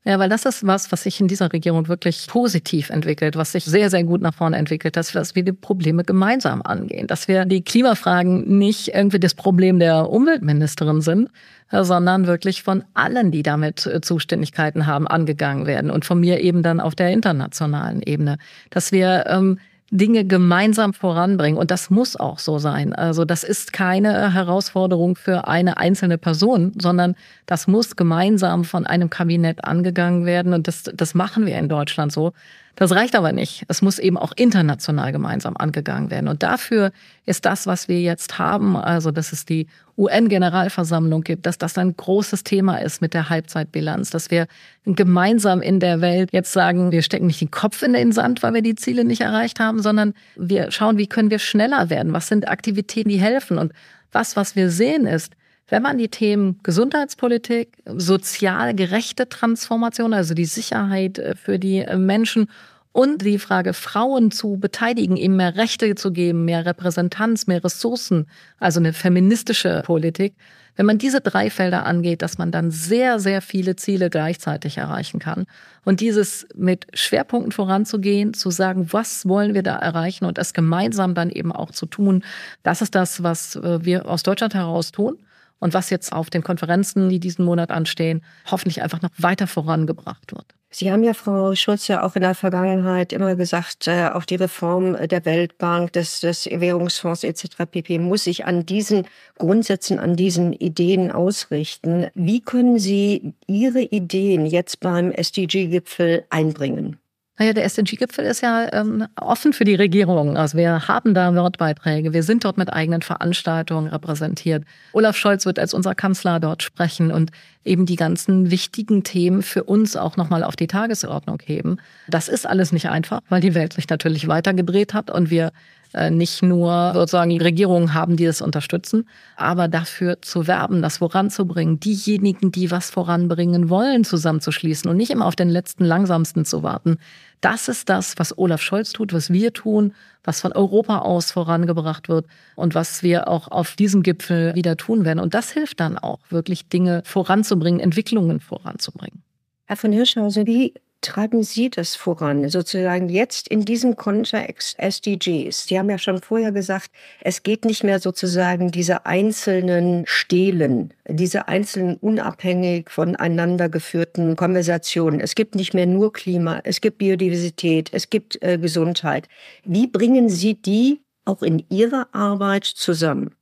Ja, 0.07 0.19
weil 0.19 0.29
das 0.29 0.45
ist 0.45 0.67
was, 0.67 0.93
was 0.93 1.05
sich 1.05 1.19
in 1.19 1.29
dieser 1.29 1.51
Regierung 1.51 1.89
wirklich 1.89 2.27
positiv 2.29 2.91
entwickelt, 2.91 3.37
was 3.37 3.53
sich 3.53 3.65
sehr, 3.65 3.89
sehr 3.89 4.05
gut 4.05 4.21
nach 4.21 4.35
vorne 4.35 4.59
entwickelt, 4.59 4.97
dass 4.97 5.15
wir, 5.15 5.21
dass 5.21 5.35
wir 5.35 5.43
die 5.43 5.53
Probleme 5.53 6.05
gemeinsam 6.05 6.61
angehen, 6.61 7.07
dass 7.07 7.27
wir 7.27 7.47
die 7.47 7.63
Klimafragen 7.63 8.59
nicht 8.59 8.89
irgendwie 8.89 9.19
das 9.19 9.35
Problem 9.35 9.79
der 9.79 10.11
Umweltministerin 10.11 11.01
sind, 11.01 11.31
sondern 11.71 12.27
wirklich 12.27 12.63
von 12.63 12.85
allen, 12.93 13.31
die 13.31 13.43
damit 13.43 13.87
äh, 13.87 14.03
Zuständigkeiten 14.03 14.87
haben, 14.87 15.09
angegangen 15.09 15.67
werden 15.67 15.91
und 15.91 16.05
von 16.05 16.21
mir 16.21 16.41
eben 16.41 16.63
dann 16.63 16.81
auf 16.81 16.95
der 16.95 17.11
internationalen 17.11 18.03
Ebene, 18.03 18.37
dass 18.69 18.93
wir 18.93 19.25
ähm, 19.27 19.59
Dinge 19.91 20.25
gemeinsam 20.25 20.93
voranbringen. 20.93 21.59
Und 21.59 21.71
das 21.71 21.91
muss 21.91 22.17
auch 22.17 22.39
so 22.39 22.59
sein. 22.59 22.95
Also 22.95 23.25
das 23.25 23.45
ist 23.45 23.73
keine 23.73 24.33
Herausforderung 24.33 25.17
für 25.17 25.47
eine 25.47 25.77
einzelne 25.77 26.19
Person, 26.19 26.73
sondern 26.81 27.15
das 27.47 27.67
muss 27.67 27.97
gemeinsam 27.97 28.65
von 28.65 28.87
einem 28.87 29.11
Kabinett 29.11 29.65
angegangen 29.65 30.27
werden. 30.27 30.53
Und 30.53 30.67
das, 30.69 30.85
das 30.95 31.15
machen 31.15 31.47
wir 31.47 31.59
in 31.59 31.69
Deutschland 31.69 32.13
so. 32.13 32.33
Das 32.77 32.91
reicht 32.91 33.15
aber 33.15 33.33
nicht. 33.33 33.65
Es 33.69 33.83
muss 33.83 33.99
eben 33.99 34.17
auch 34.17 34.33
international 34.35 35.13
gemeinsam 35.13 35.57
angegangen 35.57 36.11
werden. 36.11 36.29
Und 36.29 36.43
dafür 36.43 36.91
ist 37.25 37.45
das, 37.45 37.67
was 37.67 37.89
wir 37.89 38.01
jetzt 38.01 38.39
haben, 38.39 38.77
also 38.77 39.13
dass 39.13 39.33
es 39.33 39.45
die 39.45 39.69
UN-Generalversammlung 39.97 41.23
gibt, 41.23 41.47
dass 41.47 41.57
das 41.57 41.79
ein 41.79 41.97
großes 41.97 42.43
Thema 42.43 42.79
ist 42.79 43.01
mit 43.01 43.15
der 43.15 43.31
Halbzeitbilanz, 43.31 44.11
dass 44.11 44.33
wir 44.33 44.49
gemeinsam 44.85 45.63
in 45.63 45.79
der 45.79 46.01
Welt 46.01 46.31
jetzt 46.33 46.53
sagen, 46.53 46.91
wir 46.91 47.03
stecken 47.03 47.29
nicht 47.29 47.41
den 47.41 47.53
Kopf 47.53 47.83
in 47.83 47.93
den 47.93 48.11
Sand, 48.11 48.43
weil 48.43 48.55
wir 48.55 48.63
die 48.63 48.75
Ziele 48.75 49.05
nicht 49.05 49.21
erreicht 49.21 49.61
haben, 49.61 49.81
sondern 49.81 50.15
wir 50.35 50.73
schauen, 50.73 50.99
wie 50.99 51.07
können 51.07 51.31
wir 51.31 51.39
schneller 51.39 51.91
werden? 51.91 52.13
Was 52.13 52.27
sind 52.27 52.49
Aktivitäten, 52.49 53.09
die 53.09 53.21
helfen? 53.21 53.57
Und 53.57 53.73
was, 54.11 54.35
was 54.35 54.57
wir 54.57 54.71
sehen 54.71 55.07
ist, 55.07 55.33
wenn 55.69 55.83
man 55.83 55.99
die 55.99 56.09
Themen 56.09 56.61
Gesundheitspolitik, 56.63 57.79
sozial 57.87 58.75
gerechte 58.75 59.29
Transformation, 59.29 60.13
also 60.13 60.35
die 60.35 60.45
Sicherheit 60.45 61.19
äh, 61.19 61.35
für 61.35 61.59
die 61.59 61.79
äh, 61.79 61.97
Menschen 61.97 62.49
und 62.93 63.23
die 63.23 63.39
Frage, 63.39 63.73
Frauen 63.73 64.31
zu 64.31 64.57
beteiligen, 64.57 65.17
ihm 65.17 65.37
mehr 65.37 65.57
Rechte 65.57 65.95
zu 65.97 66.13
geben, 66.13 66.45
mehr 66.45 66.65
Repräsentanz, 66.65 67.47
mehr 67.49 67.65
Ressourcen, 67.65 68.27
also 68.61 68.79
eine 68.79 68.93
feministische 68.93 69.83
Politik, 69.85 70.35
wenn 70.77 70.87
man 70.87 70.99
diese 70.99 71.21
drei 71.21 71.51
Felder 71.51 71.87
angeht, 71.87 72.23
dass 72.23 72.39
man 72.39 72.53
dann 72.53 72.71
sehr, 72.71 73.19
sehr 73.19 73.43
viele 73.43 73.77
Ziele 73.77 74.11
gleichzeitig 74.11 74.79
erreichen 74.79 75.19
kann. 75.19 75.47
Und 75.85 76.01
dieses 76.01 76.47
mit 76.55 76.87
Schwerpunkten 76.95 77.53
voranzugehen, 77.53 78.35
zu 78.35 78.51
sagen, 78.51 78.93
was 78.93 79.27
wollen 79.27 79.55
wir 79.55 79.63
da 79.63 79.77
erreichen 79.77 80.25
und 80.25 80.39
das 80.39 80.53
gemeinsam 80.53 81.15
dann 81.15 81.31
eben 81.31 81.53
auch 81.53 81.71
zu 81.71 81.87
tun, 81.87 82.25
das 82.63 82.83
ist 82.83 82.95
das, 82.95 83.23
was 83.23 83.57
äh, 83.57 83.85
wir 83.85 84.09
aus 84.09 84.23
Deutschland 84.23 84.55
heraus 84.55 84.93
tun 84.93 85.19
und 85.59 85.75
was 85.75 85.91
jetzt 85.91 86.13
auf 86.13 86.31
den 86.31 86.43
Konferenzen, 86.43 87.09
die 87.09 87.21
diesen 87.21 87.45
Monat 87.45 87.71
anstehen, 87.71 88.23
hoffentlich 88.51 88.83
einfach 88.83 89.03
noch 89.03 89.11
weiter 89.19 89.47
vorangebracht 89.47 90.33
wird. 90.33 90.55
Sie 90.71 90.91
haben 90.91 91.05
ja, 91.05 91.15
Frau 91.15 91.55
Schulze, 91.55 92.03
auch 92.03 92.17
in 92.17 92.23
der 92.23 92.35
Vergangenheit 92.35 93.13
immer 93.13 93.37
gesagt, 93.37 93.87
äh, 93.87 94.09
auch 94.09 94.25
die 94.25 94.35
Reform 94.35 94.97
der 95.07 95.25
Weltbank, 95.25 95.93
des, 95.93 96.19
des 96.19 96.47
Währungsfonds 96.47 97.23
etc. 97.23 97.65
pp. 97.71 98.01
muss 98.01 98.25
sich 98.25 98.45
an 98.45 98.67
diesen 98.67 99.07
Grundsätzen, 99.39 100.01
an 100.01 100.17
diesen 100.17 100.53
Ideen 100.53 101.13
ausrichten. 101.13 102.09
Wie 102.15 102.41
können 102.41 102.81
Sie 102.81 103.35
Ihre 103.47 103.83
Ideen 103.83 104.47
jetzt 104.47 104.81
beim 104.81 105.13
SDG-Gipfel 105.13 106.25
einbringen? 106.29 106.99
Naja, 107.37 107.53
der 107.53 107.65
SDG-Gipfel 107.65 108.25
ist 108.25 108.43
ja 108.43 108.73
ähm, 108.73 109.09
offen 109.21 109.53
für 109.53 109.65
die 109.65 109.75
Regierung. 109.75 110.37
Also 110.37 110.57
wir 110.57 110.87
haben 110.87 111.15
da 111.15 111.35
Wortbeiträge. 111.35 112.13
Wir 112.13 112.23
sind 112.23 112.45
dort 112.45 112.59
mit 112.59 112.73
eigenen 112.73 113.03
Veranstaltungen 113.03 113.89
repräsentiert. 113.89 114.65
Olaf 114.93 115.17
Scholz 115.17 115.45
wird 115.45 115.59
als 115.59 115.75
unser 115.75 115.97
Kanzler 115.97 116.39
dort 116.39 116.63
sprechen 116.63 117.11
und 117.11 117.33
eben 117.65 117.87
die 117.87 117.97
ganzen 117.97 118.51
wichtigen 118.51 119.05
Themen 119.05 119.43
für 119.43 119.65
uns 119.65 119.97
auch 119.97 120.17
nochmal 120.17 120.45
auf 120.45 120.57
die 120.57 120.67
Tagesordnung 120.67 121.39
heben. 121.45 121.79
Das 122.09 122.29
ist 122.29 122.47
alles 122.47 122.73
nicht 122.73 122.89
einfach, 122.89 123.21
weil 123.29 123.41
die 123.41 123.55
Welt 123.55 123.73
sich 123.73 123.89
natürlich 123.89 124.29
weitergedreht 124.29 124.95
hat 124.95 125.11
und 125.11 125.31
wir 125.31 125.53
äh, 125.95 126.11
nicht 126.11 126.43
nur 126.43 126.91
sozusagen 126.93 127.41
Regierungen 127.41 127.95
haben, 127.95 128.17
die 128.17 128.25
das 128.25 128.43
unterstützen, 128.43 129.09
aber 129.37 129.69
dafür 129.69 130.21
zu 130.23 130.49
werben, 130.49 130.83
das 130.83 130.99
voranzubringen, 130.99 131.79
diejenigen, 131.79 132.51
die 132.51 132.73
was 132.73 132.91
voranbringen 132.91 133.69
wollen, 133.69 134.03
zusammenzuschließen 134.03 134.91
und 134.91 134.97
nicht 134.97 135.11
immer 135.11 135.27
auf 135.27 135.37
den 135.37 135.49
letzten 135.49 135.85
langsamsten 135.85 136.45
zu 136.45 136.65
warten. 136.65 136.99
Das 137.41 137.69
ist 137.69 137.89
das, 137.89 138.19
was 138.19 138.37
Olaf 138.39 138.63
Scholz 138.63 138.93
tut, 138.93 139.13
was 139.13 139.31
wir 139.31 139.53
tun, 139.53 139.95
was 140.23 140.41
von 140.41 140.53
Europa 140.53 141.01
aus 141.01 141.31
vorangebracht 141.31 142.09
wird 142.09 142.27
und 142.57 142.75
was 142.75 143.03
wir 143.03 143.29
auch 143.29 143.49
auf 143.49 143.77
diesem 143.77 144.03
Gipfel 144.03 144.55
wieder 144.55 144.77
tun 144.77 145.05
werden. 145.05 145.21
Und 145.21 145.35
das 145.35 145.51
hilft 145.51 145.81
dann 145.81 145.99
auch, 145.99 146.21
wirklich 146.31 146.69
Dinge 146.69 147.03
voranzubringen, 147.05 147.81
Entwicklungen 147.81 148.41
voranzubringen. 148.41 149.23
Herr 149.67 149.77
von 149.77 149.93
Hirschhausen, 149.93 150.47
wie 150.47 150.75
treiben 151.05 151.43
Sie 151.43 151.71
das 151.71 151.95
voran, 151.95 152.49
sozusagen 152.49 153.09
jetzt 153.09 153.49
in 153.49 153.65
diesem 153.65 153.97
Kontext 153.97 154.79
SDGs? 154.79 155.67
Sie 155.67 155.79
haben 155.79 155.91
ja 155.91 155.99
schon 155.99 156.21
vorher 156.21 156.51
gesagt, 156.51 156.91
es 157.21 157.43
geht 157.43 157.65
nicht 157.65 157.85
mehr 157.85 158.01
sozusagen 158.01 158.71
diese 158.71 159.07
einzelnen 159.07 160.05
Stelen, 160.07 160.95
diese 161.07 161.47
einzelnen 161.47 161.97
unabhängig 161.97 162.91
voneinander 162.91 163.69
geführten 163.69 164.35
Konversationen. 164.37 165.21
Es 165.21 165.35
gibt 165.35 165.55
nicht 165.55 165.75
mehr 165.75 165.87
nur 165.87 166.13
Klima, 166.13 166.61
es 166.65 166.81
gibt 166.81 166.99
Biodiversität, 166.99 167.91
es 167.93 168.09
gibt 168.09 168.43
äh, 168.43 168.59
Gesundheit. 168.59 169.29
Wie 169.65 169.87
bringen 169.87 170.29
Sie 170.29 170.55
die 170.55 171.03
auch 171.25 171.43
in 171.43 171.65
Ihrer 171.69 172.09
Arbeit 172.13 172.65
zusammen? 172.65 173.35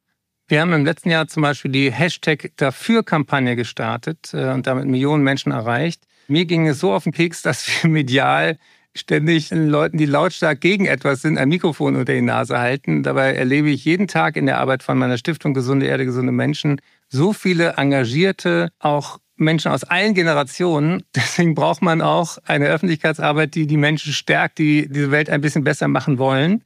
Wir 0.49 0.61
haben 0.61 0.73
im 0.73 0.85
letzten 0.85 1.11
Jahr 1.11 1.29
zum 1.29 1.43
Beispiel 1.43 1.71
die 1.71 1.91
Hashtag 1.91 2.51
Dafür-Kampagne 2.57 3.57
gestartet 3.57 4.35
äh, 4.35 4.51
und 4.51 4.67
damit 4.67 4.87
Millionen 4.87 5.23
Menschen 5.23 5.53
erreicht. 5.53 6.03
Mir 6.29 6.45
ging 6.45 6.67
es 6.67 6.81
so 6.81 6.93
auf 6.93 7.05
den 7.05 7.13
Keks, 7.13 7.43
dass 7.43 7.67
wir 7.67 7.91
medial 7.91 8.59
ständig 8.95 9.51
Leuten, 9.51 9.97
die 9.97 10.07
lautstark 10.07 10.61
gegen 10.61 10.87
etwas 10.87 11.23
sind, 11.23 11.39
ein 11.39 11.49
Mikrofon 11.49 11.97
unter 11.97 12.13
die 12.13 12.21
Nase 12.21 12.59
halten. 12.59 13.03
Dabei 13.03 13.35
erlebe 13.35 13.71
ich 13.71 13.85
jeden 13.85 14.07
Tag 14.07 14.37
in 14.37 14.47
der 14.47 14.59
Arbeit 14.59 14.83
von 14.83 14.99
meiner 14.99 15.19
Stiftung 15.19 15.55
Gesunde 15.55 15.87
Erde, 15.87 16.05
gesunde 16.05 16.33
Menschen 16.33 16.81
so 17.09 17.33
viele 17.33 17.75
engagierte, 17.77 18.71
auch 18.79 19.19
Menschen 19.37 19.73
aus 19.73 19.85
allen 19.85 20.15
Generationen. 20.15 21.03
Deswegen 21.15 21.55
braucht 21.55 21.83
man 21.83 22.01
auch 22.01 22.39
eine 22.45 22.67
Öffentlichkeitsarbeit, 22.67 23.55
die 23.55 23.67
die 23.67 23.77
Menschen 23.77 24.13
stärkt, 24.13 24.59
die 24.59 24.89
diese 24.89 25.11
Welt 25.11 25.31
ein 25.31 25.41
bisschen 25.41 25.65
besser 25.65 25.89
machen 25.89 26.19
wollen. 26.19 26.63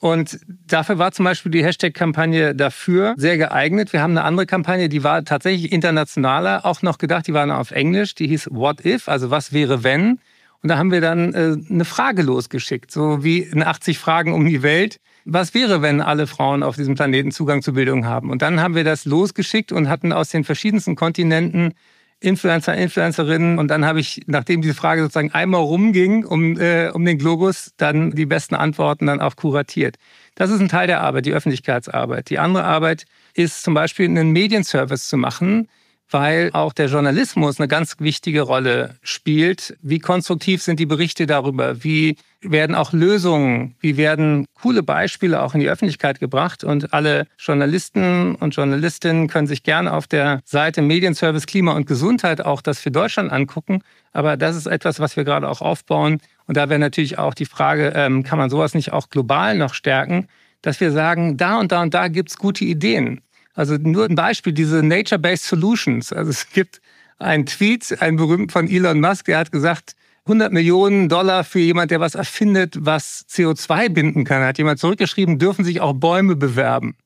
Und 0.00 0.38
dafür 0.66 0.98
war 0.98 1.12
zum 1.12 1.24
Beispiel 1.24 1.52
die 1.52 1.64
Hashtag-Kampagne 1.64 2.54
dafür 2.54 3.14
sehr 3.16 3.38
geeignet. 3.38 3.92
Wir 3.92 4.02
haben 4.02 4.10
eine 4.10 4.24
andere 4.24 4.46
Kampagne, 4.46 4.88
die 4.88 5.02
war 5.02 5.24
tatsächlich 5.24 5.72
internationaler, 5.72 6.66
auch 6.66 6.82
noch 6.82 6.98
gedacht, 6.98 7.26
die 7.26 7.32
war 7.32 7.46
noch 7.46 7.56
auf 7.56 7.70
Englisch, 7.70 8.14
die 8.14 8.28
hieß 8.28 8.48
What 8.50 8.84
If, 8.84 9.08
also 9.08 9.30
was 9.30 9.52
wäre 9.52 9.82
wenn. 9.82 10.18
Und 10.62 10.68
da 10.68 10.78
haben 10.78 10.90
wir 10.90 11.00
dann 11.00 11.34
äh, 11.34 11.56
eine 11.70 11.84
Frage 11.84 12.22
losgeschickt, 12.22 12.90
so 12.90 13.22
wie 13.22 13.40
in 13.40 13.62
80 13.62 13.98
Fragen 13.98 14.32
um 14.32 14.46
die 14.46 14.62
Welt. 14.62 14.98
Was 15.26 15.54
wäre, 15.54 15.82
wenn 15.82 16.00
alle 16.00 16.26
Frauen 16.26 16.62
auf 16.62 16.76
diesem 16.76 16.94
Planeten 16.94 17.32
Zugang 17.32 17.62
zu 17.62 17.74
Bildung 17.74 18.06
haben? 18.06 18.30
Und 18.30 18.42
dann 18.42 18.60
haben 18.60 18.74
wir 18.74 18.84
das 18.84 19.04
losgeschickt 19.04 19.72
und 19.72 19.88
hatten 19.88 20.12
aus 20.12 20.30
den 20.30 20.44
verschiedensten 20.44 20.96
Kontinenten 20.96 21.74
Influencer, 22.20 22.74
Influencerinnen. 22.74 23.58
Und 23.58 23.68
dann 23.68 23.84
habe 23.84 24.00
ich, 24.00 24.22
nachdem 24.26 24.62
diese 24.62 24.74
Frage 24.74 25.02
sozusagen 25.02 25.32
einmal 25.32 25.60
rumging 25.60 26.24
um, 26.24 26.58
äh, 26.58 26.90
um 26.90 27.04
den 27.04 27.18
Globus, 27.18 27.72
dann 27.76 28.12
die 28.12 28.26
besten 28.26 28.54
Antworten 28.54 29.06
dann 29.06 29.20
auch 29.20 29.36
kuratiert. 29.36 29.96
Das 30.34 30.50
ist 30.50 30.60
ein 30.60 30.68
Teil 30.68 30.86
der 30.86 31.00
Arbeit, 31.00 31.26
die 31.26 31.32
Öffentlichkeitsarbeit. 31.32 32.30
Die 32.30 32.38
andere 32.38 32.64
Arbeit 32.64 33.04
ist 33.34 33.62
zum 33.62 33.74
Beispiel 33.74 34.06
einen 34.06 34.30
Medienservice 34.30 35.08
zu 35.08 35.16
machen, 35.16 35.68
weil 36.10 36.50
auch 36.52 36.72
der 36.72 36.86
Journalismus 36.86 37.58
eine 37.58 37.68
ganz 37.68 37.96
wichtige 37.98 38.42
Rolle 38.42 38.96
spielt. 39.02 39.76
Wie 39.82 39.98
konstruktiv 39.98 40.62
sind 40.62 40.78
die 40.78 40.86
Berichte 40.86 41.26
darüber? 41.26 41.82
Wie 41.82 42.16
werden 42.40 42.76
auch 42.76 42.92
Lösungen, 42.92 43.74
wie 43.80 43.96
werden 43.96 44.46
coole 44.54 44.82
Beispiele 44.82 45.42
auch 45.42 45.54
in 45.54 45.60
die 45.60 45.68
Öffentlichkeit 45.68 46.20
gebracht? 46.20 46.62
Und 46.62 46.92
alle 46.92 47.26
Journalisten 47.38 48.34
und 48.34 48.54
Journalistinnen 48.54 49.28
können 49.28 49.46
sich 49.46 49.62
gerne 49.62 49.92
auf 49.92 50.06
der 50.06 50.40
Seite 50.44 50.82
Medienservice 50.82 51.46
Klima 51.46 51.72
und 51.72 51.86
Gesundheit 51.86 52.44
auch 52.44 52.60
das 52.60 52.80
für 52.80 52.90
Deutschland 52.90 53.32
angucken. 53.32 53.80
Aber 54.12 54.36
das 54.36 54.56
ist 54.56 54.66
etwas, 54.66 55.00
was 55.00 55.16
wir 55.16 55.24
gerade 55.24 55.48
auch 55.48 55.62
aufbauen. 55.62 56.20
Und 56.46 56.56
da 56.56 56.68
wäre 56.68 56.78
natürlich 56.78 57.18
auch 57.18 57.34
die 57.34 57.46
Frage, 57.46 57.92
ähm, 57.96 58.22
kann 58.22 58.38
man 58.38 58.50
sowas 58.50 58.74
nicht 58.74 58.92
auch 58.92 59.08
global 59.08 59.56
noch 59.56 59.74
stärken? 59.74 60.28
Dass 60.62 60.80
wir 60.80 60.92
sagen, 60.92 61.36
da 61.36 61.58
und 61.58 61.72
da 61.72 61.82
und 61.82 61.94
da 61.94 62.08
gibt's 62.08 62.38
gute 62.38 62.64
Ideen. 62.64 63.20
Also 63.54 63.76
nur 63.76 64.06
ein 64.06 64.16
Beispiel, 64.16 64.52
diese 64.52 64.82
Nature-Based 64.82 65.44
Solutions. 65.44 66.12
Also 66.12 66.30
es 66.30 66.50
gibt 66.50 66.80
einen 67.18 67.46
Tweet, 67.46 67.96
einen 68.00 68.16
berühmten 68.16 68.50
von 68.50 68.68
Elon 68.68 69.00
Musk, 69.00 69.26
der 69.26 69.38
hat 69.38 69.52
gesagt, 69.52 69.94
100 70.26 70.52
Millionen 70.52 71.08
Dollar 71.08 71.44
für 71.44 71.60
jemand, 71.60 71.90
der 71.90 72.00
was 72.00 72.14
erfindet, 72.14 72.76
was 72.80 73.26
CO2 73.28 73.90
binden 73.90 74.24
kann. 74.24 74.42
Hat 74.42 74.58
jemand 74.58 74.80
zurückgeschrieben, 74.80 75.38
dürfen 75.38 75.64
sich 75.64 75.80
auch 75.80 75.92
Bäume 75.92 76.34
bewerben. 76.34 76.96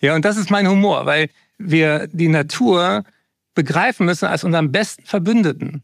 Ja, 0.00 0.14
und 0.14 0.24
das 0.24 0.36
ist 0.36 0.50
mein 0.50 0.68
Humor, 0.68 1.04
weil 1.04 1.28
wir 1.58 2.08
die 2.12 2.28
Natur 2.28 3.04
begreifen 3.54 4.06
müssen 4.06 4.26
als 4.26 4.44
unseren 4.44 4.70
besten 4.70 5.04
Verbündeten. 5.04 5.82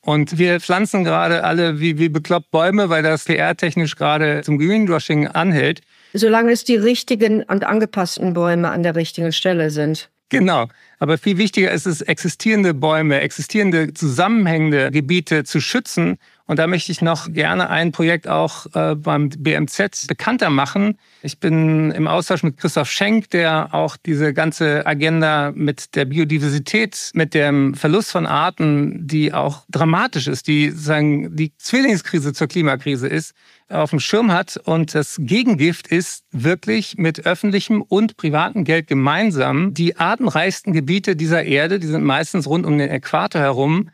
Und 0.00 0.38
wir 0.38 0.60
pflanzen 0.60 1.02
gerade 1.02 1.42
alle 1.42 1.80
wie, 1.80 1.98
wie 1.98 2.08
bekloppt 2.08 2.52
Bäume, 2.52 2.88
weil 2.90 3.02
das 3.02 3.24
PR-technisch 3.24 3.96
gerade 3.96 4.42
zum 4.42 4.58
Greenwashing 4.58 5.26
anhält 5.26 5.82
solange 6.16 6.52
es 6.52 6.64
die 6.64 6.76
richtigen 6.76 7.42
und 7.42 7.64
angepassten 7.64 8.34
Bäume 8.34 8.68
an 8.70 8.82
der 8.82 8.96
richtigen 8.96 9.32
Stelle 9.32 9.70
sind. 9.70 10.10
Genau. 10.28 10.66
Aber 10.98 11.18
viel 11.18 11.38
wichtiger 11.38 11.70
ist 11.70 11.86
es, 11.86 12.00
existierende 12.00 12.74
Bäume, 12.74 13.20
existierende 13.20 13.94
zusammenhängende 13.94 14.90
Gebiete 14.90 15.44
zu 15.44 15.60
schützen. 15.60 16.18
Und 16.46 16.60
da 16.60 16.68
möchte 16.68 16.92
ich 16.92 17.02
noch 17.02 17.32
gerne 17.32 17.70
ein 17.70 17.90
Projekt 17.90 18.28
auch 18.28 18.66
äh, 18.74 18.94
beim 18.94 19.30
BMZ 19.30 20.06
bekannter 20.06 20.48
machen. 20.48 20.96
Ich 21.22 21.40
bin 21.40 21.90
im 21.90 22.06
Austausch 22.06 22.44
mit 22.44 22.56
Christoph 22.56 22.88
Schenk, 22.88 23.30
der 23.30 23.74
auch 23.74 23.96
diese 23.96 24.32
ganze 24.32 24.86
Agenda 24.86 25.52
mit 25.52 25.96
der 25.96 26.04
Biodiversität, 26.04 27.10
mit 27.14 27.34
dem 27.34 27.74
Verlust 27.74 28.12
von 28.12 28.26
Arten, 28.26 29.08
die 29.08 29.32
auch 29.32 29.64
dramatisch 29.68 30.28
ist, 30.28 30.46
die 30.46 30.70
sagen 30.70 31.34
die 31.34 31.52
Zwillingskrise 31.58 32.32
zur 32.32 32.46
Klimakrise 32.46 33.08
ist, 33.08 33.34
auf 33.68 33.90
dem 33.90 33.98
Schirm 33.98 34.30
hat. 34.30 34.56
Und 34.56 34.94
das 34.94 35.16
Gegengift 35.18 35.88
ist 35.88 36.24
wirklich 36.30 36.96
mit 36.96 37.26
öffentlichem 37.26 37.82
und 37.82 38.16
privatem 38.16 38.62
Geld 38.62 38.86
gemeinsam 38.86 39.74
die 39.74 39.96
artenreichsten 39.96 40.72
Gebiete 40.72 41.16
dieser 41.16 41.42
Erde, 41.42 41.80
die 41.80 41.88
sind 41.88 42.04
meistens 42.04 42.46
rund 42.46 42.66
um 42.66 42.78
den 42.78 42.88
Äquator 42.88 43.40
herum, 43.40 43.90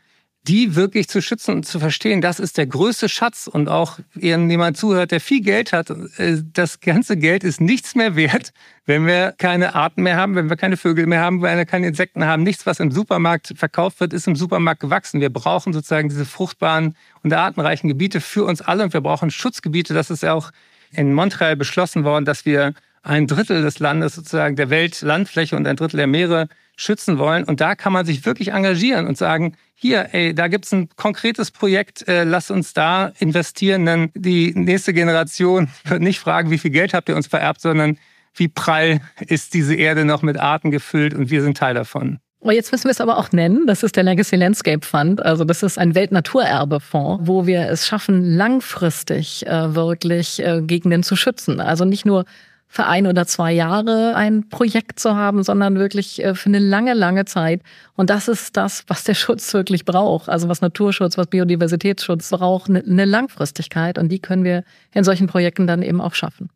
die 0.47 0.75
wirklich 0.75 1.07
zu 1.07 1.21
schützen 1.21 1.55
und 1.55 1.65
zu 1.65 1.79
verstehen, 1.79 2.19
das 2.19 2.39
ist 2.41 2.57
der 2.57 2.67
größte 2.67 3.07
Schatz. 3.07 3.47
Und 3.47 3.69
auch 3.69 3.99
jemand 4.13 4.75
zuhört, 4.75 5.11
der 5.11 5.21
viel 5.21 5.41
Geld 5.41 5.71
hat, 5.71 5.89
äh, 5.89 6.41
das 6.51 6.81
ganze 6.81 7.15
Geld 7.15 7.45
ist 7.45 7.61
nichts 7.61 7.95
mehr 7.95 8.15
wert, 8.17 8.51
wenn 8.85 9.05
wir 9.05 9.33
keine 9.37 9.73
Arten 9.73 10.03
mehr 10.03 10.17
haben, 10.17 10.35
wenn 10.35 10.49
wir 10.49 10.57
keine 10.57 10.75
Vögel 10.75 11.07
mehr 11.07 11.21
haben, 11.21 11.41
wenn 11.41 11.57
wir 11.57 11.65
keine 11.65 11.87
Insekten 11.87 12.25
haben. 12.25 12.43
Nichts, 12.43 12.65
was 12.65 12.81
im 12.81 12.91
Supermarkt 12.91 13.53
verkauft 13.55 14.01
wird, 14.01 14.11
ist 14.11 14.27
im 14.27 14.35
Supermarkt 14.35 14.81
gewachsen. 14.81 15.21
Wir 15.21 15.31
brauchen 15.31 15.71
sozusagen 15.71 16.09
diese 16.09 16.25
fruchtbaren 16.25 16.97
und 17.23 17.31
artenreichen 17.31 17.87
Gebiete 17.87 18.19
für 18.19 18.43
uns 18.43 18.61
alle 18.61 18.83
und 18.83 18.93
wir 18.93 19.01
brauchen 19.01 19.31
Schutzgebiete. 19.31 19.93
Das 19.93 20.09
ist 20.09 20.23
ja 20.23 20.33
auch 20.33 20.51
in 20.91 21.13
Montreal 21.13 21.55
beschlossen 21.55 22.03
worden, 22.03 22.25
dass 22.25 22.45
wir 22.45 22.73
ein 23.01 23.27
Drittel 23.27 23.61
des 23.61 23.79
Landes 23.79 24.15
sozusagen 24.15 24.57
der 24.57 24.69
Weltlandfläche 24.69 25.55
und 25.55 25.67
ein 25.67 25.77
Drittel 25.77 25.97
der 25.97 26.07
Meere 26.07 26.47
schützen 26.75 27.17
wollen. 27.17 27.43
Und 27.43 27.61
da 27.61 27.75
kann 27.75 27.93
man 27.93 28.05
sich 28.05 28.25
wirklich 28.25 28.51
engagieren 28.51 29.07
und 29.07 29.17
sagen, 29.17 29.55
hier, 29.75 30.09
ey, 30.13 30.33
da 30.33 30.47
gibt's 30.47 30.71
ein 30.71 30.89
konkretes 30.95 31.51
Projekt, 31.51 32.07
äh, 32.07 32.23
lass 32.23 32.51
uns 32.51 32.73
da 32.73 33.11
investieren, 33.19 33.85
denn 33.85 34.11
die 34.15 34.53
nächste 34.55 34.93
Generation 34.93 35.69
wird 35.85 36.01
nicht 36.01 36.19
fragen, 36.19 36.49
wie 36.51 36.57
viel 36.57 36.71
Geld 36.71 36.93
habt 36.93 37.09
ihr 37.09 37.15
uns 37.15 37.27
vererbt, 37.27 37.61
sondern 37.61 37.97
wie 38.35 38.47
prall 38.47 39.01
ist 39.19 39.53
diese 39.53 39.75
Erde 39.75 40.05
noch 40.05 40.21
mit 40.21 40.37
Arten 40.39 40.71
gefüllt 40.71 41.13
und 41.13 41.29
wir 41.29 41.43
sind 41.43 41.57
Teil 41.57 41.75
davon. 41.75 42.19
Oh, 42.45 42.51
jetzt 42.51 42.73
müssen 42.73 42.85
wir 42.85 42.91
es 42.91 42.99
aber 42.99 43.17
auch 43.17 43.31
nennen. 43.31 43.67
Das 43.67 43.83
ist 43.83 43.95
der 43.95 44.03
Legacy 44.03 44.35
Landscape 44.35 44.85
Fund. 44.85 45.23
Also 45.23 45.45
das 45.45 45.63
ist 45.63 45.77
ein 45.77 45.95
Weltnaturerbefonds, 45.95 47.25
wo 47.25 47.47
wir 47.47 47.69
es 47.69 47.87
schaffen, 47.87 48.35
langfristig 48.35 49.47
äh, 49.47 49.73
wirklich 49.75 50.43
äh, 50.43 50.61
Gegenden 50.61 51.03
zu 51.03 51.15
schützen. 51.15 51.61
Also 51.61 51.85
nicht 51.85 52.05
nur 52.05 52.25
für 52.73 52.87
ein 52.87 53.05
oder 53.05 53.27
zwei 53.27 53.51
Jahre 53.51 54.15
ein 54.15 54.49
Projekt 54.49 54.99
zu 54.99 55.15
haben, 55.15 55.43
sondern 55.43 55.77
wirklich 55.77 56.23
äh, 56.23 56.33
für 56.33 56.47
eine 56.47 56.57
lange, 56.57 56.95
lange 56.95 57.25
Zeit. 57.25 57.61
Und 57.95 58.09
das 58.09 58.27
ist 58.27 58.57
das, 58.57 58.83
was 58.87 59.03
der 59.03 59.13
Schutz 59.13 59.53
wirklich 59.53 59.85
braucht. 59.85 60.27
Also 60.27 60.49
was 60.49 60.61
Naturschutz, 60.61 61.15
was 61.15 61.27
Biodiversitätsschutz 61.27 62.31
braucht, 62.31 62.71
eine 62.71 63.05
Langfristigkeit. 63.05 63.99
Und 63.99 64.09
die 64.09 64.17
können 64.17 64.43
wir 64.43 64.63
in 64.91 65.03
solchen 65.03 65.27
Projekten 65.27 65.67
dann 65.67 65.83
eben 65.83 66.01
auch 66.01 66.15
schaffen 66.15 66.49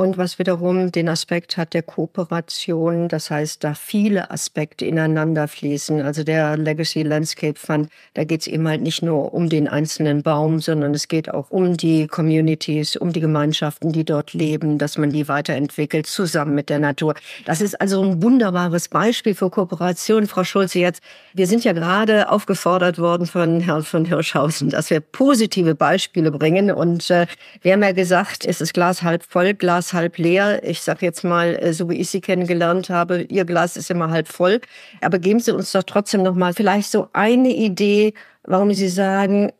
und 0.00 0.16
was 0.16 0.38
wiederum 0.38 0.90
den 0.92 1.10
Aspekt 1.10 1.58
hat 1.58 1.74
der 1.74 1.82
Kooperation, 1.82 3.08
das 3.08 3.30
heißt, 3.30 3.62
da 3.62 3.74
viele 3.74 4.30
Aspekte 4.30 4.86
ineinander 4.86 5.46
fließen. 5.46 6.00
Also 6.00 6.24
der 6.24 6.56
Legacy 6.56 7.02
Landscape 7.02 7.58
Fund, 7.58 7.90
da 8.14 8.24
geht 8.24 8.40
es 8.40 8.46
eben 8.46 8.66
halt 8.66 8.80
nicht 8.80 9.02
nur 9.02 9.34
um 9.34 9.50
den 9.50 9.68
einzelnen 9.68 10.22
Baum, 10.22 10.60
sondern 10.60 10.94
es 10.94 11.06
geht 11.06 11.30
auch 11.30 11.50
um 11.50 11.76
die 11.76 12.06
Communities, 12.06 12.96
um 12.96 13.12
die 13.12 13.20
Gemeinschaften, 13.20 13.92
die 13.92 14.06
dort 14.06 14.32
leben, 14.32 14.78
dass 14.78 14.96
man 14.96 15.10
die 15.10 15.28
weiterentwickelt, 15.28 16.06
zusammen 16.06 16.54
mit 16.54 16.70
der 16.70 16.78
Natur. 16.78 17.14
Das 17.44 17.60
ist 17.60 17.78
also 17.78 18.02
ein 18.02 18.22
wunderbares 18.22 18.88
Beispiel 18.88 19.34
für 19.34 19.50
Kooperation. 19.50 20.26
Frau 20.26 20.44
Schulze, 20.44 20.78
jetzt, 20.78 21.02
wir 21.34 21.46
sind 21.46 21.62
ja 21.62 21.74
gerade 21.74 22.30
aufgefordert 22.30 22.98
worden 22.98 23.26
von 23.26 23.60
Herrn 23.60 23.82
von 23.82 24.06
Hirschhausen, 24.06 24.70
dass 24.70 24.88
wir 24.88 25.00
positive 25.00 25.74
Beispiele 25.74 26.30
bringen. 26.30 26.70
Und 26.70 27.10
äh, 27.10 27.26
wir 27.60 27.74
haben 27.74 27.82
ja 27.82 27.92
gesagt, 27.92 28.46
es 28.46 28.62
ist 28.62 28.72
Glas 28.72 29.02
halb 29.02 29.24
voll, 29.24 29.52
Glas 29.52 29.89
halb 29.92 30.18
leer. 30.18 30.62
Ich 30.64 30.80
sage 30.82 31.06
jetzt 31.06 31.24
mal, 31.24 31.56
äh, 31.56 31.72
so 31.72 31.88
wie 31.88 31.96
ich 31.96 32.10
Sie 32.10 32.20
kennengelernt 32.20 32.90
habe, 32.90 33.22
Ihr 33.22 33.44
Glas 33.44 33.76
ist 33.76 33.90
immer 33.90 34.10
halb 34.10 34.28
voll. 34.28 34.60
Aber 35.00 35.18
geben 35.18 35.40
Sie 35.40 35.54
uns 35.54 35.72
doch 35.72 35.82
trotzdem 35.82 36.22
noch 36.22 36.34
mal 36.34 36.54
vielleicht 36.54 36.90
so 36.90 37.08
eine 37.12 37.50
Idee, 37.50 38.14
warum 38.44 38.72
Sie 38.74 38.88
sagen, 38.88 39.52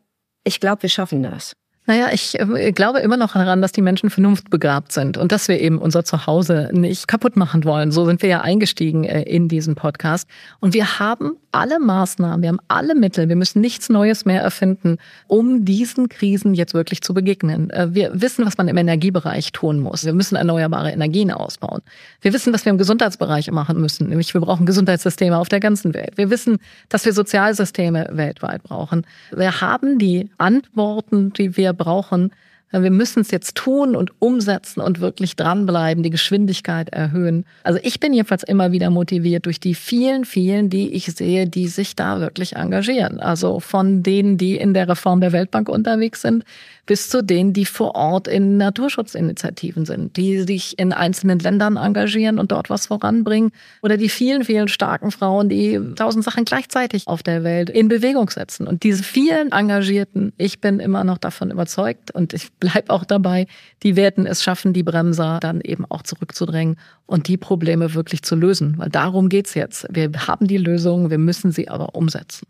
ich 0.43 0.59
glaube, 0.59 0.83
wir 0.83 0.89
schaffen 0.89 1.23
das. 1.23 1.53
Naja, 1.87 2.09
ich 2.13 2.39
äh, 2.39 2.71
glaube 2.71 2.99
immer 2.99 3.17
noch 3.17 3.33
daran, 3.33 3.61
dass 3.61 3.71
die 3.71 3.81
Menschen 3.81 4.11
vernunftbegabt 4.11 4.91
sind 4.91 5.17
und 5.17 5.31
dass 5.31 5.47
wir 5.47 5.59
eben 5.59 5.79
unser 5.79 6.05
Zuhause 6.05 6.69
nicht 6.71 7.07
kaputt 7.07 7.35
machen 7.35 7.65
wollen. 7.65 7.91
So 7.91 8.05
sind 8.05 8.21
wir 8.21 8.29
ja 8.29 8.41
eingestiegen 8.41 9.03
äh, 9.03 9.23
in 9.23 9.47
diesen 9.47 9.73
Podcast. 9.73 10.27
Und 10.59 10.75
wir 10.75 10.99
haben 10.99 11.37
alle 11.51 11.79
Maßnahmen, 11.79 12.43
wir 12.43 12.49
haben 12.49 12.59
alle 12.67 12.93
Mittel, 12.93 13.29
wir 13.29 13.35
müssen 13.35 13.61
nichts 13.61 13.89
Neues 13.89 14.25
mehr 14.25 14.41
erfinden, 14.41 14.97
um 15.27 15.65
diesen 15.65 16.07
Krisen 16.07 16.53
jetzt 16.53 16.73
wirklich 16.75 17.01
zu 17.01 17.15
begegnen. 17.15 17.71
Äh, 17.71 17.93
wir 17.95 18.11
wissen, 18.13 18.45
was 18.45 18.57
man 18.57 18.67
im 18.67 18.77
Energiebereich 18.77 19.51
tun 19.51 19.79
muss. 19.79 20.05
Wir 20.05 20.13
müssen 20.13 20.35
erneuerbare 20.35 20.91
Energien 20.91 21.31
ausbauen. 21.31 21.81
Wir 22.21 22.31
wissen, 22.31 22.53
was 22.53 22.63
wir 22.63 22.69
im 22.69 22.77
Gesundheitsbereich 22.77 23.49
machen 23.49 23.81
müssen, 23.81 24.07
nämlich 24.07 24.33
wir 24.35 24.41
brauchen 24.41 24.67
Gesundheitssysteme 24.67 25.37
auf 25.37 25.49
der 25.49 25.59
ganzen 25.59 25.95
Welt. 25.95 26.13
Wir 26.15 26.29
wissen, 26.29 26.59
dass 26.89 27.05
wir 27.05 27.13
Sozialsysteme 27.13 28.09
weltweit 28.11 28.61
brauchen. 28.61 29.05
Wir 29.35 29.61
haben 29.61 29.97
die 29.97 30.29
Antworten, 30.37 31.33
die 31.33 31.57
wir 31.57 31.70
brauchen, 31.73 32.31
wir 32.71 32.91
müssen 32.91 33.19
es 33.19 33.31
jetzt 33.31 33.55
tun 33.55 33.95
und 33.95 34.11
umsetzen 34.19 34.79
und 34.79 35.01
wirklich 35.01 35.35
dranbleiben, 35.35 36.03
die 36.03 36.09
Geschwindigkeit 36.09 36.89
erhöhen. 36.89 37.45
Also 37.63 37.79
ich 37.83 37.99
bin 37.99 38.13
jedenfalls 38.13 38.43
immer 38.43 38.71
wieder 38.71 38.89
motiviert 38.89 39.45
durch 39.45 39.59
die 39.59 39.75
vielen, 39.75 40.23
vielen, 40.23 40.69
die 40.69 40.93
ich 40.93 41.07
sehe, 41.07 41.47
die 41.47 41.67
sich 41.67 41.97
da 41.97 42.21
wirklich 42.21 42.55
engagieren. 42.55 43.19
Also 43.19 43.59
von 43.59 44.03
denen, 44.03 44.37
die 44.37 44.55
in 44.55 44.73
der 44.73 44.87
Reform 44.87 45.19
der 45.19 45.33
Weltbank 45.33 45.67
unterwegs 45.67 46.21
sind, 46.21 46.45
bis 46.91 47.07
zu 47.07 47.23
denen, 47.23 47.53
die 47.53 47.63
vor 47.63 47.95
Ort 47.95 48.27
in 48.27 48.57
Naturschutzinitiativen 48.57 49.85
sind, 49.85 50.17
die 50.17 50.41
sich 50.41 50.77
in 50.77 50.91
einzelnen 50.91 51.39
Ländern 51.39 51.77
engagieren 51.77 52.37
und 52.37 52.51
dort 52.51 52.69
was 52.69 52.87
voranbringen. 52.87 53.53
Oder 53.81 53.95
die 53.95 54.09
vielen, 54.09 54.43
vielen 54.43 54.67
starken 54.67 55.09
Frauen, 55.09 55.47
die 55.47 55.79
tausend 55.95 56.25
Sachen 56.25 56.43
gleichzeitig 56.43 57.07
auf 57.07 57.23
der 57.23 57.45
Welt 57.45 57.69
in 57.69 57.87
Bewegung 57.87 58.29
setzen. 58.29 58.67
Und 58.67 58.83
diese 58.83 59.03
vielen 59.03 59.53
Engagierten, 59.53 60.33
ich 60.35 60.59
bin 60.59 60.81
immer 60.81 61.05
noch 61.05 61.17
davon 61.17 61.49
überzeugt 61.49 62.11
und 62.11 62.33
ich 62.33 62.49
bleib 62.59 62.89
auch 62.89 63.05
dabei, 63.05 63.47
die 63.83 63.95
werden 63.95 64.25
es 64.25 64.43
schaffen, 64.43 64.73
die 64.73 64.83
Bremser 64.83 65.39
dann 65.39 65.61
eben 65.61 65.85
auch 65.87 66.01
zurückzudrängen 66.01 66.75
und 67.05 67.29
die 67.29 67.37
Probleme 67.37 67.93
wirklich 67.93 68.23
zu 68.23 68.35
lösen. 68.35 68.73
Weil 68.77 68.89
darum 68.89 69.29
geht's 69.29 69.53
jetzt. 69.53 69.87
Wir 69.89 70.11
haben 70.27 70.45
die 70.45 70.57
Lösung, 70.57 71.09
wir 71.09 71.19
müssen 71.19 71.53
sie 71.53 71.69
aber 71.69 71.95
umsetzen. 71.95 72.47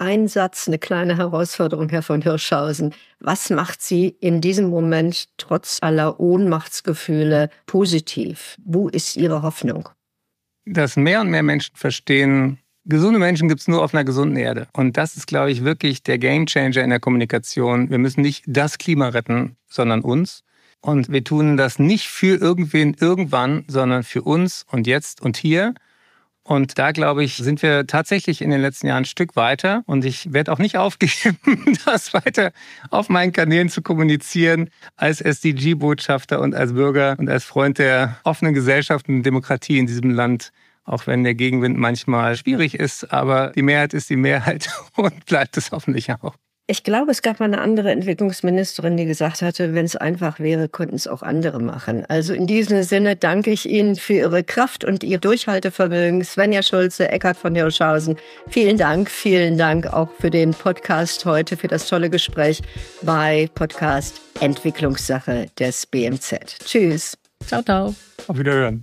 Ein 0.00 0.28
Satz, 0.28 0.66
eine 0.66 0.78
kleine 0.78 1.18
Herausforderung, 1.18 1.90
Herr 1.90 2.00
von 2.00 2.22
Hirschhausen. 2.22 2.94
Was 3.18 3.50
macht 3.50 3.82
Sie 3.82 4.16
in 4.20 4.40
diesem 4.40 4.70
Moment 4.70 5.28
trotz 5.36 5.76
aller 5.82 6.18
Ohnmachtsgefühle 6.18 7.50
positiv? 7.66 8.56
Wo 8.64 8.88
ist 8.88 9.18
Ihre 9.18 9.42
Hoffnung? 9.42 9.90
Dass 10.64 10.96
mehr 10.96 11.20
und 11.20 11.28
mehr 11.28 11.42
Menschen 11.42 11.76
verstehen, 11.76 12.58
gesunde 12.86 13.18
Menschen 13.18 13.46
gibt 13.50 13.60
es 13.60 13.68
nur 13.68 13.84
auf 13.84 13.92
einer 13.92 14.04
gesunden 14.04 14.38
Erde. 14.38 14.68
Und 14.72 14.96
das 14.96 15.18
ist, 15.18 15.26
glaube 15.26 15.50
ich, 15.50 15.64
wirklich 15.64 16.02
der 16.02 16.16
Gamechanger 16.16 16.82
in 16.82 16.88
der 16.88 17.00
Kommunikation. 17.00 17.90
Wir 17.90 17.98
müssen 17.98 18.22
nicht 18.22 18.44
das 18.46 18.78
Klima 18.78 19.08
retten, 19.08 19.56
sondern 19.68 20.00
uns. 20.00 20.44
Und 20.80 21.12
wir 21.12 21.22
tun 21.24 21.58
das 21.58 21.78
nicht 21.78 22.08
für 22.08 22.40
irgendwen 22.40 22.96
irgendwann, 22.98 23.64
sondern 23.68 24.02
für 24.02 24.22
uns 24.22 24.64
und 24.70 24.86
jetzt 24.86 25.20
und 25.20 25.36
hier. 25.36 25.74
Und 26.50 26.80
da, 26.80 26.90
glaube 26.90 27.22
ich, 27.22 27.36
sind 27.36 27.62
wir 27.62 27.86
tatsächlich 27.86 28.42
in 28.42 28.50
den 28.50 28.60
letzten 28.60 28.88
Jahren 28.88 29.02
ein 29.02 29.04
Stück 29.04 29.36
weiter. 29.36 29.84
Und 29.86 30.04
ich 30.04 30.32
werde 30.32 30.50
auch 30.50 30.58
nicht 30.58 30.76
aufgeben, 30.78 31.38
das 31.84 32.12
weiter 32.12 32.50
auf 32.90 33.08
meinen 33.08 33.30
Kanälen 33.30 33.68
zu 33.68 33.82
kommunizieren 33.82 34.68
als 34.96 35.20
SDG-Botschafter 35.20 36.40
und 36.40 36.56
als 36.56 36.72
Bürger 36.72 37.14
und 37.20 37.28
als 37.28 37.44
Freund 37.44 37.78
der 37.78 38.18
offenen 38.24 38.52
Gesellschaft 38.52 39.08
und 39.08 39.22
Demokratie 39.22 39.78
in 39.78 39.86
diesem 39.86 40.10
Land. 40.10 40.50
Auch 40.82 41.06
wenn 41.06 41.22
der 41.22 41.36
Gegenwind 41.36 41.78
manchmal 41.78 42.36
schwierig 42.36 42.74
ist, 42.74 43.12
aber 43.12 43.52
die 43.54 43.62
Mehrheit 43.62 43.94
ist 43.94 44.10
die 44.10 44.16
Mehrheit 44.16 44.70
und 44.96 45.26
bleibt 45.26 45.56
es 45.56 45.70
hoffentlich 45.70 46.10
auch. 46.10 46.34
Ich 46.70 46.84
glaube, 46.84 47.10
es 47.10 47.22
gab 47.22 47.40
mal 47.40 47.46
eine 47.46 47.60
andere 47.60 47.90
Entwicklungsministerin, 47.90 48.96
die 48.96 49.04
gesagt 49.04 49.42
hatte, 49.42 49.74
wenn 49.74 49.84
es 49.84 49.96
einfach 49.96 50.38
wäre, 50.38 50.68
könnten 50.68 50.94
es 50.94 51.08
auch 51.08 51.20
andere 51.20 51.58
machen. 51.58 52.04
Also 52.06 52.32
in 52.32 52.46
diesem 52.46 52.84
Sinne 52.84 53.16
danke 53.16 53.50
ich 53.50 53.68
Ihnen 53.68 53.96
für 53.96 54.12
Ihre 54.12 54.44
Kraft 54.44 54.84
und 54.84 55.02
Ihr 55.02 55.18
Durchhaltevermögen. 55.18 56.22
Svenja 56.22 56.62
Schulze, 56.62 57.08
Eckhard 57.08 57.36
von 57.36 57.56
Hirschhausen, 57.56 58.16
vielen 58.46 58.76
Dank. 58.78 59.10
Vielen 59.10 59.58
Dank 59.58 59.92
auch 59.92 60.10
für 60.20 60.30
den 60.30 60.52
Podcast 60.52 61.24
heute, 61.24 61.56
für 61.56 61.66
das 61.66 61.88
tolle 61.88 62.08
Gespräch 62.08 62.62
bei 63.02 63.50
Podcast 63.56 64.20
Entwicklungssache 64.38 65.46
des 65.58 65.86
BMZ. 65.86 66.56
Tschüss. 66.64 67.18
Ciao, 67.44 67.62
ciao. 67.62 67.96
Auf 68.28 68.38
Wiederhören. 68.38 68.82